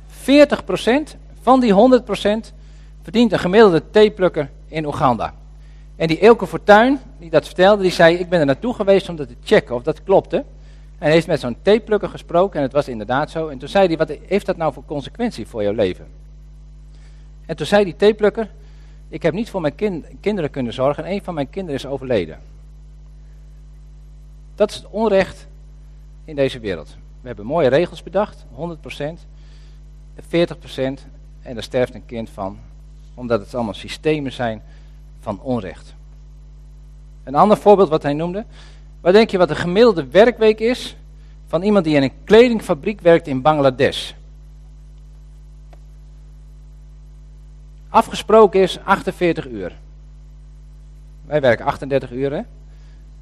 40 0.08 0.66
procent 0.66 1.16
van 1.42 1.60
die 1.60 1.74
100 1.74 2.06
procent 2.06 2.54
verdient 3.02 3.32
een 3.32 3.40
gemiddelde 3.40 3.84
theeplukker 3.92 4.50
in 4.68 4.86
Oeganda. 4.86 5.34
En 5.96 6.08
die 6.08 6.20
Eelke 6.20 6.48
Fortuin, 6.48 7.00
die 7.20 7.30
dat 7.30 7.46
vertelde, 7.46 7.82
die 7.82 7.92
zei, 7.92 8.16
ik 8.16 8.30
ben 8.30 8.40
er 8.40 8.46
naartoe 8.46 8.74
geweest 8.74 9.10
om 9.10 9.16
dat 9.16 9.28
te 9.28 9.36
checken 9.44 9.76
of 9.76 9.84
dat 9.84 10.04
klopte. 10.04 10.44
En 10.98 11.12
heeft 11.12 11.28
met 11.28 11.40
zo'n 11.40 11.58
theeplukker 11.62 12.10
gesproken 12.10 12.58
en 12.58 12.64
het 12.64 12.74
was 12.74 12.88
inderdaad 12.88 13.32
zo. 13.32 13.48
En 13.48 13.58
toen 13.58 13.70
zei 13.70 13.88
hij, 13.88 13.98
wat 13.98 14.18
heeft 14.28 14.46
dat 14.46 14.58
nou 14.58 14.74
voor 14.74 14.86
consequentie 14.86 15.48
voor 15.48 15.64
jouw 15.64 15.74
leven? 15.74 16.08
En 17.46 17.56
toen 17.56 17.66
zei 17.66 17.84
die 17.84 17.96
theeplukker, 17.96 18.50
ik 19.10 19.24
heb 19.24 19.34
niet 19.34 19.50
voor 19.50 19.62
mijn 19.62 19.76
kind, 19.76 20.06
kinderen 20.22 20.50
kunnen 20.50 20.74
zorgen 20.74 21.06
en 21.06 21.12
een 21.12 21.24
van 21.24 21.34
mijn 21.34 21.50
kinderen 21.50 21.80
is 21.80 21.86
overleden. 21.86 22.40
Dat 24.56 24.70
is 24.70 24.76
het 24.76 24.88
onrecht 24.90 25.48
in 26.26 26.36
deze 26.36 26.60
wereld. 26.60 26.96
We 27.22 27.28
hebben 27.28 27.46
mooie 27.46 27.68
regels 27.68 28.04
bedacht, 28.04 28.46
100%, 28.56 28.56
40% 30.22 30.24
en 31.42 31.58
er 31.58 31.64
sterft 31.64 31.94
een 31.94 32.06
kind 32.06 32.30
van, 32.30 32.60
omdat 33.14 33.40
het 33.40 33.56
allemaal 33.56 33.74
systemen 33.74 34.32
zijn 34.32 34.62
van 35.20 35.42
onrecht. 35.42 35.94
Een 37.24 37.36
ander 37.36 37.58
voorbeeld 37.58 37.90
wat 37.90 38.04
hij 38.04 38.14
noemde. 38.14 38.46
Wat 39.02 39.14
denk 39.14 39.30
je 39.30 39.38
wat 39.38 39.48
de 39.48 39.56
gemiddelde 39.56 40.08
werkweek 40.08 40.60
is 40.60 40.96
van 41.48 41.62
iemand 41.62 41.86
die 41.86 41.96
in 41.96 42.04
een 42.04 42.24
kledingfabriek 42.24 43.02
werkt 43.02 43.28
in 43.28 43.42
Bangladesh? 43.42 44.12
Afgesproken 47.96 48.62
is 48.62 48.80
48 48.84 49.48
uur. 49.48 49.76
Wij 51.26 51.42
werken 51.42 51.66
38 51.66 52.12
uur, 52.12 52.32
hè? 52.32 52.42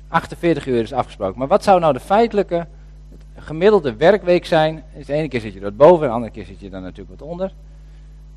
48 0.07 0.67
uur 0.67 0.81
is 0.81 0.93
afgesproken. 0.93 1.39
Maar 1.39 1.47
wat 1.47 1.63
zou 1.63 1.79
nou 1.79 1.93
de 1.93 1.99
feitelijke 1.99 2.67
gemiddelde 3.37 3.95
werkweek 3.95 4.45
zijn? 4.45 4.83
Dus 4.95 5.05
de 5.05 5.13
ene 5.13 5.27
keer 5.27 5.39
zit 5.39 5.53
je 5.53 5.59
dat 5.59 5.77
boven, 5.77 6.07
de 6.07 6.13
andere 6.13 6.31
keer 6.31 6.45
zit 6.45 6.59
je 6.59 6.69
dan 6.69 6.81
natuurlijk 6.81 7.19
wat 7.19 7.29
onder. 7.29 7.51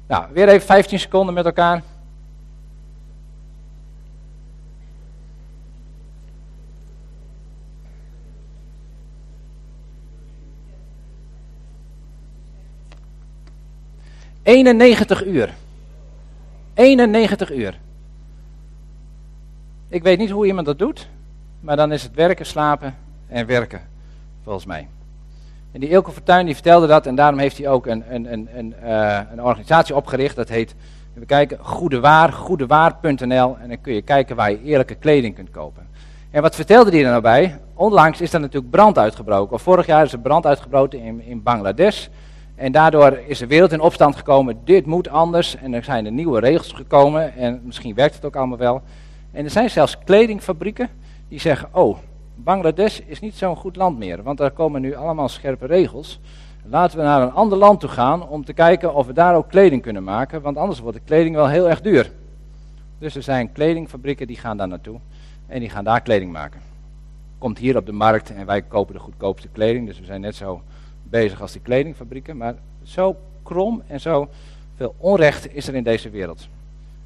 Nou, 0.07 0.27
weer 0.33 0.49
even 0.49 0.67
15 0.67 0.99
seconden 0.99 1.35
met 1.35 1.45
elkaar. 1.45 1.83
...91 14.43 15.27
uur. 15.27 15.55
91 16.77 17.53
uur. 17.53 17.79
Ik 19.89 20.03
weet 20.03 20.19
niet 20.19 20.31
hoe 20.31 20.47
iemand 20.47 20.67
dat 20.67 20.79
doet, 20.79 21.09
maar 21.61 21.77
dan 21.77 21.93
is 21.93 22.03
het 22.03 22.15
werken, 22.15 22.47
slapen 22.47 22.95
en 23.29 23.47
werken, 23.47 23.81
volgens 24.43 24.67
mij. 24.67 24.89
En 25.73 25.81
die 25.81 25.89
Ilko 25.89 26.13
Fortuyn 26.13 26.45
die 26.45 26.55
vertelde 26.55 26.87
dat 26.87 27.07
en 27.07 27.15
daarom 27.15 27.39
heeft 27.39 27.59
hij 27.59 27.69
ook 27.69 27.87
een, 27.87 28.05
een, 28.15 28.33
een, 28.33 28.49
een, 28.55 28.75
uh, 28.85 29.21
een 29.33 29.43
organisatie 29.43 29.95
opgericht. 29.95 30.37
Dat 30.37 30.49
heet, 30.49 30.75
even 31.15 31.27
kijken, 31.27 31.59
Goedewaar, 31.61 32.33
goedewaar.nl. 32.33 33.57
En 33.61 33.69
dan 33.69 33.81
kun 33.81 33.95
je 33.95 34.03
kijken 34.03 34.37
waar 34.37 34.51
je 34.51 34.63
eerlijke 34.63 34.95
kleding 34.95 35.35
kunt 35.35 35.51
kopen. 35.51 35.87
En 36.31 36.43
wat 36.43 36.55
vertelde 36.55 36.91
hij 36.91 37.05
er 37.05 37.11
nou 37.11 37.23
bij? 37.23 37.59
Onlangs 37.75 38.21
is 38.21 38.33
er 38.33 38.41
natuurlijk 38.41 38.71
brand 38.71 38.99
uitgebroken. 38.99 39.55
Of 39.55 39.63
vorig 39.63 39.87
jaar 39.87 40.05
is 40.05 40.13
er 40.13 40.19
brand 40.19 40.47
uitgebroken 40.47 41.01
in, 41.01 41.23
in 41.23 41.43
Bangladesh. 41.43 42.07
En 42.57 42.73
daardoor 42.73 43.19
is 43.27 43.39
de 43.39 43.47
wereld 43.47 43.73
in 43.73 43.81
opstand 43.81 44.17
gekomen. 44.17 44.59
Dit 44.65 44.87
moet 44.87 45.09
anders. 45.09 45.57
En 45.57 45.75
er 45.75 45.85
zijn 45.85 46.07
er 46.07 46.13
nieuwe 46.13 46.41
regels 46.41 46.73
gekomen. 46.73 47.37
En 47.37 47.61
misschien 47.65 47.95
werkt 47.95 48.15
het 48.15 48.25
ook 48.25 48.37
allemaal 48.37 48.59
wel. 48.59 48.83
En 49.33 49.45
er 49.45 49.51
zijn 49.51 49.71
zelfs 49.71 49.99
kledingfabrieken 50.05 50.89
die 51.29 51.41
zeggen: 51.41 51.69
Oh, 51.73 51.97
Bangladesh 52.35 53.01
is 53.07 53.21
niet 53.21 53.35
zo'n 53.35 53.57
goed 53.57 53.77
land 53.77 53.99
meer. 53.99 54.23
Want 54.23 54.39
daar 54.39 54.51
komen 54.51 54.81
nu 54.81 54.95
allemaal 54.95 55.29
scherpe 55.29 55.67
regels. 55.67 56.21
Laten 56.65 56.99
we 56.99 57.05
naar 57.05 57.23
een 57.23 57.33
ander 57.33 57.59
land 57.59 57.81
toe 57.81 57.89
gaan 57.89 58.29
om 58.29 58.45
te 58.45 58.53
kijken 58.53 58.95
of 58.95 59.07
we 59.07 59.13
daar 59.13 59.37
ook 59.37 59.49
kleding 59.49 59.83
kunnen 59.83 60.05
maken. 60.05 60.43
Want 60.43 60.57
anders 60.57 60.81
wordt 60.81 60.97
de 60.97 61.05
kleding 61.05 61.35
wel 61.35 61.49
heel 61.49 61.69
erg 61.69 61.81
duur. 61.81 62.11
Dus 62.99 63.17
er 63.17 63.23
zijn 63.23 63.53
kledingfabrieken 63.53 64.27
die 64.27 64.37
gaan 64.37 64.57
daar 64.57 64.69
naartoe. 64.69 64.99
En 65.47 65.61
die 65.61 65.71
gaan 65.71 65.85
daar 65.85 66.01
kleding 66.01 66.33
maken. 66.33 66.61
Komt 67.39 67.59
hier 67.59 67.77
op 67.77 67.87
de 67.87 67.93
markt 67.93 68.35
en 68.35 68.47
wij 68.47 68.63
kopen 68.63 68.95
de 68.95 69.01
goedkoopste 69.01 69.49
kleding. 69.49 69.87
Dus 69.87 69.99
we 69.99 70.05
zijn 70.05 70.21
net 70.21 70.35
zo 70.35 70.63
bezig 71.19 71.41
als 71.41 71.53
die 71.53 71.61
kledingfabrieken. 71.61 72.37
Maar 72.37 72.55
zo 72.83 73.17
krom 73.43 73.83
en 73.87 74.01
zo 74.01 74.29
veel 74.77 74.95
onrecht 74.99 75.55
is 75.55 75.69
er 75.69 75.75
in 75.75 75.83
deze 75.83 76.11
wereld. 76.11 76.49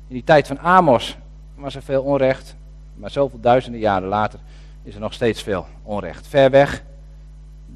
In 0.09 0.15
die 0.15 0.25
tijd 0.25 0.47
van 0.47 0.59
Amos 0.59 1.17
was 1.55 1.75
er 1.75 1.83
veel 1.83 2.03
onrecht. 2.03 2.57
Maar 2.95 3.11
zoveel 3.11 3.41
duizenden 3.41 3.81
jaren 3.81 4.09
later 4.09 4.39
is 4.83 4.95
er 4.95 5.01
nog 5.01 5.13
steeds 5.13 5.43
veel 5.43 5.67
onrecht. 5.83 6.27
Ver 6.27 6.51
weg, 6.51 6.85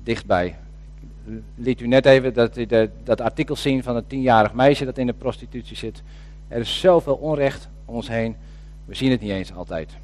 dichtbij. 0.03 0.57
Ik 1.27 1.43
liet 1.55 1.81
u 1.81 1.87
net 1.87 2.07
even 2.07 2.35
dat, 2.35 2.59
dat 3.05 3.21
artikel 3.21 3.57
zien 3.57 3.83
van 3.83 3.97
een 3.97 4.07
tienjarig 4.07 4.53
meisje 4.53 4.85
dat 4.85 4.99
in 4.99 5.07
de 5.07 5.13
prostitutie 5.13 5.77
zit. 5.77 6.03
Er 6.49 6.61
is 6.61 6.81
zoveel 6.81 7.15
onrecht 7.15 7.69
om 7.85 7.95
ons 7.95 8.09
heen. 8.09 8.37
We 8.85 8.95
zien 8.95 9.11
het 9.11 9.21
niet 9.21 9.31
eens 9.31 9.55
altijd. 9.55 9.97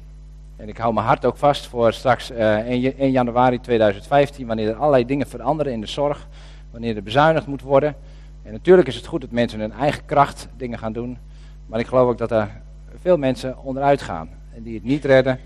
En 0.61 0.69
ik 0.69 0.77
hou 0.77 0.93
mijn 0.93 1.05
hart 1.05 1.25
ook 1.25 1.37
vast 1.37 1.65
voor 1.65 1.93
straks 1.93 2.31
uh, 2.31 2.57
1, 2.57 3.11
januari 3.11 3.59
2015, 3.59 4.47
wanneer 4.47 4.67
er 4.67 4.75
allerlei 4.75 5.05
dingen 5.05 5.27
veranderen 5.27 5.73
in 5.73 5.81
de 5.81 5.87
zorg, 5.87 6.27
wanneer 6.71 6.95
er 6.95 7.03
bezuinigd 7.03 7.47
moet 7.47 7.61
worden. 7.61 7.95
En 8.43 8.51
natuurlijk 8.51 8.87
is 8.87 8.95
het 8.95 9.05
goed 9.05 9.21
dat 9.21 9.31
mensen 9.31 9.59
hun 9.59 9.71
eigen 9.71 10.05
kracht 10.05 10.47
dingen 10.57 10.79
gaan 10.79 10.93
doen, 10.93 11.17
maar 11.65 11.79
ik 11.79 11.87
geloof 11.87 12.09
ook 12.09 12.17
dat 12.17 12.31
er 12.31 12.61
veel 13.01 13.17
mensen 13.17 13.57
onderuit 13.63 14.01
gaan 14.01 14.29
en 14.55 14.63
die 14.63 14.73
het 14.73 14.83
niet 14.83 15.05
redden 15.05 15.39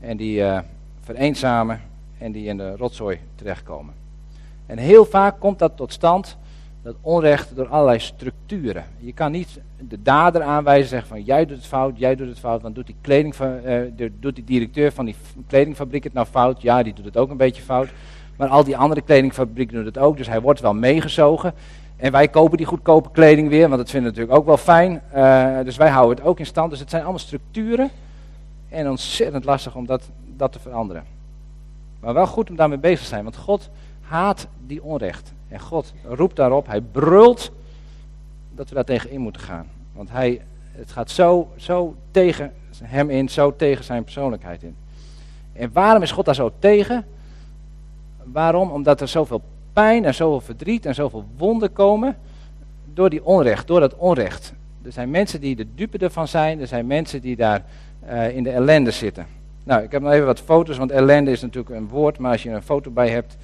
en 0.00 0.16
die 0.16 0.40
uh, 0.40 0.58
vereenzamen 1.00 1.80
en 2.18 2.32
die 2.32 2.46
in 2.46 2.56
de 2.56 2.76
rotzooi 2.76 3.20
terechtkomen. 3.34 3.94
En 4.66 4.78
heel 4.78 5.04
vaak 5.04 5.40
komt 5.40 5.58
dat 5.58 5.76
tot 5.76 5.92
stand 5.92 6.36
dat 6.82 6.94
onrecht 7.00 7.56
door 7.56 7.68
allerlei 7.68 7.98
structuren. 7.98 8.84
Je 8.98 9.12
kan 9.12 9.32
niet 9.32 9.60
de 9.88 10.02
dader 10.02 10.42
aanwijzen 10.42 10.88
zeggen 10.88 11.08
van 11.08 11.22
jij 11.22 11.46
doet 11.46 11.56
het 11.56 11.66
fout, 11.66 11.98
jij 11.98 12.14
doet 12.14 12.28
het 12.28 12.38
fout. 12.38 12.62
Want 12.62 12.74
doet 12.74 12.86
die, 12.86 12.96
kleding, 13.00 13.34
uh, 13.38 14.10
doet 14.20 14.34
die 14.34 14.44
directeur 14.44 14.92
van 14.92 15.04
die 15.04 15.14
kledingfabriek 15.46 16.04
het 16.04 16.12
nou 16.12 16.26
fout? 16.26 16.62
Ja, 16.62 16.82
die 16.82 16.94
doet 16.94 17.04
het 17.04 17.16
ook 17.16 17.30
een 17.30 17.36
beetje 17.36 17.62
fout. 17.62 17.88
Maar 18.36 18.48
al 18.48 18.64
die 18.64 18.76
andere 18.76 19.00
kledingfabrieken 19.00 19.74
doen 19.76 19.84
het 19.84 19.98
ook, 19.98 20.16
dus 20.16 20.26
hij 20.26 20.40
wordt 20.40 20.60
wel 20.60 20.74
meegezogen. 20.74 21.54
En 21.96 22.12
wij 22.12 22.28
kopen 22.28 22.56
die 22.56 22.66
goedkope 22.66 23.10
kleding 23.10 23.48
weer, 23.48 23.68
want 23.68 23.80
dat 23.80 23.90
vinden 23.90 24.12
we 24.12 24.18
natuurlijk 24.18 24.40
ook 24.40 24.46
wel 24.46 24.64
fijn. 24.64 25.02
Uh, 25.14 25.64
dus 25.64 25.76
wij 25.76 25.90
houden 25.90 26.16
het 26.16 26.26
ook 26.26 26.38
in 26.38 26.46
stand. 26.46 26.70
Dus 26.70 26.80
het 26.80 26.90
zijn 26.90 27.02
allemaal 27.02 27.20
structuren. 27.20 27.90
En 28.68 28.90
ontzettend 28.90 29.44
lastig 29.44 29.74
om 29.74 29.86
dat, 29.86 30.10
dat 30.36 30.52
te 30.52 30.58
veranderen. 30.58 31.04
Maar 32.00 32.14
wel 32.14 32.26
goed 32.26 32.50
om 32.50 32.56
daarmee 32.56 32.78
bezig 32.78 33.00
te 33.00 33.04
zijn, 33.04 33.22
want 33.22 33.36
God 33.36 33.70
haat 34.00 34.46
die 34.66 34.82
onrecht. 34.82 35.32
En 35.52 35.60
God 35.60 35.92
roept 36.04 36.36
daarop, 36.36 36.66
hij 36.66 36.80
brult 36.80 37.50
dat 38.54 38.68
we 38.68 38.74
daar 38.74 38.84
tegen 38.84 39.10
in 39.10 39.20
moeten 39.20 39.42
gaan. 39.42 39.66
Want 39.92 40.10
hij, 40.10 40.40
het 40.72 40.92
gaat 40.92 41.10
zo, 41.10 41.52
zo 41.56 41.96
tegen 42.10 42.52
hem 42.82 43.10
in, 43.10 43.28
zo 43.28 43.56
tegen 43.56 43.84
zijn 43.84 44.04
persoonlijkheid 44.04 44.62
in. 44.62 44.76
En 45.52 45.70
waarom 45.72 46.02
is 46.02 46.10
God 46.10 46.24
daar 46.24 46.34
zo 46.34 46.52
tegen? 46.58 47.04
Waarom? 48.24 48.70
Omdat 48.70 49.00
er 49.00 49.08
zoveel 49.08 49.42
pijn 49.72 50.04
en 50.04 50.14
zoveel 50.14 50.40
verdriet 50.40 50.86
en 50.86 50.94
zoveel 50.94 51.24
wonden 51.36 51.72
komen 51.72 52.16
door 52.94 53.10
die 53.10 53.24
onrecht, 53.24 53.66
door 53.66 53.80
dat 53.80 53.96
onrecht. 53.96 54.52
Er 54.82 54.92
zijn 54.92 55.10
mensen 55.10 55.40
die 55.40 55.56
de 55.56 55.66
dupe 55.74 55.98
ervan 55.98 56.28
zijn, 56.28 56.60
er 56.60 56.66
zijn 56.66 56.86
mensen 56.86 57.20
die 57.20 57.36
daar 57.36 57.64
uh, 58.04 58.36
in 58.36 58.42
de 58.42 58.50
ellende 58.50 58.90
zitten. 58.90 59.26
Nou, 59.64 59.82
ik 59.82 59.92
heb 59.92 60.02
nog 60.02 60.12
even 60.12 60.26
wat 60.26 60.40
foto's, 60.40 60.78
want 60.78 60.90
ellende 60.90 61.30
is 61.30 61.40
natuurlijk 61.40 61.74
een 61.74 61.88
woord, 61.88 62.18
maar 62.18 62.32
als 62.32 62.42
je 62.42 62.50
een 62.50 62.62
foto 62.62 62.90
bij 62.90 63.08
hebt, 63.08 63.36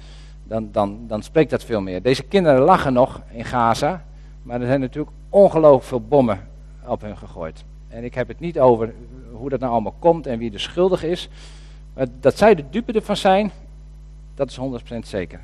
dan, 0.49 0.69
dan, 0.71 0.99
dan 1.07 1.23
spreekt 1.23 1.49
dat 1.49 1.63
veel 1.63 1.81
meer. 1.81 2.01
Deze 2.01 2.23
kinderen 2.23 2.61
lachen 2.61 2.93
nog 2.93 3.21
in 3.31 3.45
Gaza, 3.45 4.03
maar 4.43 4.61
er 4.61 4.67
zijn 4.67 4.79
natuurlijk 4.79 5.15
ongelooflijk 5.29 5.83
veel 5.83 6.01
bommen 6.01 6.47
op 6.85 7.01
hen 7.01 7.17
gegooid. 7.17 7.63
En 7.87 8.03
ik 8.03 8.13
heb 8.15 8.27
het 8.27 8.39
niet 8.39 8.59
over 8.59 8.93
hoe 9.31 9.49
dat 9.49 9.59
nou 9.59 9.71
allemaal 9.71 9.95
komt 9.99 10.27
en 10.27 10.39
wie 10.39 10.53
er 10.53 10.59
schuldig 10.59 11.03
is. 11.03 11.29
Maar 11.93 12.05
dat 12.19 12.37
zij 12.37 12.55
de 12.55 12.63
dupe 12.69 12.91
ervan 12.91 13.17
zijn, 13.17 13.51
dat 14.35 14.49
is 14.49 14.59
100% 14.95 14.97
zeker. 14.99 15.39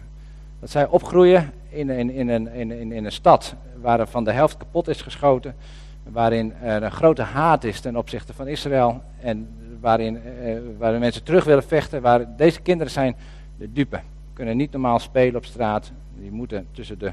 Dat 0.59 0.69
zij 0.69 0.87
opgroeien 0.87 1.51
in, 1.69 1.89
in, 1.89 2.09
in, 2.09 2.29
een, 2.29 2.53
in, 2.53 2.71
in, 2.71 2.91
in 2.91 3.05
een 3.05 3.11
stad 3.11 3.55
waar 3.81 4.07
van 4.07 4.23
de 4.23 4.31
helft 4.31 4.57
kapot 4.57 4.87
is 4.87 5.01
geschoten. 5.01 5.55
Waarin 6.03 6.53
er 6.53 6.83
een 6.83 6.91
grote 6.91 7.21
haat 7.21 7.63
is 7.63 7.79
ten 7.79 7.95
opzichte 7.95 8.33
van 8.33 8.47
Israël. 8.47 9.01
En 9.19 9.49
waarin, 9.79 10.21
eh, 10.23 10.55
waarin 10.77 10.99
mensen 10.99 11.23
terug 11.23 11.43
willen 11.43 11.63
vechten. 11.63 12.01
Waar 12.01 12.35
deze 12.35 12.61
kinderen 12.61 12.91
zijn 12.91 13.15
de 13.57 13.71
dupe 13.71 13.99
kunnen 14.35 14.57
niet 14.57 14.71
normaal 14.71 14.99
spelen 14.99 15.35
op 15.35 15.45
straat. 15.45 15.91
Die 16.19 16.31
moeten 16.31 16.67
tussen 16.71 16.99
de, 16.99 17.11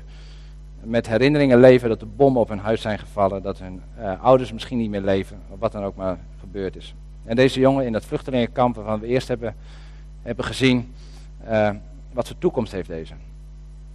met 0.81 1.07
herinneringen 1.07 1.61
leven 1.61 1.89
dat 1.89 2.01
de 2.01 2.07
bommen 2.07 2.41
op 2.41 2.49
hun 2.49 2.59
huis 2.59 2.81
zijn 2.81 2.99
gevallen. 2.99 3.43
Dat 3.43 3.59
hun 3.59 3.83
uh, 3.99 4.23
ouders 4.23 4.53
misschien 4.53 4.79
niet 4.79 4.91
meer 4.91 5.01
leven. 5.01 5.39
Wat 5.59 5.73
dan 5.73 5.85
ook 5.85 5.97
maar 5.97 6.19
gebeurd 6.41 6.77
is. 6.77 6.95
En 7.25 7.37
deze 7.37 7.61
jongen 7.61 7.87
in 7.87 7.93
dat 7.93 8.05
vluchtelingenkamp 8.05 8.77
waarvan 8.77 9.01
we 9.01 9.07
eerst 9.07 9.29
hebben, 9.29 9.55
hebben 10.23 10.45
gezien. 10.45 10.93
Uh, 11.49 11.71
wat 12.13 12.27
voor 12.27 12.39
toekomst 12.39 12.73
heeft 12.73 12.89
deze. 12.89 13.15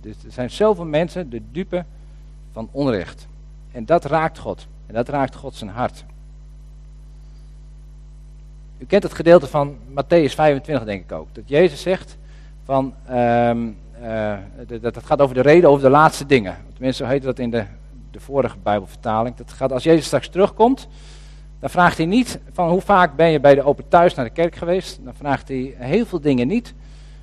Dus 0.01 0.15
er 0.25 0.31
zijn 0.31 0.49
zoveel 0.49 0.85
mensen 0.85 1.29
de 1.29 1.41
dupe 1.51 1.85
van 2.51 2.69
onrecht. 2.71 3.27
En 3.71 3.85
dat 3.85 4.05
raakt 4.05 4.37
God. 4.37 4.67
En 4.85 4.93
dat 4.93 5.09
raakt 5.09 5.35
God 5.35 5.55
zijn 5.55 5.69
hart. 5.69 6.05
U 8.77 8.85
kent 8.85 9.03
het 9.03 9.13
gedeelte 9.13 9.47
van 9.47 9.77
Matthäus 9.89 10.33
25 10.33 10.85
denk 10.85 11.03
ik 11.03 11.11
ook. 11.11 11.27
Dat 11.31 11.43
Jezus 11.45 11.81
zegt, 11.81 12.17
van, 12.67 12.93
um, 13.11 13.77
uh, 14.01 14.33
dat, 14.67 14.93
dat 14.93 15.05
gaat 15.05 15.21
over 15.21 15.35
de 15.35 15.41
reden 15.41 15.69
over 15.69 15.83
de 15.83 15.89
laatste 15.89 16.25
dingen. 16.25 16.55
Tenminste, 16.73 17.03
zo 17.03 17.09
heet 17.09 17.23
dat 17.23 17.39
in 17.39 17.49
de, 17.49 17.63
de 18.11 18.19
vorige 18.19 18.57
Bijbelvertaling. 18.63 19.35
Dat 19.35 19.51
gaat, 19.51 19.71
als 19.71 19.83
Jezus 19.83 20.05
straks 20.05 20.29
terugkomt, 20.29 20.87
dan 21.59 21.69
vraagt 21.69 21.97
hij 21.97 22.05
niet 22.05 22.39
van 22.51 22.69
hoe 22.69 22.81
vaak 22.81 23.15
ben 23.15 23.29
je 23.29 23.39
bij 23.39 23.55
de 23.55 23.63
open 23.63 23.87
thuis 23.87 24.13
naar 24.13 24.25
de 24.25 24.31
kerk 24.31 24.55
geweest. 24.55 24.99
Dan 25.03 25.13
vraagt 25.13 25.47
hij 25.47 25.73
heel 25.77 26.05
veel 26.05 26.21
dingen 26.21 26.47
niet. 26.47 26.73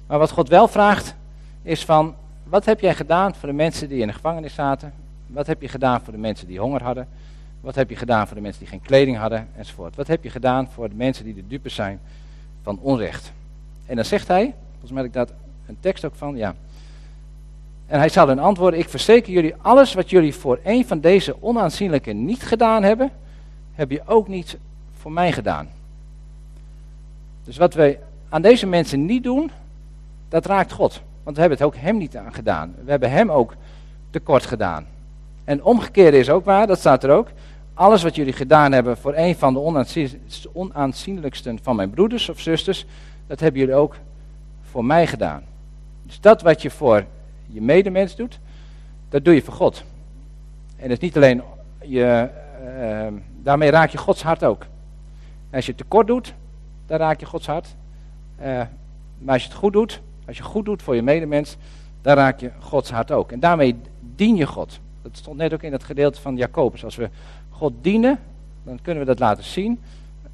Maar 0.07 0.19
wat 0.19 0.31
God 0.31 0.49
wel 0.49 0.69
vraagt, 0.69 1.15
is 1.63 1.85
van 1.85 2.15
wat 2.45 2.65
heb 2.65 2.81
jij 2.81 2.95
gedaan 2.95 3.35
voor 3.35 3.49
de 3.49 3.55
mensen 3.55 3.89
die 3.89 4.01
in 4.01 4.07
de 4.07 4.13
gevangenis 4.13 4.55
zaten? 4.55 4.93
Wat 5.27 5.47
heb 5.47 5.63
je 5.63 5.69
gedaan 5.69 6.01
voor 6.01 6.13
de 6.13 6.19
mensen 6.19 6.47
die 6.47 6.61
honger 6.61 6.83
hadden? 6.83 7.09
Wat 7.61 7.75
heb 7.75 7.91
je 7.91 7.97
gedaan 7.97 8.27
voor 8.27 8.37
de 8.37 8.43
mensen 8.43 8.61
die 8.61 8.71
geen 8.71 8.83
kleding 8.83 9.17
hadden? 9.17 9.49
Enzovoort. 9.57 9.97
Wat 9.97 10.07
heb 10.07 10.23
je 10.23 10.31
gedaan 10.31 10.69
voor 10.71 10.89
de 10.89 10.95
mensen 10.95 11.25
die 11.25 11.35
de 11.35 11.47
dupe 11.47 11.69
zijn 11.69 12.01
van 12.63 12.79
onrecht? 12.81 13.33
En 13.87 13.97
dan 13.97 14.05
zegt 14.05 14.29
hij, 14.29 14.55
Volgens 14.87 15.03
mij 15.03 15.23
ik 15.23 15.29
daar 15.29 15.37
een 15.66 15.77
tekst 15.81 16.05
ook 16.05 16.14
van, 16.14 16.37
ja. 16.37 16.55
En 17.87 17.99
hij 17.99 18.09
zal 18.09 18.29
hun 18.29 18.38
antwoorden, 18.38 18.81
ik 18.81 18.88
verzeker 18.88 19.33
jullie, 19.33 19.55
alles 19.62 19.94
wat 19.94 20.11
jullie 20.11 20.35
voor 20.35 20.61
een 20.64 20.87
van 20.87 21.01
deze 21.01 21.37
onaanzienlijke 21.40 22.12
niet 22.12 22.42
gedaan 22.42 22.83
hebben, 22.83 23.11
heb 23.73 23.90
je 23.90 24.02
ook 24.06 24.29
niet 24.29 24.59
voor 25.00 25.13
mij 25.13 25.33
gedaan. 25.33 25.69
Dus 27.44 27.56
wat 27.56 27.75
wij 27.75 27.98
aan 28.29 28.42
deze 28.42 28.67
mensen 28.67 29.04
niet 29.04 29.23
doen, 29.23 29.50
dat 30.29 30.46
raakt 30.46 30.73
God. 30.73 31.00
Want 31.23 31.37
we 31.37 31.40
hebben 31.42 31.59
het 31.59 31.67
ook 31.67 31.77
hem 31.77 31.96
niet 31.96 32.17
aan 32.17 32.35
gedaan. 32.35 32.75
We 32.85 32.90
hebben 32.90 33.11
hem 33.11 33.31
ook 33.31 33.54
tekort 34.11 34.46
gedaan. 34.46 34.87
En 35.44 35.63
omgekeerde 35.63 36.19
is 36.19 36.31
ook 36.31 36.44
waar, 36.44 36.67
dat 36.67 36.79
staat 36.79 37.04
er 37.04 37.11
ook. 37.11 37.29
Alles 37.75 38.02
wat 38.02 38.15
jullie 38.15 38.33
gedaan 38.33 38.73
hebben 38.73 38.96
voor 38.96 39.15
een 39.15 39.37
van 39.37 39.54
de 39.54 39.61
onaanzienlijksten 40.52 41.59
van 41.63 41.77
mijn 41.77 41.90
broeders 41.90 42.29
of 42.29 42.40
zusters, 42.40 42.87
dat 43.27 43.40
hebben 43.40 43.61
jullie 43.61 43.75
ook 43.75 43.96
voor 44.75 44.85
mij 44.85 45.06
gedaan. 45.06 45.42
Dus 46.02 46.20
dat 46.20 46.42
wat 46.42 46.62
je 46.62 46.70
voor 46.70 47.04
je 47.46 47.60
medemens 47.60 48.16
doet, 48.16 48.38
dat 49.08 49.25
doe 49.25 49.35
je 49.35 49.42
voor 49.42 49.54
God. 49.54 49.85
En 50.77 50.83
het 50.83 50.90
is 50.90 50.98
niet 50.98 51.16
alleen, 51.16 51.42
je, 51.81 52.29
uh, 52.79 53.06
daarmee 53.42 53.70
raak 53.70 53.90
je 53.90 53.98
Gods 53.98 54.22
hart 54.22 54.44
ook. 54.44 54.66
als 55.52 55.64
je 55.64 55.70
het 55.70 55.81
tekort 55.81 56.06
doet, 56.06 56.35
dan 56.87 56.98
raak 56.98 57.20
je 57.20 57.27
Gods 57.27 57.46
hart. 57.46 57.75
Uh, 58.40 58.46
maar 59.18 59.35
als 59.35 59.42
je 59.42 59.48
het 59.48 59.58
goed 59.58 59.72
doet, 59.72 60.00
als 60.27 60.37
je 60.37 60.42
goed 60.42 60.64
doet 60.64 60.83
voor 60.83 60.94
je 60.94 61.02
medemens, 61.02 61.56
dan 62.02 62.14
raak 62.14 62.40
je 62.40 62.50
Gods 62.60 62.90
hart 62.90 63.10
ook. 63.10 63.33
En 63.33 63.40
daarmee 63.40 63.77
dien 64.00 64.37
je 64.37 64.46
God. 64.46 64.81
Dat 65.02 65.16
stond 65.16 65.37
net 65.37 65.52
ook 65.52 65.62
in 65.62 65.72
het 65.72 65.85
gedeelte 65.85 66.20
van 66.20 66.37
Jacobus. 66.37 66.85
Als 66.85 66.96
we 66.96 67.08
God 67.50 67.72
dienen, 67.81 68.18
dan 68.62 68.79
kunnen 68.83 69.02
we 69.02 69.08
dat 69.08 69.18
laten 69.18 69.44
zien 69.44 69.81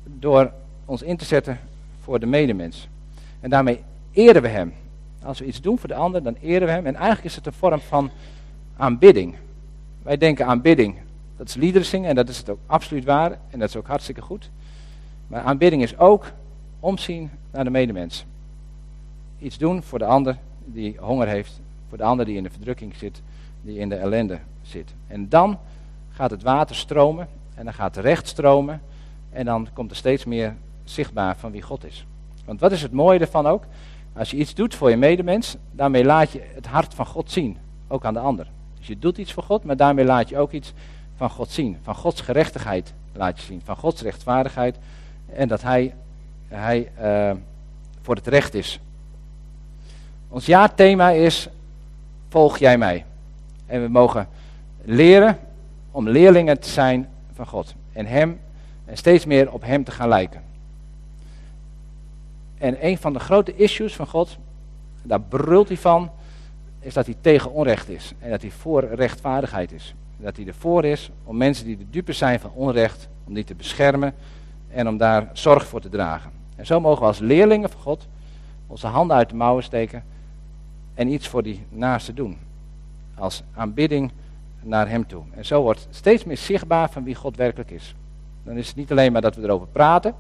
door 0.05 0.53
ons 0.85 1.03
in 1.03 1.17
te 1.17 1.25
zetten 1.25 1.59
voor 2.03 2.21
de 2.21 2.27
medemens. 2.27 2.89
En 3.41 3.51
daarmee 3.51 3.83
eren 4.13 4.43
we 4.43 4.49
hem. 4.49 4.73
Als 5.23 5.39
we 5.39 5.45
iets 5.45 5.61
doen 5.61 5.79
voor 5.79 5.89
de 5.89 5.95
ander, 5.95 6.23
dan 6.23 6.37
eren 6.41 6.67
we 6.67 6.73
hem. 6.73 6.87
En 6.87 6.95
eigenlijk 6.95 7.25
is 7.25 7.37
het 7.37 7.47
een 7.47 7.53
vorm 7.53 7.81
van 7.81 8.11
aanbidding. 8.77 9.35
Wij 10.03 10.17
denken 10.17 10.47
aanbidding, 10.47 10.97
dat 11.37 11.49
is 11.49 11.55
liederen 11.55 11.87
zingen 11.87 12.09
en 12.09 12.15
dat 12.15 12.29
is 12.29 12.39
het 12.39 12.49
ook 12.49 12.59
absoluut 12.67 13.05
waar. 13.05 13.39
En 13.51 13.59
dat 13.59 13.69
is 13.69 13.77
ook 13.77 13.87
hartstikke 13.87 14.21
goed. 14.21 14.51
Maar 15.27 15.43
aanbidding 15.43 15.83
is 15.83 15.99
ook 15.99 16.33
omzien 16.81 17.31
naar 17.51 17.65
de 17.65 17.71
medemens. 17.71 18.25
Iets 19.39 19.59
doen 19.59 19.83
voor 19.83 19.99
de 19.99 20.05
ander 20.05 20.39
die 20.65 20.97
honger 21.01 21.29
heeft, 21.29 21.61
voor 21.89 21.99
de 21.99 22.05
ander 22.05 22.27
die 22.27 22.37
in 22.37 22.43
de 22.43 22.51
verdrukking 22.51 22.95
zit, 22.97 23.23
die 23.63 23.79
in 23.79 23.89
de 23.89 23.95
ellende 23.95 24.39
zit. 24.63 24.95
En 25.07 25.29
dan 25.29 25.59
gaat 26.11 26.31
het 26.31 26.43
water 26.43 26.77
stromen 26.77 27.29
en 27.55 27.65
dan 27.65 27.75
gaat 27.75 27.95
de 27.95 28.01
recht 28.01 28.29
stromen 28.29 28.81
en 29.31 29.45
dan 29.45 29.69
komt 29.73 29.91
er 29.91 29.97
steeds 29.97 30.25
meer 30.25 30.57
zichtbaar 30.85 31.37
van 31.37 31.51
wie 31.51 31.63
God 31.63 31.85
is. 31.85 32.07
Want 32.45 32.61
wat 32.61 32.73
is 32.73 32.83
het 32.83 32.93
mooie 32.93 33.19
ervan 33.19 33.47
ook? 33.47 33.65
Als 34.13 34.31
je 34.31 34.37
iets 34.37 34.55
doet 34.55 34.75
voor 34.75 34.91
je 34.91 34.97
medemens, 34.97 35.57
daarmee 35.73 36.05
laat 36.05 36.31
je 36.31 36.41
het 36.55 36.67
hart 36.67 36.95
van 36.95 37.07
God 37.07 37.31
zien, 37.31 37.57
ook 37.89 38.05
aan 38.05 38.15
de 38.15 38.21
ander. 38.21 38.47
Dus 38.79 38.87
je 38.87 38.99
doet 38.99 39.19
iets 39.19 39.33
voor 39.33 39.43
God, 39.43 39.65
maar 39.65 39.77
daarmee 39.77 40.05
laat 40.05 40.29
je 40.29 40.39
ook 40.39 40.53
iets 40.53 40.73
van 41.17 41.31
God 41.31 41.51
zien. 41.51 41.79
Van 41.83 41.95
Gods 41.95 42.21
gerechtigheid 42.21 42.93
laat 43.13 43.41
je 43.41 43.45
zien, 43.45 43.61
van 43.65 43.77
Gods 43.77 44.03
rechtvaardigheid 44.03 44.77
en 45.27 45.49
dat 45.49 45.63
Hij, 45.63 45.95
hij 46.49 46.91
uh, 47.03 47.37
voor 48.03 48.15
het 48.15 48.27
recht 48.27 48.55
is. 48.55 48.81
Ons 50.29 50.47
jaarthema 50.47 51.11
is 51.11 51.49
Volg 52.31 52.59
jij 52.59 52.79
mij? 52.79 53.05
En 53.67 53.83
we 53.83 53.89
mogen 53.89 54.29
leren 54.83 55.39
om 55.91 56.09
leerlingen 56.09 56.61
te 56.61 56.69
zijn 56.69 57.09
van 57.35 57.47
God. 57.47 57.75
En 57.93 58.07
Hem, 58.07 58.41
en 58.85 58.97
steeds 58.97 59.25
meer 59.25 59.53
op 59.53 59.63
Hem 59.63 59.85
te 59.85 59.91
gaan 59.91 60.09
lijken. 60.09 60.43
En 62.61 62.87
een 62.87 62.99
van 62.99 63.13
de 63.13 63.19
grote 63.19 63.57
issues 63.57 63.95
van 63.95 64.07
God, 64.07 64.39
daar 65.03 65.21
brult 65.21 65.69
hij 65.69 65.77
van, 65.77 66.11
is 66.81 66.95
dat 66.95 67.07
hij 67.07 67.17
tegen 67.21 67.53
onrecht 67.53 67.89
is. 67.89 68.13
En 68.19 68.31
dat 68.31 68.41
hij 68.43 68.51
voor 68.51 68.85
rechtvaardigheid 68.85 69.73
is. 69.73 69.95
Dat 70.17 70.37
hij 70.37 70.47
ervoor 70.47 70.85
is 70.85 71.11
om 71.25 71.37
mensen 71.37 71.67
die 71.67 71.77
de 71.77 71.91
dupe 71.91 72.13
zijn 72.13 72.41
van 72.41 72.51
onrecht, 72.55 73.09
om 73.27 73.35
die 73.35 73.45
te 73.45 73.55
beschermen 73.55 74.15
en 74.69 74.89
om 74.89 74.97
daar 74.97 75.31
zorg 75.33 75.67
voor 75.67 75.81
te 75.81 75.89
dragen. 75.89 76.31
En 76.57 76.67
zo 76.67 76.81
mogen 76.81 77.01
we 77.01 77.07
als 77.07 77.19
leerlingen 77.19 77.71
van 77.71 77.81
God 77.81 78.07
onze 78.67 78.87
handen 78.87 79.17
uit 79.17 79.31
de 79.31 79.37
mouwen 79.37 79.63
steken 79.63 80.05
en 80.95 81.09
iets 81.09 81.29
voor 81.29 81.43
die 81.43 81.67
naaste 81.69 82.15
doen. 82.15 82.39
Als 83.15 83.43
aanbidding 83.55 84.11
naar 84.63 84.89
hem 84.89 85.07
toe. 85.07 85.23
En 85.31 85.45
zo 85.45 85.63
wordt 85.63 85.89
steeds 85.91 86.25
meer 86.25 86.37
zichtbaar 86.37 86.91
van 86.91 87.05
wie 87.05 87.15
God 87.15 87.37
werkelijk 87.37 87.71
is. 87.71 87.95
Dan 88.43 88.57
is 88.57 88.67
het 88.67 88.77
niet 88.77 88.91
alleen 88.91 89.13
maar 89.13 89.23
dat 89.23 89.37
we 89.37 89.43
erover 89.43 89.67
praten, 89.67 90.15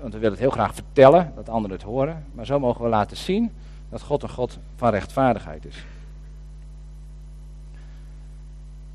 want 0.00 0.12
we 0.12 0.18
willen 0.18 0.30
het 0.30 0.40
heel 0.40 0.50
graag 0.50 0.74
vertellen, 0.74 1.32
dat 1.34 1.48
anderen 1.48 1.76
het 1.76 1.86
horen, 1.86 2.24
maar 2.32 2.46
zo 2.46 2.58
mogen 2.58 2.82
we 2.82 2.88
laten 2.88 3.16
zien 3.16 3.52
dat 3.88 4.02
God 4.02 4.22
een 4.22 4.28
God 4.28 4.58
van 4.76 4.90
rechtvaardigheid 4.90 5.64
is. 5.64 5.84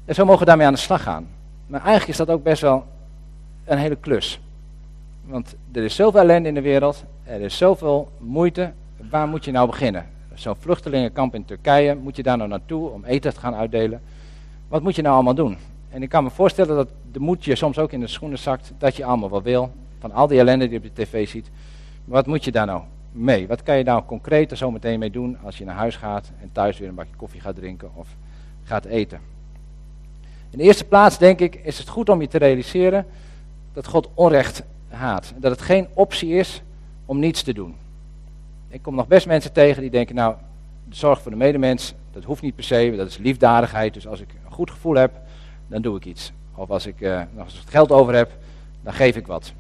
En 0.06 0.16
zo 0.16 0.26
mogen 0.26 0.40
we 0.40 0.46
daarmee 0.46 0.68
aan 0.68 0.74
de 0.74 0.80
slag 0.80 1.04
gaan. 1.04 1.28
Maar 1.68 1.80
eigenlijk 1.80 2.10
is 2.10 2.18
dat 2.18 2.30
ook 2.30 2.44
best 2.44 2.62
wel 2.62 2.86
een 3.66 3.78
hele 3.78 3.96
klus. 3.96 4.40
Want 5.26 5.56
er 5.72 5.84
is 5.84 5.96
zoveel 5.96 6.20
ellende 6.20 6.48
in 6.48 6.54
de 6.54 6.62
wereld, 6.62 7.04
er 7.24 7.42
is 7.42 7.58
zoveel 7.58 8.12
moeite. 8.18 8.72
Waar 9.10 9.28
moet 9.28 9.46
je 9.46 9.52
nou 9.52 9.68
beginnen? 9.68 10.06
Zo'n 10.34 10.56
vluchtelingenkamp 10.60 11.36
in 11.36 11.46
Turkije, 11.46 11.96
moet 11.96 12.16
je 12.16 12.24
daar 12.24 12.38
nou 12.38 12.50
naartoe 12.50 12.90
om 12.90 13.06
eten 13.06 13.34
te 13.34 13.40
gaan 13.40 13.56
uitdelen? 13.56 14.02
Wat 14.68 14.82
moet 14.82 14.96
je 14.96 15.02
nou 15.02 15.14
allemaal 15.16 15.36
doen? 15.36 15.58
En 15.90 16.04
ik 16.04 16.10
kan 16.10 16.24
me 16.24 16.30
voorstellen 16.30 16.76
dat 16.76 16.88
de 17.12 17.20
moed 17.20 17.46
je 17.46 17.56
soms 17.56 17.78
ook 17.78 17.92
in 17.92 18.00
de 18.00 18.08
schoenen 18.08 18.40
zakt, 18.40 18.74
dat 18.78 18.96
je 18.96 19.06
allemaal 19.06 19.30
wat 19.30 19.44
wil, 19.44 19.72
van 20.04 20.12
al 20.12 20.28
die 20.28 20.40
ellende 20.40 20.70
die 20.70 20.80
je 20.80 20.88
op 20.88 20.96
de 20.96 21.04
tv 21.04 21.28
ziet. 21.28 21.50
Wat 22.06 22.26
moet 22.26 22.44
je 22.44 22.52
daar 22.52 22.66
nou 22.66 22.82
mee? 23.12 23.48
Wat 23.48 23.64
kan 23.64 23.78
je 23.78 23.84
nou 23.84 24.04
concreet 24.06 24.52
er 24.52 24.58
zo 24.58 24.72
meteen 24.72 25.00
mee 25.00 25.12
doen 25.12 25.38
als 25.44 25.58
je 25.58 25.66
naar 25.66 25.76
huis 25.76 25.96
gaat 25.96 26.32
en 26.42 26.50
thuis 26.52 26.78
weer 26.78 26.88
een 26.88 26.96
bakje 26.96 27.16
koffie 27.16 27.42
gaat 27.42 27.56
drinken 27.56 27.90
of 27.96 28.08
gaat 28.64 28.86
eten? 28.86 29.20
In 30.50 30.58
de 30.58 30.64
eerste 30.64 30.86
plaats 30.86 31.18
denk 31.18 31.40
ik 31.40 31.56
is 31.56 31.78
het 31.78 31.88
goed 31.88 32.10
om 32.10 32.22
je 32.22 32.28
te 32.28 32.38
realiseren 32.38 33.06
dat 33.74 33.88
God 33.88 34.10
onrecht 34.14 34.64
haat. 34.88 35.34
Dat 35.38 35.52
het 35.52 35.62
geen 35.62 35.88
optie 35.94 36.34
is 36.34 36.62
om 37.06 37.20
niets 37.20 37.44
te 37.44 37.54
doen. 37.54 37.76
Ik 38.68 38.82
kom 38.82 38.96
nog 38.96 39.08
best 39.08 39.28
mensen 39.28 39.52
tegen 39.52 39.82
die 39.82 39.92
denken, 39.92 40.16
nou, 40.16 40.36
de 40.90 40.96
zorg 40.96 41.22
voor 41.22 41.32
de 41.32 41.38
medemens, 41.38 41.94
dat 42.12 42.24
hoeft 42.24 42.42
niet 42.42 42.56
per 42.56 42.64
se, 42.64 42.94
dat 42.98 43.08
is 43.08 43.18
liefdadigheid. 43.18 43.94
Dus 43.94 44.08
als 44.08 44.20
ik 44.20 44.30
een 44.46 44.52
goed 44.52 44.72
gevoel 44.72 44.96
heb, 44.96 45.12
dan 45.68 45.82
doe 45.82 45.98
ik 45.98 46.06
iets. 46.06 46.32
Of 46.56 46.70
als 46.70 46.86
ik 46.86 47.02
uh, 47.02 47.22
nog 47.36 47.46
eens 47.46 47.64
geld 47.66 47.92
over 47.92 48.16
heb, 48.16 48.32
dan 48.82 48.94
geef 48.94 49.16
ik 49.16 49.28
wat. 49.28 49.54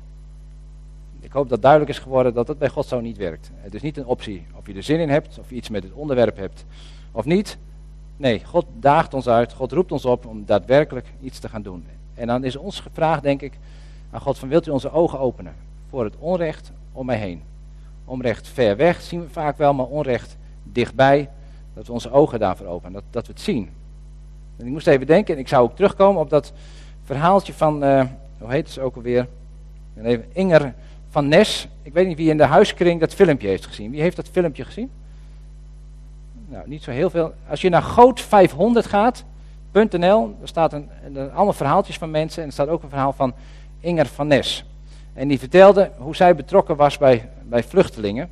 Ik 1.23 1.31
hoop 1.31 1.49
dat 1.49 1.61
duidelijk 1.61 1.91
is 1.91 1.99
geworden 1.99 2.33
dat 2.33 2.47
dat 2.47 2.57
bij 2.57 2.69
God 2.69 2.85
zo 2.85 2.99
niet 2.99 3.17
werkt. 3.17 3.51
Het 3.55 3.73
is 3.73 3.81
niet 3.81 3.97
een 3.97 4.05
optie 4.05 4.45
of 4.55 4.67
je 4.67 4.73
er 4.73 4.83
zin 4.83 4.99
in 4.99 5.09
hebt, 5.09 5.39
of 5.39 5.49
je 5.49 5.55
iets 5.55 5.69
met 5.69 5.83
het 5.83 5.93
onderwerp 5.93 6.37
hebt 6.37 6.65
of 7.11 7.25
niet. 7.25 7.57
Nee, 8.17 8.45
God 8.45 8.65
daagt 8.79 9.13
ons 9.13 9.27
uit, 9.27 9.53
God 9.53 9.71
roept 9.71 9.91
ons 9.91 10.05
op 10.05 10.25
om 10.25 10.45
daadwerkelijk 10.45 11.07
iets 11.21 11.39
te 11.39 11.49
gaan 11.49 11.61
doen. 11.61 11.85
En 12.13 12.27
dan 12.27 12.43
is 12.43 12.55
ons 12.55 12.83
vraag, 12.93 13.21
denk 13.21 13.41
ik, 13.41 13.53
aan 14.11 14.21
God 14.21 14.39
van 14.39 14.49
wilt 14.49 14.67
u 14.67 14.71
onze 14.71 14.91
ogen 14.91 15.19
openen 15.19 15.53
voor 15.89 16.03
het 16.03 16.15
onrecht 16.19 16.71
om 16.91 17.05
mij 17.05 17.17
heen. 17.17 17.41
Onrecht 18.05 18.47
ver 18.47 18.77
weg 18.77 19.01
zien 19.01 19.21
we 19.21 19.29
vaak 19.29 19.57
wel, 19.57 19.73
maar 19.73 19.85
onrecht 19.85 20.37
dichtbij, 20.63 21.29
dat 21.73 21.87
we 21.87 21.93
onze 21.93 22.11
ogen 22.11 22.39
daarvoor 22.39 22.67
openen, 22.67 22.93
dat, 22.93 23.03
dat 23.09 23.27
we 23.27 23.33
het 23.33 23.41
zien. 23.41 23.69
En 24.57 24.65
ik 24.65 24.71
moest 24.71 24.87
even 24.87 25.07
denken, 25.07 25.33
en 25.33 25.39
ik 25.39 25.47
zou 25.47 25.63
ook 25.63 25.75
terugkomen 25.75 26.21
op 26.21 26.29
dat 26.29 26.53
verhaaltje 27.03 27.53
van, 27.53 27.83
uh, 27.83 28.03
hoe 28.37 28.51
heet 28.51 28.69
ze 28.69 28.81
ook 28.81 28.95
alweer? 28.95 29.27
Even, 30.03 30.25
Inger 30.33 30.73
van 31.13 31.27
Nes. 31.27 31.67
Ik 31.81 31.93
weet 31.93 32.07
niet 32.07 32.17
wie 32.17 32.29
in 32.29 32.37
de 32.37 32.45
huiskring 32.45 32.99
dat 32.99 33.13
filmpje 33.13 33.47
heeft 33.47 33.65
gezien. 33.65 33.91
Wie 33.91 34.01
heeft 34.01 34.15
dat 34.15 34.27
filmpje 34.31 34.65
gezien? 34.65 34.89
Nou, 36.47 36.69
niet 36.69 36.83
zo 36.83 36.91
heel 36.91 37.09
veel. 37.09 37.33
Als 37.49 37.61
je 37.61 37.69
naar 37.69 37.83
goot500 37.83 38.87
gaat, 38.89 39.23
daar 39.71 40.27
staat 40.43 40.73
een, 40.73 40.89
een, 41.05 41.31
allemaal 41.31 41.53
verhaaltjes 41.53 41.97
van 41.97 42.11
mensen 42.11 42.41
en 42.41 42.47
er 42.47 42.53
staat 42.53 42.67
ook 42.67 42.83
een 42.83 42.89
verhaal 42.89 43.13
van 43.13 43.33
Inger 43.79 44.05
van 44.05 44.27
Nes. 44.27 44.65
En 45.13 45.27
die 45.27 45.39
vertelde 45.39 45.91
hoe 45.97 46.15
zij 46.15 46.35
betrokken 46.35 46.75
was 46.75 46.97
bij, 46.97 47.29
bij 47.43 47.63
vluchtelingen. 47.63 48.29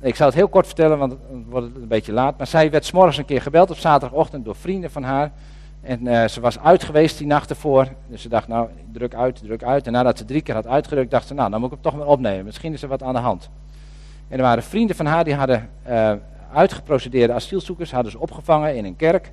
Ik 0.00 0.16
zal 0.16 0.26
het 0.26 0.34
heel 0.34 0.48
kort 0.48 0.66
vertellen, 0.66 0.98
want 0.98 1.12
het 1.12 1.20
wordt 1.48 1.76
een 1.76 1.88
beetje 1.88 2.12
laat. 2.12 2.38
Maar 2.38 2.46
zij 2.46 2.70
werd 2.70 2.84
s'morgens 2.84 3.16
een 3.16 3.24
keer 3.24 3.42
gebeld 3.42 3.70
op 3.70 3.76
zaterdagochtend 3.76 4.44
door 4.44 4.56
vrienden 4.56 4.90
van 4.90 5.02
haar. 5.02 5.32
En 5.80 6.06
uh, 6.06 6.28
ze 6.28 6.40
was 6.40 6.58
uit 6.58 6.84
geweest 6.84 7.18
die 7.18 7.26
nacht 7.26 7.50
ervoor. 7.50 7.88
Dus 8.08 8.22
ze 8.22 8.28
dacht, 8.28 8.48
nou, 8.48 8.68
druk 8.92 9.14
uit, 9.14 9.42
druk 9.42 9.62
uit. 9.62 9.86
En 9.86 9.92
nadat 9.92 10.18
ze 10.18 10.24
drie 10.24 10.42
keer 10.42 10.54
had 10.54 10.66
uitgedrukt, 10.66 11.10
dacht 11.10 11.26
ze, 11.26 11.34
nou, 11.34 11.50
dan 11.50 11.60
moet 11.60 11.72
ik 11.72 11.74
hem 11.82 11.92
toch 11.92 12.00
maar 12.00 12.06
opnemen. 12.06 12.44
Misschien 12.44 12.72
is 12.72 12.82
er 12.82 12.88
wat 12.88 13.02
aan 13.02 13.14
de 13.14 13.20
hand. 13.20 13.50
En 14.28 14.36
er 14.36 14.42
waren 14.42 14.62
vrienden 14.62 14.96
van 14.96 15.06
haar 15.06 15.24
die 15.24 15.34
hadden 15.34 15.70
uh, 15.88 16.12
uitgeprocedeerde 16.52 17.32
asielzoekers, 17.32 17.92
hadden 17.92 18.12
ze 18.12 18.18
opgevangen 18.18 18.76
in 18.76 18.84
een 18.84 18.96
kerk. 18.96 19.32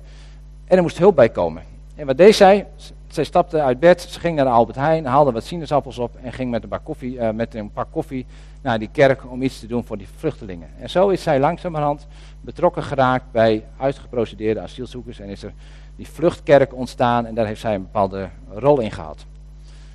En 0.64 0.76
er 0.76 0.82
moest 0.82 0.98
hulp 0.98 1.16
bij 1.16 1.28
komen. 1.28 1.62
En 1.94 2.06
wat 2.06 2.16
deed 2.16 2.34
zij? 2.34 2.66
Zij 3.06 3.24
stapte 3.24 3.62
uit 3.62 3.80
bed, 3.80 4.02
ze 4.02 4.20
ging 4.20 4.36
naar 4.36 4.44
de 4.44 4.50
Albert 4.50 4.76
Heijn, 4.76 5.06
haalde 5.06 5.32
wat 5.32 5.44
sinaasappels 5.44 5.98
op 5.98 6.16
en 6.22 6.32
ging 6.32 6.50
met 6.50 6.62
een, 6.62 6.68
bak 6.68 6.84
koffie, 6.84 7.14
uh, 7.14 7.30
met 7.30 7.54
een 7.54 7.70
pak 7.70 7.86
koffie 7.90 8.26
naar 8.62 8.78
die 8.78 8.88
kerk 8.92 9.30
om 9.30 9.42
iets 9.42 9.60
te 9.60 9.66
doen 9.66 9.84
voor 9.84 9.98
die 9.98 10.08
vluchtelingen. 10.16 10.68
En 10.78 10.90
zo 10.90 11.08
is 11.08 11.22
zij 11.22 11.40
langzamerhand 11.40 12.06
betrokken 12.40 12.82
geraakt 12.82 13.24
bij 13.32 13.64
uitgeprocedeerde 13.78 14.60
asielzoekers 14.60 15.20
en 15.20 15.28
is 15.28 15.42
er 15.42 15.52
die 15.98 16.08
vluchtkerk 16.08 16.74
ontstaan 16.74 17.26
en 17.26 17.34
daar 17.34 17.46
heeft 17.46 17.60
zij 17.60 17.74
een 17.74 17.82
bepaalde 17.82 18.28
rol 18.54 18.80
in 18.80 18.90
gehad. 18.90 19.24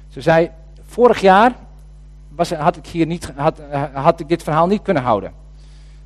Ze 0.09 0.21
zei, 0.21 0.49
vorig 0.85 1.21
jaar 1.21 1.55
was, 2.29 2.51
had, 2.51 2.77
ik 2.77 2.87
hier 2.87 3.05
niet, 3.05 3.31
had, 3.35 3.59
had 3.93 4.19
ik 4.19 4.27
dit 4.27 4.43
verhaal 4.43 4.67
niet 4.67 4.81
kunnen 4.81 5.03
houden. 5.03 5.31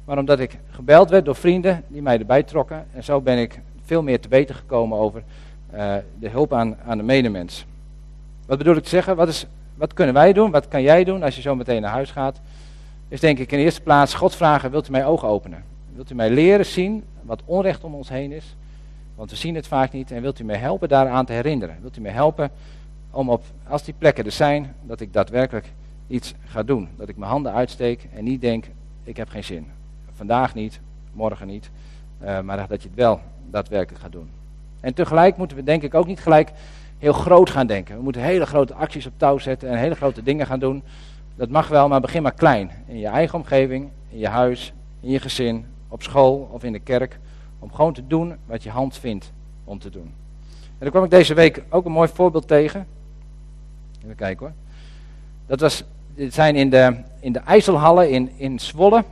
Maar 0.06 0.18
omdat 0.18 0.40
ik 0.40 0.58
gebeld 0.70 1.10
werd 1.10 1.26
door 1.26 1.36
vrienden 1.36 1.84
die 1.88 2.02
mij 2.02 2.20
erbij 2.20 2.44
trokken 2.44 2.86
en 2.94 3.04
zo 3.04 3.22
ben 3.22 3.38
ik 3.38 3.60
veel 3.86 4.02
meer 4.02 4.20
te 4.20 4.28
weten 4.28 4.56
gekomen 4.56 4.98
over 4.98 5.24
uh, 5.74 5.96
de 6.20 6.30
hulp 6.30 6.54
aan, 6.54 6.78
aan 6.86 6.98
de 6.98 7.04
medemens. 7.04 7.66
Wat 8.46 8.58
bedoel 8.58 8.76
ik 8.76 8.84
te 8.84 8.90
zeggen? 8.90 9.16
Wat, 9.16 9.28
is, 9.28 9.46
wat 9.76 9.94
kunnen 9.94 10.14
wij 10.14 10.34
doen? 10.34 10.52
Wat 10.52 10.68
kan 10.68 10.82
jij 10.82 11.04
doen 11.04 11.24
als 11.24 11.36
je 11.36 11.42
zo 11.42 11.56
meteen 11.56 11.82
naar 11.82 11.92
huis 11.92 12.12
gaat? 12.12 12.40
Is 13.08 13.20
denk 13.20 13.40
ik 13.40 13.52
in 13.52 13.60
eerste 13.60 13.82
plaats 13.82 14.14
God 14.14 14.36
vragen, 14.36 14.72
wilt 14.72 14.88
u 14.88 14.92
mij 14.92 15.06
ogen 15.06 15.28
openen? 15.28 15.64
Wilt 15.96 16.12
u 16.12 16.16
mij 16.16 16.30
leren 16.30 16.66
zien 16.66 17.04
wat 17.22 17.42
onrecht 17.46 17.84
om 17.84 17.94
ons 17.94 18.10
heen 18.10 18.32
is? 18.32 18.56
Want 19.18 19.30
we 19.30 19.36
zien 19.36 19.56
het 19.56 19.68
vaak 19.68 19.92
niet. 19.92 20.12
En 20.12 20.22
wilt 20.22 20.40
u 20.40 20.44
mij 20.44 20.58
helpen 20.58 20.90
daaraan 20.90 21.26
te 21.26 21.34
herinneren? 21.34 21.78
Wilt 21.82 21.98
u 21.98 22.02
mij 22.02 22.12
helpen 22.12 22.50
om 23.12 23.30
op, 23.30 23.44
als 23.68 23.84
die 23.84 23.94
plekken 23.98 24.26
er 24.26 24.32
zijn, 24.32 24.76
dat 24.84 25.00
ik 25.00 25.14
daadwerkelijk 25.14 25.72
iets 26.08 26.34
ga 26.46 26.64
doen? 26.64 26.90
Dat 26.98 27.10
ik 27.10 27.18
mijn 27.18 27.32
handen 27.32 27.54
uitsteek 27.54 28.08
en 28.14 28.24
niet 28.24 28.42
denk, 28.42 28.66
ik 29.04 29.18
heb 29.18 29.30
geen 29.30 29.44
zin. 29.44 29.68
Vandaag 30.16 30.56
niet, 30.56 30.80
morgen 31.14 31.48
niet. 31.48 31.70
Uh, 32.24 32.40
maar 32.40 32.68
dat 32.68 32.82
je 32.82 32.88
het 32.88 32.98
wel 32.98 33.20
daadwerkelijk 33.50 34.04
gaat 34.04 34.12
doen. 34.12 34.30
En 34.80 34.94
tegelijk 34.94 35.38
moeten 35.38 35.58
we 35.58 35.64
denk 35.64 35.84
ik 35.84 35.94
ook 35.94 36.08
niet 36.08 36.20
gelijk 36.20 36.52
heel 36.98 37.14
groot 37.14 37.50
gaan 37.50 37.68
denken. 37.68 37.96
We 37.96 38.04
moeten 38.04 38.22
hele 38.22 38.46
grote 38.46 38.74
acties 38.74 39.06
op 39.06 39.14
touw 39.18 39.38
zetten 39.38 39.70
en 39.70 39.78
hele 39.78 39.96
grote 39.96 40.24
dingen 40.24 40.46
gaan 40.46 40.60
doen. 40.60 40.84
Dat 41.36 41.50
mag 41.50 41.68
wel, 41.68 41.88
maar 41.88 42.02
begin 42.02 42.24
maar 42.24 42.34
klein. 42.34 42.72
In 42.86 43.00
je 43.00 43.08
eigen 43.08 43.38
omgeving, 43.38 43.90
in 44.10 44.20
je 44.20 44.28
huis, 44.28 44.74
in 45.00 45.10
je 45.10 45.20
gezin, 45.20 45.66
op 45.88 46.04
school 46.04 46.50
of 46.52 46.64
in 46.64 46.72
de 46.72 46.80
kerk. 46.80 47.20
Om 47.60 47.74
gewoon 47.74 47.94
te 47.94 48.08
doen 48.08 48.36
wat 48.46 48.64
je 48.64 48.70
hand 48.70 48.98
vindt 48.98 49.32
om 49.64 49.80
te 49.80 49.90
doen. 49.90 50.14
En 50.52 50.84
daar 50.84 50.90
kwam 50.90 51.04
ik 51.04 51.10
deze 51.10 51.34
week 51.34 51.64
ook 51.70 51.86
een 51.86 51.92
mooi 51.92 52.10
voorbeeld 52.14 52.48
tegen. 52.48 52.88
Even 54.04 54.16
kijken 54.16 54.46
hoor. 54.46 54.56
Dat 55.46 55.60
was, 55.60 55.84
dit 56.16 56.34
zijn 56.34 56.56
in 56.56 56.70
de, 56.70 56.96
in 57.20 57.32
de 57.32 57.40
IJsselhallen 57.40 58.10
in, 58.10 58.32
in 58.38 58.60
Zwolle. 58.60 59.04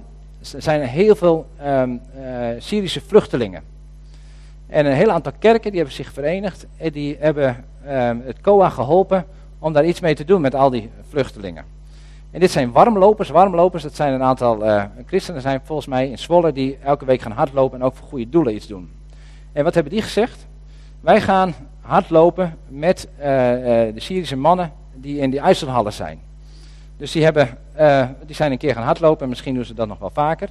Er 0.54 0.62
zijn 0.62 0.82
heel 0.82 1.16
veel 1.16 1.48
um, 1.64 2.02
uh, 2.20 2.48
Syrische 2.60 3.02
vluchtelingen. 3.02 3.64
En 4.68 4.86
een 4.86 4.94
heel 4.94 5.12
aantal 5.12 5.32
kerken 5.40 5.70
die 5.72 5.80
hebben 5.80 5.96
zich 5.96 6.12
verenigd. 6.12 6.66
En 6.78 6.92
die 6.92 7.18
hebben 7.20 7.66
um, 7.88 8.22
het 8.26 8.42
COA 8.42 8.70
geholpen 8.70 9.26
om 9.60 9.74
daar 9.74 9.86
iets 9.86 10.00
mee 10.00 10.16
te 10.16 10.26
doen 10.26 10.42
met 10.42 10.56
al 10.56 10.70
die 10.70 10.90
vluchtelingen. 11.10 11.66
En 12.36 12.42
dit 12.42 12.52
zijn 12.52 12.72
warmlopers. 12.72 13.30
Warmlopers, 13.30 13.84
dat 13.84 13.96
zijn 13.96 14.14
een 14.14 14.24
aantal 14.24 14.66
uh, 14.66 14.84
christenen 15.06 15.42
zijn 15.42 15.62
volgens 15.64 15.88
mij 15.88 16.10
in 16.10 16.18
Zwolle 16.18 16.52
die 16.52 16.78
elke 16.78 17.06
week 17.06 17.22
gaan 17.22 17.32
hardlopen 17.32 17.80
en 17.80 17.86
ook 17.86 17.96
voor 17.96 18.08
goede 18.08 18.30
doelen 18.30 18.56
iets 18.56 18.68
doen. 18.68 18.92
En 19.52 19.64
wat 19.64 19.74
hebben 19.74 19.94
die 19.94 20.02
gezegd? 20.02 20.48
Wij 21.02 21.22
gaan 21.22 21.54
hardlopen 21.82 22.58
met 22.68 23.08
uh, 23.20 23.26
uh, 23.26 23.94
de 23.94 24.00
Syrische 24.00 24.36
mannen 24.36 24.72
die 24.94 25.20
in 25.20 25.30
die 25.30 25.40
IJsselhallen 25.40 25.94
zijn. 25.94 26.20
Dus 26.98 27.12
die, 27.12 27.24
hebben, 27.24 27.58
die 28.26 28.36
zijn 28.36 28.52
een 28.52 28.58
keer 28.58 28.74
gaan 28.74 28.84
hardlopen 28.84 29.24
en 29.24 29.30
misschien 29.30 29.56
doen 29.56 29.66
ze 29.66 29.74
dat 29.74 29.88
nog 29.88 30.00
wel 30.00 30.12
vaker. 30.14 30.50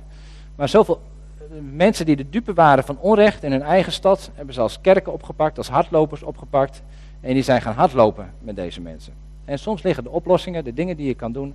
Maar 0.56 0.68
zoveel 0.68 1.00
mensen 1.72 2.06
die 2.06 2.16
de 2.16 2.30
dupe 2.30 2.52
waren 2.52 2.84
van 2.84 2.98
onrecht 2.98 3.42
in 3.42 3.52
hun 3.52 3.62
eigen 3.62 3.92
stad, 3.92 4.30
hebben 4.34 4.54
ze 4.54 4.60
als 4.60 4.80
kerken 4.80 5.12
opgepakt, 5.12 5.58
als 5.58 5.68
hardlopers 5.68 6.22
opgepakt. 6.22 6.82
En 7.20 7.34
die 7.34 7.42
zijn 7.42 7.62
gaan 7.62 7.74
hardlopen 7.74 8.30
met 8.40 8.56
deze 8.56 8.80
mensen. 8.80 9.23
En 9.44 9.58
soms 9.58 9.82
liggen 9.82 10.04
de 10.04 10.10
oplossingen, 10.10 10.64
de 10.64 10.74
dingen 10.74 10.96
die 10.96 11.06
je 11.06 11.14
kan 11.14 11.32
doen, 11.32 11.54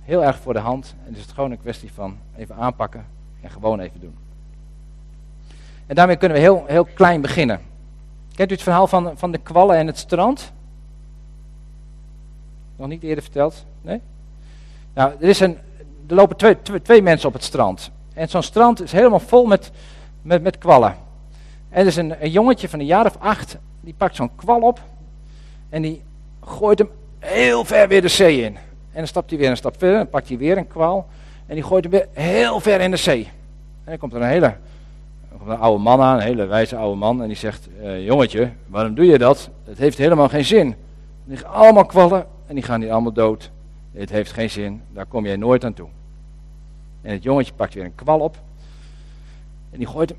heel 0.00 0.24
erg 0.24 0.38
voor 0.38 0.52
de 0.52 0.58
hand. 0.58 0.94
En 1.06 1.14
is 1.14 1.22
het 1.22 1.32
gewoon 1.32 1.50
een 1.50 1.60
kwestie 1.60 1.92
van 1.92 2.18
even 2.36 2.56
aanpakken 2.56 3.06
en 3.40 3.50
gewoon 3.50 3.80
even 3.80 4.00
doen. 4.00 4.14
En 5.86 5.94
daarmee 5.94 6.16
kunnen 6.16 6.36
we 6.36 6.42
heel, 6.42 6.64
heel 6.66 6.84
klein 6.84 7.20
beginnen. 7.20 7.60
Kent 8.34 8.50
u 8.50 8.54
het 8.54 8.62
verhaal 8.62 8.86
van, 8.86 9.12
van 9.14 9.32
de 9.32 9.38
kwallen 9.38 9.76
en 9.76 9.86
het 9.86 9.98
strand? 9.98 10.52
Nog 12.76 12.88
niet 12.88 13.02
eerder 13.02 13.22
verteld? 13.22 13.64
Nee? 13.82 14.00
Nou, 14.94 15.12
er, 15.20 15.28
is 15.28 15.40
een, 15.40 15.58
er 16.06 16.14
lopen 16.14 16.36
twee, 16.36 16.62
twee, 16.62 16.82
twee 16.82 17.02
mensen 17.02 17.28
op 17.28 17.34
het 17.34 17.44
strand. 17.44 17.90
En 18.14 18.28
zo'n 18.28 18.42
strand 18.42 18.82
is 18.82 18.92
helemaal 18.92 19.20
vol 19.20 19.46
met, 19.46 19.70
met, 20.22 20.42
met 20.42 20.58
kwallen. 20.58 20.96
En 21.68 21.80
er 21.80 21.86
is 21.86 21.96
een, 21.96 22.22
een 22.24 22.30
jongetje 22.30 22.68
van 22.68 22.78
een 22.78 22.86
jaar 22.86 23.06
of 23.06 23.16
acht, 23.18 23.56
die 23.80 23.94
pakt 23.94 24.16
zo'n 24.16 24.36
kwal 24.36 24.60
op. 24.60 24.80
En 25.68 25.82
die 25.82 26.02
gooit 26.40 26.78
hem 26.78 26.90
heel 27.20 27.64
ver 27.64 27.88
weer 27.88 28.02
de 28.02 28.08
zee 28.08 28.40
in. 28.40 28.56
En 28.92 28.98
dan 28.98 29.06
stapt 29.06 29.30
hij 29.30 29.38
weer 29.38 29.50
een 29.50 29.56
stap 29.56 29.78
verder, 29.78 29.96
dan 29.96 30.08
pakt 30.08 30.28
hij 30.28 30.38
weer 30.38 30.56
een 30.56 30.68
kwal. 30.68 31.06
En 31.46 31.54
die 31.54 31.64
gooit 31.64 31.84
hem 31.84 31.92
weer 31.92 32.08
heel 32.12 32.60
ver 32.60 32.80
in 32.80 32.90
de 32.90 32.96
zee. 32.96 33.24
En 33.84 33.90
dan 33.90 33.98
komt 33.98 34.12
er 34.12 34.20
een 34.20 34.28
hele 34.28 34.54
een 35.46 35.58
oude 35.58 35.82
man 35.82 36.00
aan, 36.00 36.16
een 36.16 36.22
hele 36.22 36.46
wijze 36.46 36.76
oude 36.76 36.96
man. 36.96 37.22
En 37.22 37.28
die 37.28 37.36
zegt, 37.36 37.68
eh, 37.82 38.04
jongetje, 38.04 38.50
waarom 38.66 38.94
doe 38.94 39.04
je 39.04 39.18
dat? 39.18 39.50
Het 39.64 39.78
heeft 39.78 39.98
helemaal 39.98 40.28
geen 40.28 40.44
zin. 40.44 40.66
Er 40.68 40.76
liggen 41.24 41.48
allemaal 41.48 41.86
kwallen 41.86 42.26
en 42.46 42.54
die 42.54 42.64
gaan 42.64 42.80
hier 42.80 42.92
allemaal 42.92 43.12
dood. 43.12 43.50
Het 43.92 44.10
heeft 44.10 44.32
geen 44.32 44.50
zin, 44.50 44.82
daar 44.92 45.06
kom 45.06 45.26
jij 45.26 45.36
nooit 45.36 45.64
aan 45.64 45.74
toe. 45.74 45.88
En 47.02 47.12
het 47.12 47.22
jongetje 47.22 47.52
pakt 47.52 47.74
weer 47.74 47.84
een 47.84 47.94
kwal 47.94 48.20
op. 48.20 48.36
En 49.70 49.78
die 49.78 49.86
gooit 49.86 50.08
hem, 50.08 50.18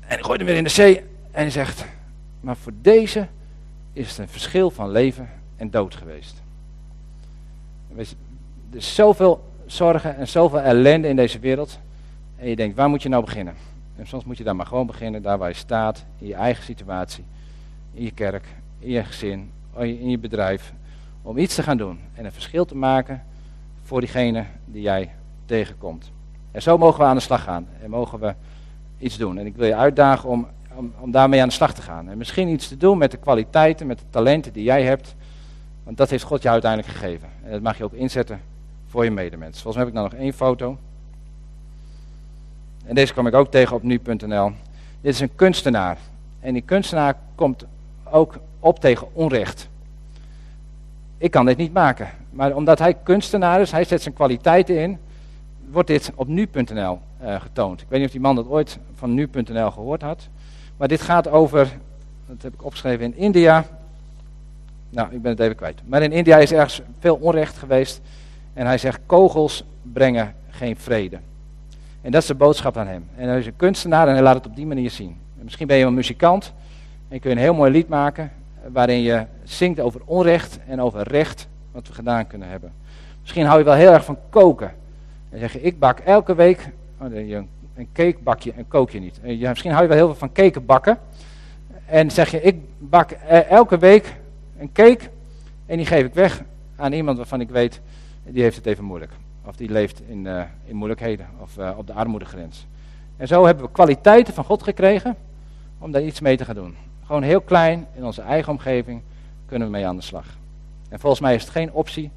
en 0.00 0.16
die 0.16 0.24
gooit 0.24 0.38
hem 0.38 0.48
weer 0.48 0.56
in 0.56 0.64
de 0.64 0.70
zee. 0.70 0.98
En 1.30 1.42
hij 1.42 1.50
zegt, 1.50 1.84
maar 2.40 2.56
voor 2.56 2.72
deze 2.80 3.26
is 3.92 4.08
het 4.08 4.18
een 4.18 4.28
verschil 4.28 4.70
van 4.70 4.90
leven 4.90 5.28
en 5.60 5.70
dood 5.70 5.94
geweest. 5.94 6.42
Er 7.96 8.06
is 8.70 8.94
zoveel 8.94 9.48
zorgen 9.66 10.16
en 10.16 10.28
zoveel 10.28 10.60
ellende 10.60 11.08
in 11.08 11.16
deze 11.16 11.38
wereld. 11.38 11.78
En 12.36 12.48
je 12.48 12.56
denkt, 12.56 12.76
waar 12.76 12.88
moet 12.88 13.02
je 13.02 13.08
nou 13.08 13.24
beginnen? 13.24 13.54
En 13.96 14.06
soms 14.06 14.24
moet 14.24 14.38
je 14.38 14.44
daar 14.44 14.56
maar 14.56 14.66
gewoon 14.66 14.86
beginnen, 14.86 15.22
daar 15.22 15.38
waar 15.38 15.48
je 15.48 15.54
staat, 15.54 16.04
in 16.18 16.26
je 16.26 16.34
eigen 16.34 16.64
situatie, 16.64 17.24
in 17.92 18.04
je 18.04 18.10
kerk, 18.10 18.44
in 18.78 18.90
je 18.90 19.04
gezin, 19.04 19.50
in 19.76 20.10
je 20.10 20.18
bedrijf, 20.18 20.72
om 21.22 21.38
iets 21.38 21.54
te 21.54 21.62
gaan 21.62 21.76
doen 21.76 21.98
en 22.14 22.24
een 22.24 22.32
verschil 22.32 22.64
te 22.64 22.76
maken 22.76 23.22
voor 23.82 24.00
diegene 24.00 24.44
die 24.64 24.82
jij 24.82 25.10
tegenkomt. 25.44 26.10
En 26.50 26.62
zo 26.62 26.78
mogen 26.78 27.00
we 27.00 27.06
aan 27.06 27.16
de 27.16 27.22
slag 27.22 27.42
gaan 27.42 27.66
en 27.82 27.90
mogen 27.90 28.20
we 28.20 28.34
iets 28.98 29.16
doen. 29.16 29.38
En 29.38 29.46
ik 29.46 29.56
wil 29.56 29.66
je 29.66 29.74
uitdagen 29.74 30.28
om, 30.28 30.46
om, 30.74 30.92
om 31.00 31.10
daarmee 31.10 31.40
aan 31.42 31.48
de 31.48 31.54
slag 31.54 31.74
te 31.74 31.82
gaan. 31.82 32.08
En 32.08 32.18
misschien 32.18 32.48
iets 32.48 32.68
te 32.68 32.76
doen 32.76 32.98
met 32.98 33.10
de 33.10 33.16
kwaliteiten, 33.16 33.86
met 33.86 33.98
de 33.98 34.04
talenten 34.10 34.52
die 34.52 34.64
jij 34.64 34.82
hebt, 34.82 35.14
want 35.90 36.02
dat 36.02 36.10
heeft 36.10 36.24
God 36.24 36.42
jou 36.42 36.52
uiteindelijk 36.52 36.92
gegeven. 36.92 37.28
En 37.44 37.50
dat 37.50 37.60
mag 37.60 37.78
je 37.78 37.84
ook 37.84 37.92
inzetten 37.92 38.40
voor 38.88 39.04
je 39.04 39.10
medemens. 39.10 39.62
Volgens 39.62 39.74
mij 39.74 39.84
heb 39.84 39.94
ik 39.94 40.00
nou 40.00 40.10
nog 40.10 40.20
één 40.20 40.32
foto. 40.32 40.78
En 42.84 42.94
deze 42.94 43.12
kwam 43.12 43.26
ik 43.26 43.34
ook 43.34 43.50
tegen 43.50 43.76
op 43.76 43.82
nu.nl. 43.82 44.52
Dit 45.00 45.14
is 45.14 45.20
een 45.20 45.34
kunstenaar. 45.34 45.98
En 46.40 46.52
die 46.52 46.62
kunstenaar 46.62 47.16
komt 47.34 47.64
ook 48.04 48.38
op 48.60 48.80
tegen 48.80 49.14
onrecht. 49.14 49.68
Ik 51.18 51.30
kan 51.30 51.46
dit 51.46 51.56
niet 51.56 51.72
maken. 51.72 52.08
Maar 52.30 52.54
omdat 52.54 52.78
hij 52.78 52.94
kunstenaar 52.94 53.60
is, 53.60 53.70
hij 53.70 53.84
zet 53.84 54.02
zijn 54.02 54.14
kwaliteiten 54.14 54.78
in, 54.78 54.98
wordt 55.70 55.88
dit 55.88 56.12
op 56.14 56.28
nu.nl 56.28 56.98
eh, 57.18 57.40
getoond. 57.40 57.80
Ik 57.80 57.86
weet 57.88 57.98
niet 57.98 58.08
of 58.08 58.14
die 58.14 58.22
man 58.22 58.34
dat 58.34 58.48
ooit 58.48 58.78
van 58.94 59.14
nu.nl 59.14 59.70
gehoord 59.70 60.02
had. 60.02 60.28
Maar 60.76 60.88
dit 60.88 61.00
gaat 61.00 61.28
over, 61.28 61.78
dat 62.26 62.42
heb 62.42 62.54
ik 62.54 62.64
opgeschreven 62.64 63.04
in 63.04 63.16
India. 63.16 63.64
Nou, 64.90 65.14
ik 65.14 65.22
ben 65.22 65.30
het 65.30 65.40
even 65.40 65.56
kwijt. 65.56 65.80
Maar 65.84 66.02
in 66.02 66.12
India 66.12 66.36
is 66.36 66.52
ergens 66.52 66.82
veel 66.98 67.16
onrecht 67.16 67.58
geweest. 67.58 68.00
En 68.52 68.66
hij 68.66 68.78
zegt, 68.78 69.00
kogels 69.06 69.64
brengen 69.82 70.34
geen 70.48 70.76
vrede. 70.76 71.18
En 72.02 72.10
dat 72.10 72.22
is 72.22 72.28
de 72.28 72.34
boodschap 72.34 72.76
aan 72.76 72.86
hem. 72.86 73.08
En 73.16 73.28
hij 73.28 73.38
is 73.38 73.46
een 73.46 73.56
kunstenaar 73.56 74.08
en 74.08 74.14
hij 74.14 74.22
laat 74.22 74.34
het 74.34 74.46
op 74.46 74.56
die 74.56 74.66
manier 74.66 74.90
zien. 74.90 75.16
En 75.38 75.44
misschien 75.44 75.66
ben 75.66 75.76
je 75.76 75.84
een 75.84 75.94
muzikant 75.94 76.52
en 77.08 77.20
kun 77.20 77.30
je 77.30 77.36
een 77.36 77.42
heel 77.42 77.54
mooi 77.54 77.70
lied 77.70 77.88
maken 77.88 78.32
waarin 78.68 79.00
je 79.00 79.24
zingt 79.44 79.80
over 79.80 80.00
onrecht 80.04 80.58
en 80.66 80.80
over 80.80 81.08
recht 81.08 81.48
wat 81.72 81.88
we 81.88 81.94
gedaan 81.94 82.26
kunnen 82.26 82.48
hebben. 82.48 82.72
Misschien 83.20 83.46
hou 83.46 83.58
je 83.58 83.64
wel 83.64 83.74
heel 83.74 83.92
erg 83.92 84.04
van 84.04 84.18
koken. 84.30 84.72
En 85.30 85.38
zeg 85.38 85.52
je, 85.52 85.62
ik 85.62 85.78
bak 85.78 85.98
elke 85.98 86.34
week 86.34 86.68
oh, 87.00 87.12
een 87.12 87.88
cake 87.92 88.16
bak 88.22 88.40
je 88.40 88.52
en 88.52 88.68
kook 88.68 88.90
je 88.90 89.00
niet. 89.00 89.20
Misschien 89.22 89.70
hou 89.70 89.82
je 89.82 89.88
wel 89.88 89.96
heel 89.96 90.06
veel 90.06 90.16
van 90.16 90.32
cake 90.32 90.60
bakken. 90.60 90.98
En 91.86 92.10
zeg 92.10 92.30
je, 92.30 92.42
ik 92.42 92.60
bak 92.78 93.10
eh, 93.10 93.50
elke 93.50 93.78
week 93.78 94.19
een 94.60 94.72
cake 94.72 95.10
en 95.66 95.76
die 95.76 95.86
geef 95.86 96.04
ik 96.04 96.14
weg 96.14 96.42
aan 96.76 96.92
iemand 96.92 97.16
waarvan 97.16 97.40
ik 97.40 97.48
weet, 97.50 97.80
die 98.24 98.42
heeft 98.42 98.56
het 98.56 98.66
even 98.66 98.84
moeilijk. 98.84 99.12
Of 99.44 99.56
die 99.56 99.70
leeft 99.70 100.02
in, 100.06 100.24
uh, 100.24 100.42
in 100.64 100.76
moeilijkheden 100.76 101.26
of 101.38 101.58
uh, 101.58 101.70
op 101.76 101.86
de 101.86 101.92
armoedegrens. 101.92 102.66
En 103.16 103.26
zo 103.26 103.46
hebben 103.46 103.64
we 103.64 103.70
kwaliteiten 103.70 104.34
van 104.34 104.44
God 104.44 104.62
gekregen 104.62 105.16
om 105.78 105.90
daar 105.92 106.02
iets 106.02 106.20
mee 106.20 106.36
te 106.36 106.44
gaan 106.44 106.54
doen. 106.54 106.76
Gewoon 107.04 107.22
heel 107.22 107.40
klein 107.40 107.86
in 107.94 108.04
onze 108.04 108.22
eigen 108.22 108.52
omgeving 108.52 109.02
kunnen 109.46 109.68
we 109.68 109.72
mee 109.72 109.86
aan 109.86 109.96
de 109.96 110.02
slag. 110.02 110.26
En 110.88 111.00
volgens 111.00 111.20
mij 111.20 111.34
is 111.34 111.42
het 111.42 111.50
geen 111.50 111.72
optie 111.72 112.10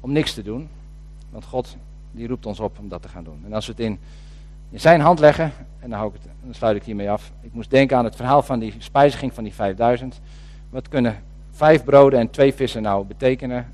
om 0.00 0.12
niks 0.12 0.34
te 0.34 0.42
doen. 0.42 0.68
Want 1.30 1.44
God 1.44 1.76
die 2.10 2.28
roept 2.28 2.46
ons 2.46 2.60
op 2.60 2.78
om 2.78 2.88
dat 2.88 3.02
te 3.02 3.08
gaan 3.08 3.24
doen. 3.24 3.42
En 3.44 3.52
als 3.52 3.66
we 3.66 3.72
het 3.72 3.80
in, 3.80 3.98
in 4.70 4.80
zijn 4.80 5.00
hand 5.00 5.18
leggen, 5.18 5.52
en 5.80 5.90
dan, 5.90 5.98
hou 5.98 6.14
ik 6.14 6.20
het, 6.22 6.32
dan 6.44 6.54
sluit 6.54 6.76
ik 6.76 6.82
hiermee 6.82 7.10
af. 7.10 7.32
Ik 7.40 7.52
moest 7.52 7.70
denken 7.70 7.96
aan 7.96 8.04
het 8.04 8.16
verhaal 8.16 8.42
van 8.42 8.58
die 8.58 8.74
spijziging 8.78 9.34
van 9.34 9.44
die 9.44 9.54
5000. 9.54 10.20
Wat 10.70 10.88
kunnen 10.88 11.22
vijf 11.54 11.84
broden 11.84 12.18
en 12.18 12.30
twee 12.30 12.54
vissen 12.54 12.82
nou 12.82 13.06
betekenen? 13.06 13.72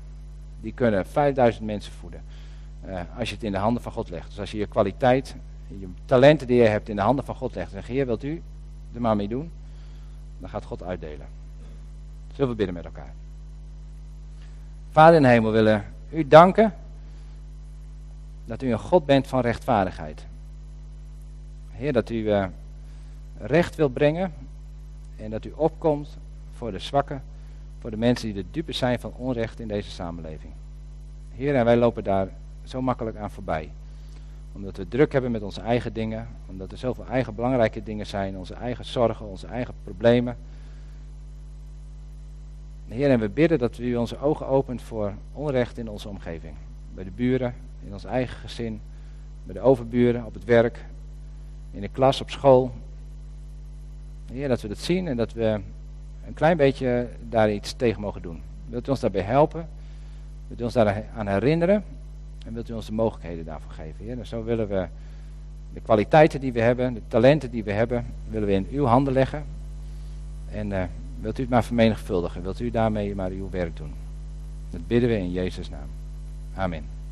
Die 0.61 0.73
kunnen 0.73 1.05
5000 1.05 1.65
mensen 1.65 1.93
voeden. 1.93 2.21
Uh, 2.85 2.99
als 3.17 3.29
je 3.29 3.35
het 3.35 3.43
in 3.43 3.51
de 3.51 3.57
handen 3.57 3.83
van 3.83 3.91
God 3.91 4.09
legt. 4.09 4.29
Dus 4.29 4.39
als 4.39 4.51
je 4.51 4.57
je 4.57 4.65
kwaliteit, 4.65 5.35
je 5.67 5.87
talenten 6.05 6.47
die 6.47 6.61
je 6.61 6.67
hebt 6.67 6.89
in 6.89 6.95
de 6.95 7.01
handen 7.01 7.25
van 7.25 7.35
God 7.35 7.55
legt. 7.55 7.67
En 7.67 7.73
zegt, 7.73 7.87
Heer, 7.87 8.05
wilt 8.05 8.23
u 8.23 8.41
er 8.93 9.01
maar 9.01 9.15
mee 9.15 9.27
doen? 9.27 9.51
Dan 10.39 10.49
gaat 10.49 10.65
God 10.65 10.83
uitdelen. 10.83 11.27
Zullen 12.33 12.49
we 12.49 12.55
bidden 12.55 12.75
met 12.75 12.85
elkaar. 12.85 13.13
Vader 14.91 15.15
in 15.15 15.21
de 15.21 15.27
hemel, 15.27 15.51
willen 15.51 15.85
u 16.09 16.27
danken 16.27 16.73
dat 18.45 18.61
u 18.61 18.71
een 18.71 18.79
God 18.79 19.05
bent 19.05 19.27
van 19.27 19.41
rechtvaardigheid. 19.41 20.25
Heer, 21.71 21.93
dat 21.93 22.09
u 22.09 22.15
uh, 22.15 22.45
recht 23.37 23.75
wilt 23.75 23.93
brengen 23.93 24.33
en 25.17 25.29
dat 25.29 25.45
u 25.45 25.53
opkomt 25.55 26.17
voor 26.57 26.71
de 26.71 26.79
zwakken, 26.79 27.23
voor 27.81 27.91
de 27.91 27.97
mensen 27.97 28.33
die 28.33 28.43
de 28.43 28.49
dupe 28.51 28.71
zijn 28.71 28.99
van 28.99 29.13
onrecht 29.13 29.59
in 29.59 29.67
deze 29.67 29.89
samenleving. 29.89 30.53
Heer, 31.35 31.55
en 31.55 31.65
wij 31.65 31.77
lopen 31.77 32.03
daar 32.03 32.27
zo 32.63 32.81
makkelijk 32.81 33.17
aan 33.17 33.31
voorbij. 33.31 33.71
Omdat 34.51 34.77
we 34.77 34.87
druk 34.87 35.11
hebben 35.11 35.31
met 35.31 35.41
onze 35.41 35.61
eigen 35.61 35.93
dingen, 35.93 36.27
omdat 36.47 36.71
er 36.71 36.77
zoveel 36.77 37.05
eigen 37.05 37.35
belangrijke 37.35 37.83
dingen 37.83 38.05
zijn, 38.05 38.37
onze 38.37 38.53
eigen 38.53 38.85
zorgen, 38.85 39.25
onze 39.25 39.47
eigen 39.47 39.73
problemen. 39.83 40.37
Heer, 42.87 43.09
en 43.09 43.19
we 43.19 43.29
bidden 43.29 43.59
dat 43.59 43.77
u 43.77 43.95
onze 43.95 44.19
ogen 44.19 44.47
opent 44.47 44.81
voor 44.81 45.13
onrecht 45.33 45.77
in 45.77 45.89
onze 45.89 46.09
omgeving. 46.09 46.53
Bij 46.93 47.03
de 47.03 47.11
buren, 47.11 47.55
in 47.85 47.93
ons 47.93 48.05
eigen 48.05 48.37
gezin, 48.37 48.81
bij 49.43 49.53
de 49.53 49.61
overburen, 49.61 50.25
op 50.25 50.33
het 50.33 50.43
werk, 50.43 50.85
in 51.71 51.81
de 51.81 51.89
klas, 51.89 52.21
op 52.21 52.29
school. 52.29 52.71
Heer, 54.31 54.47
dat 54.47 54.61
we 54.61 54.67
dat 54.67 54.77
zien 54.77 55.07
en 55.07 55.17
dat 55.17 55.33
we 55.33 55.59
een 56.27 56.33
klein 56.33 56.57
beetje 56.57 57.07
daar 57.29 57.51
iets 57.51 57.73
tegen 57.73 58.01
mogen 58.01 58.21
doen. 58.21 58.41
Wilt 58.69 58.87
u 58.87 58.89
ons 58.89 58.99
daarbij 58.99 59.21
helpen? 59.21 59.67
Wilt 60.47 60.61
u 60.61 60.63
ons 60.63 60.73
daaraan 60.73 61.27
herinneren? 61.27 61.83
En 62.45 62.53
wilt 62.53 62.69
u 62.69 62.73
ons 62.73 62.85
de 62.85 62.91
mogelijkheden 62.91 63.45
daarvoor 63.45 63.71
geven? 63.71 64.19
En 64.19 64.25
zo 64.25 64.43
willen 64.43 64.67
we 64.67 64.87
de 65.73 65.79
kwaliteiten 65.79 66.39
die 66.39 66.53
we 66.53 66.61
hebben, 66.61 66.93
de 66.93 67.01
talenten 67.07 67.51
die 67.51 67.63
we 67.63 67.71
hebben, 67.71 68.05
willen 68.29 68.47
we 68.47 68.53
in 68.53 68.67
uw 68.71 68.85
handen 68.85 69.13
leggen. 69.13 69.43
En 70.51 70.71
uh, 70.71 70.83
wilt 71.21 71.37
u 71.37 71.41
het 71.41 71.51
maar 71.51 71.63
vermenigvuldigen. 71.63 72.41
Wilt 72.41 72.59
u 72.59 72.71
daarmee 72.71 73.15
maar 73.15 73.31
uw 73.31 73.49
werk 73.49 73.77
doen. 73.77 73.93
Dat 74.69 74.87
bidden 74.87 75.09
we 75.09 75.17
in 75.17 75.31
Jezus' 75.31 75.69
naam. 75.69 75.89
Amen. 76.55 77.00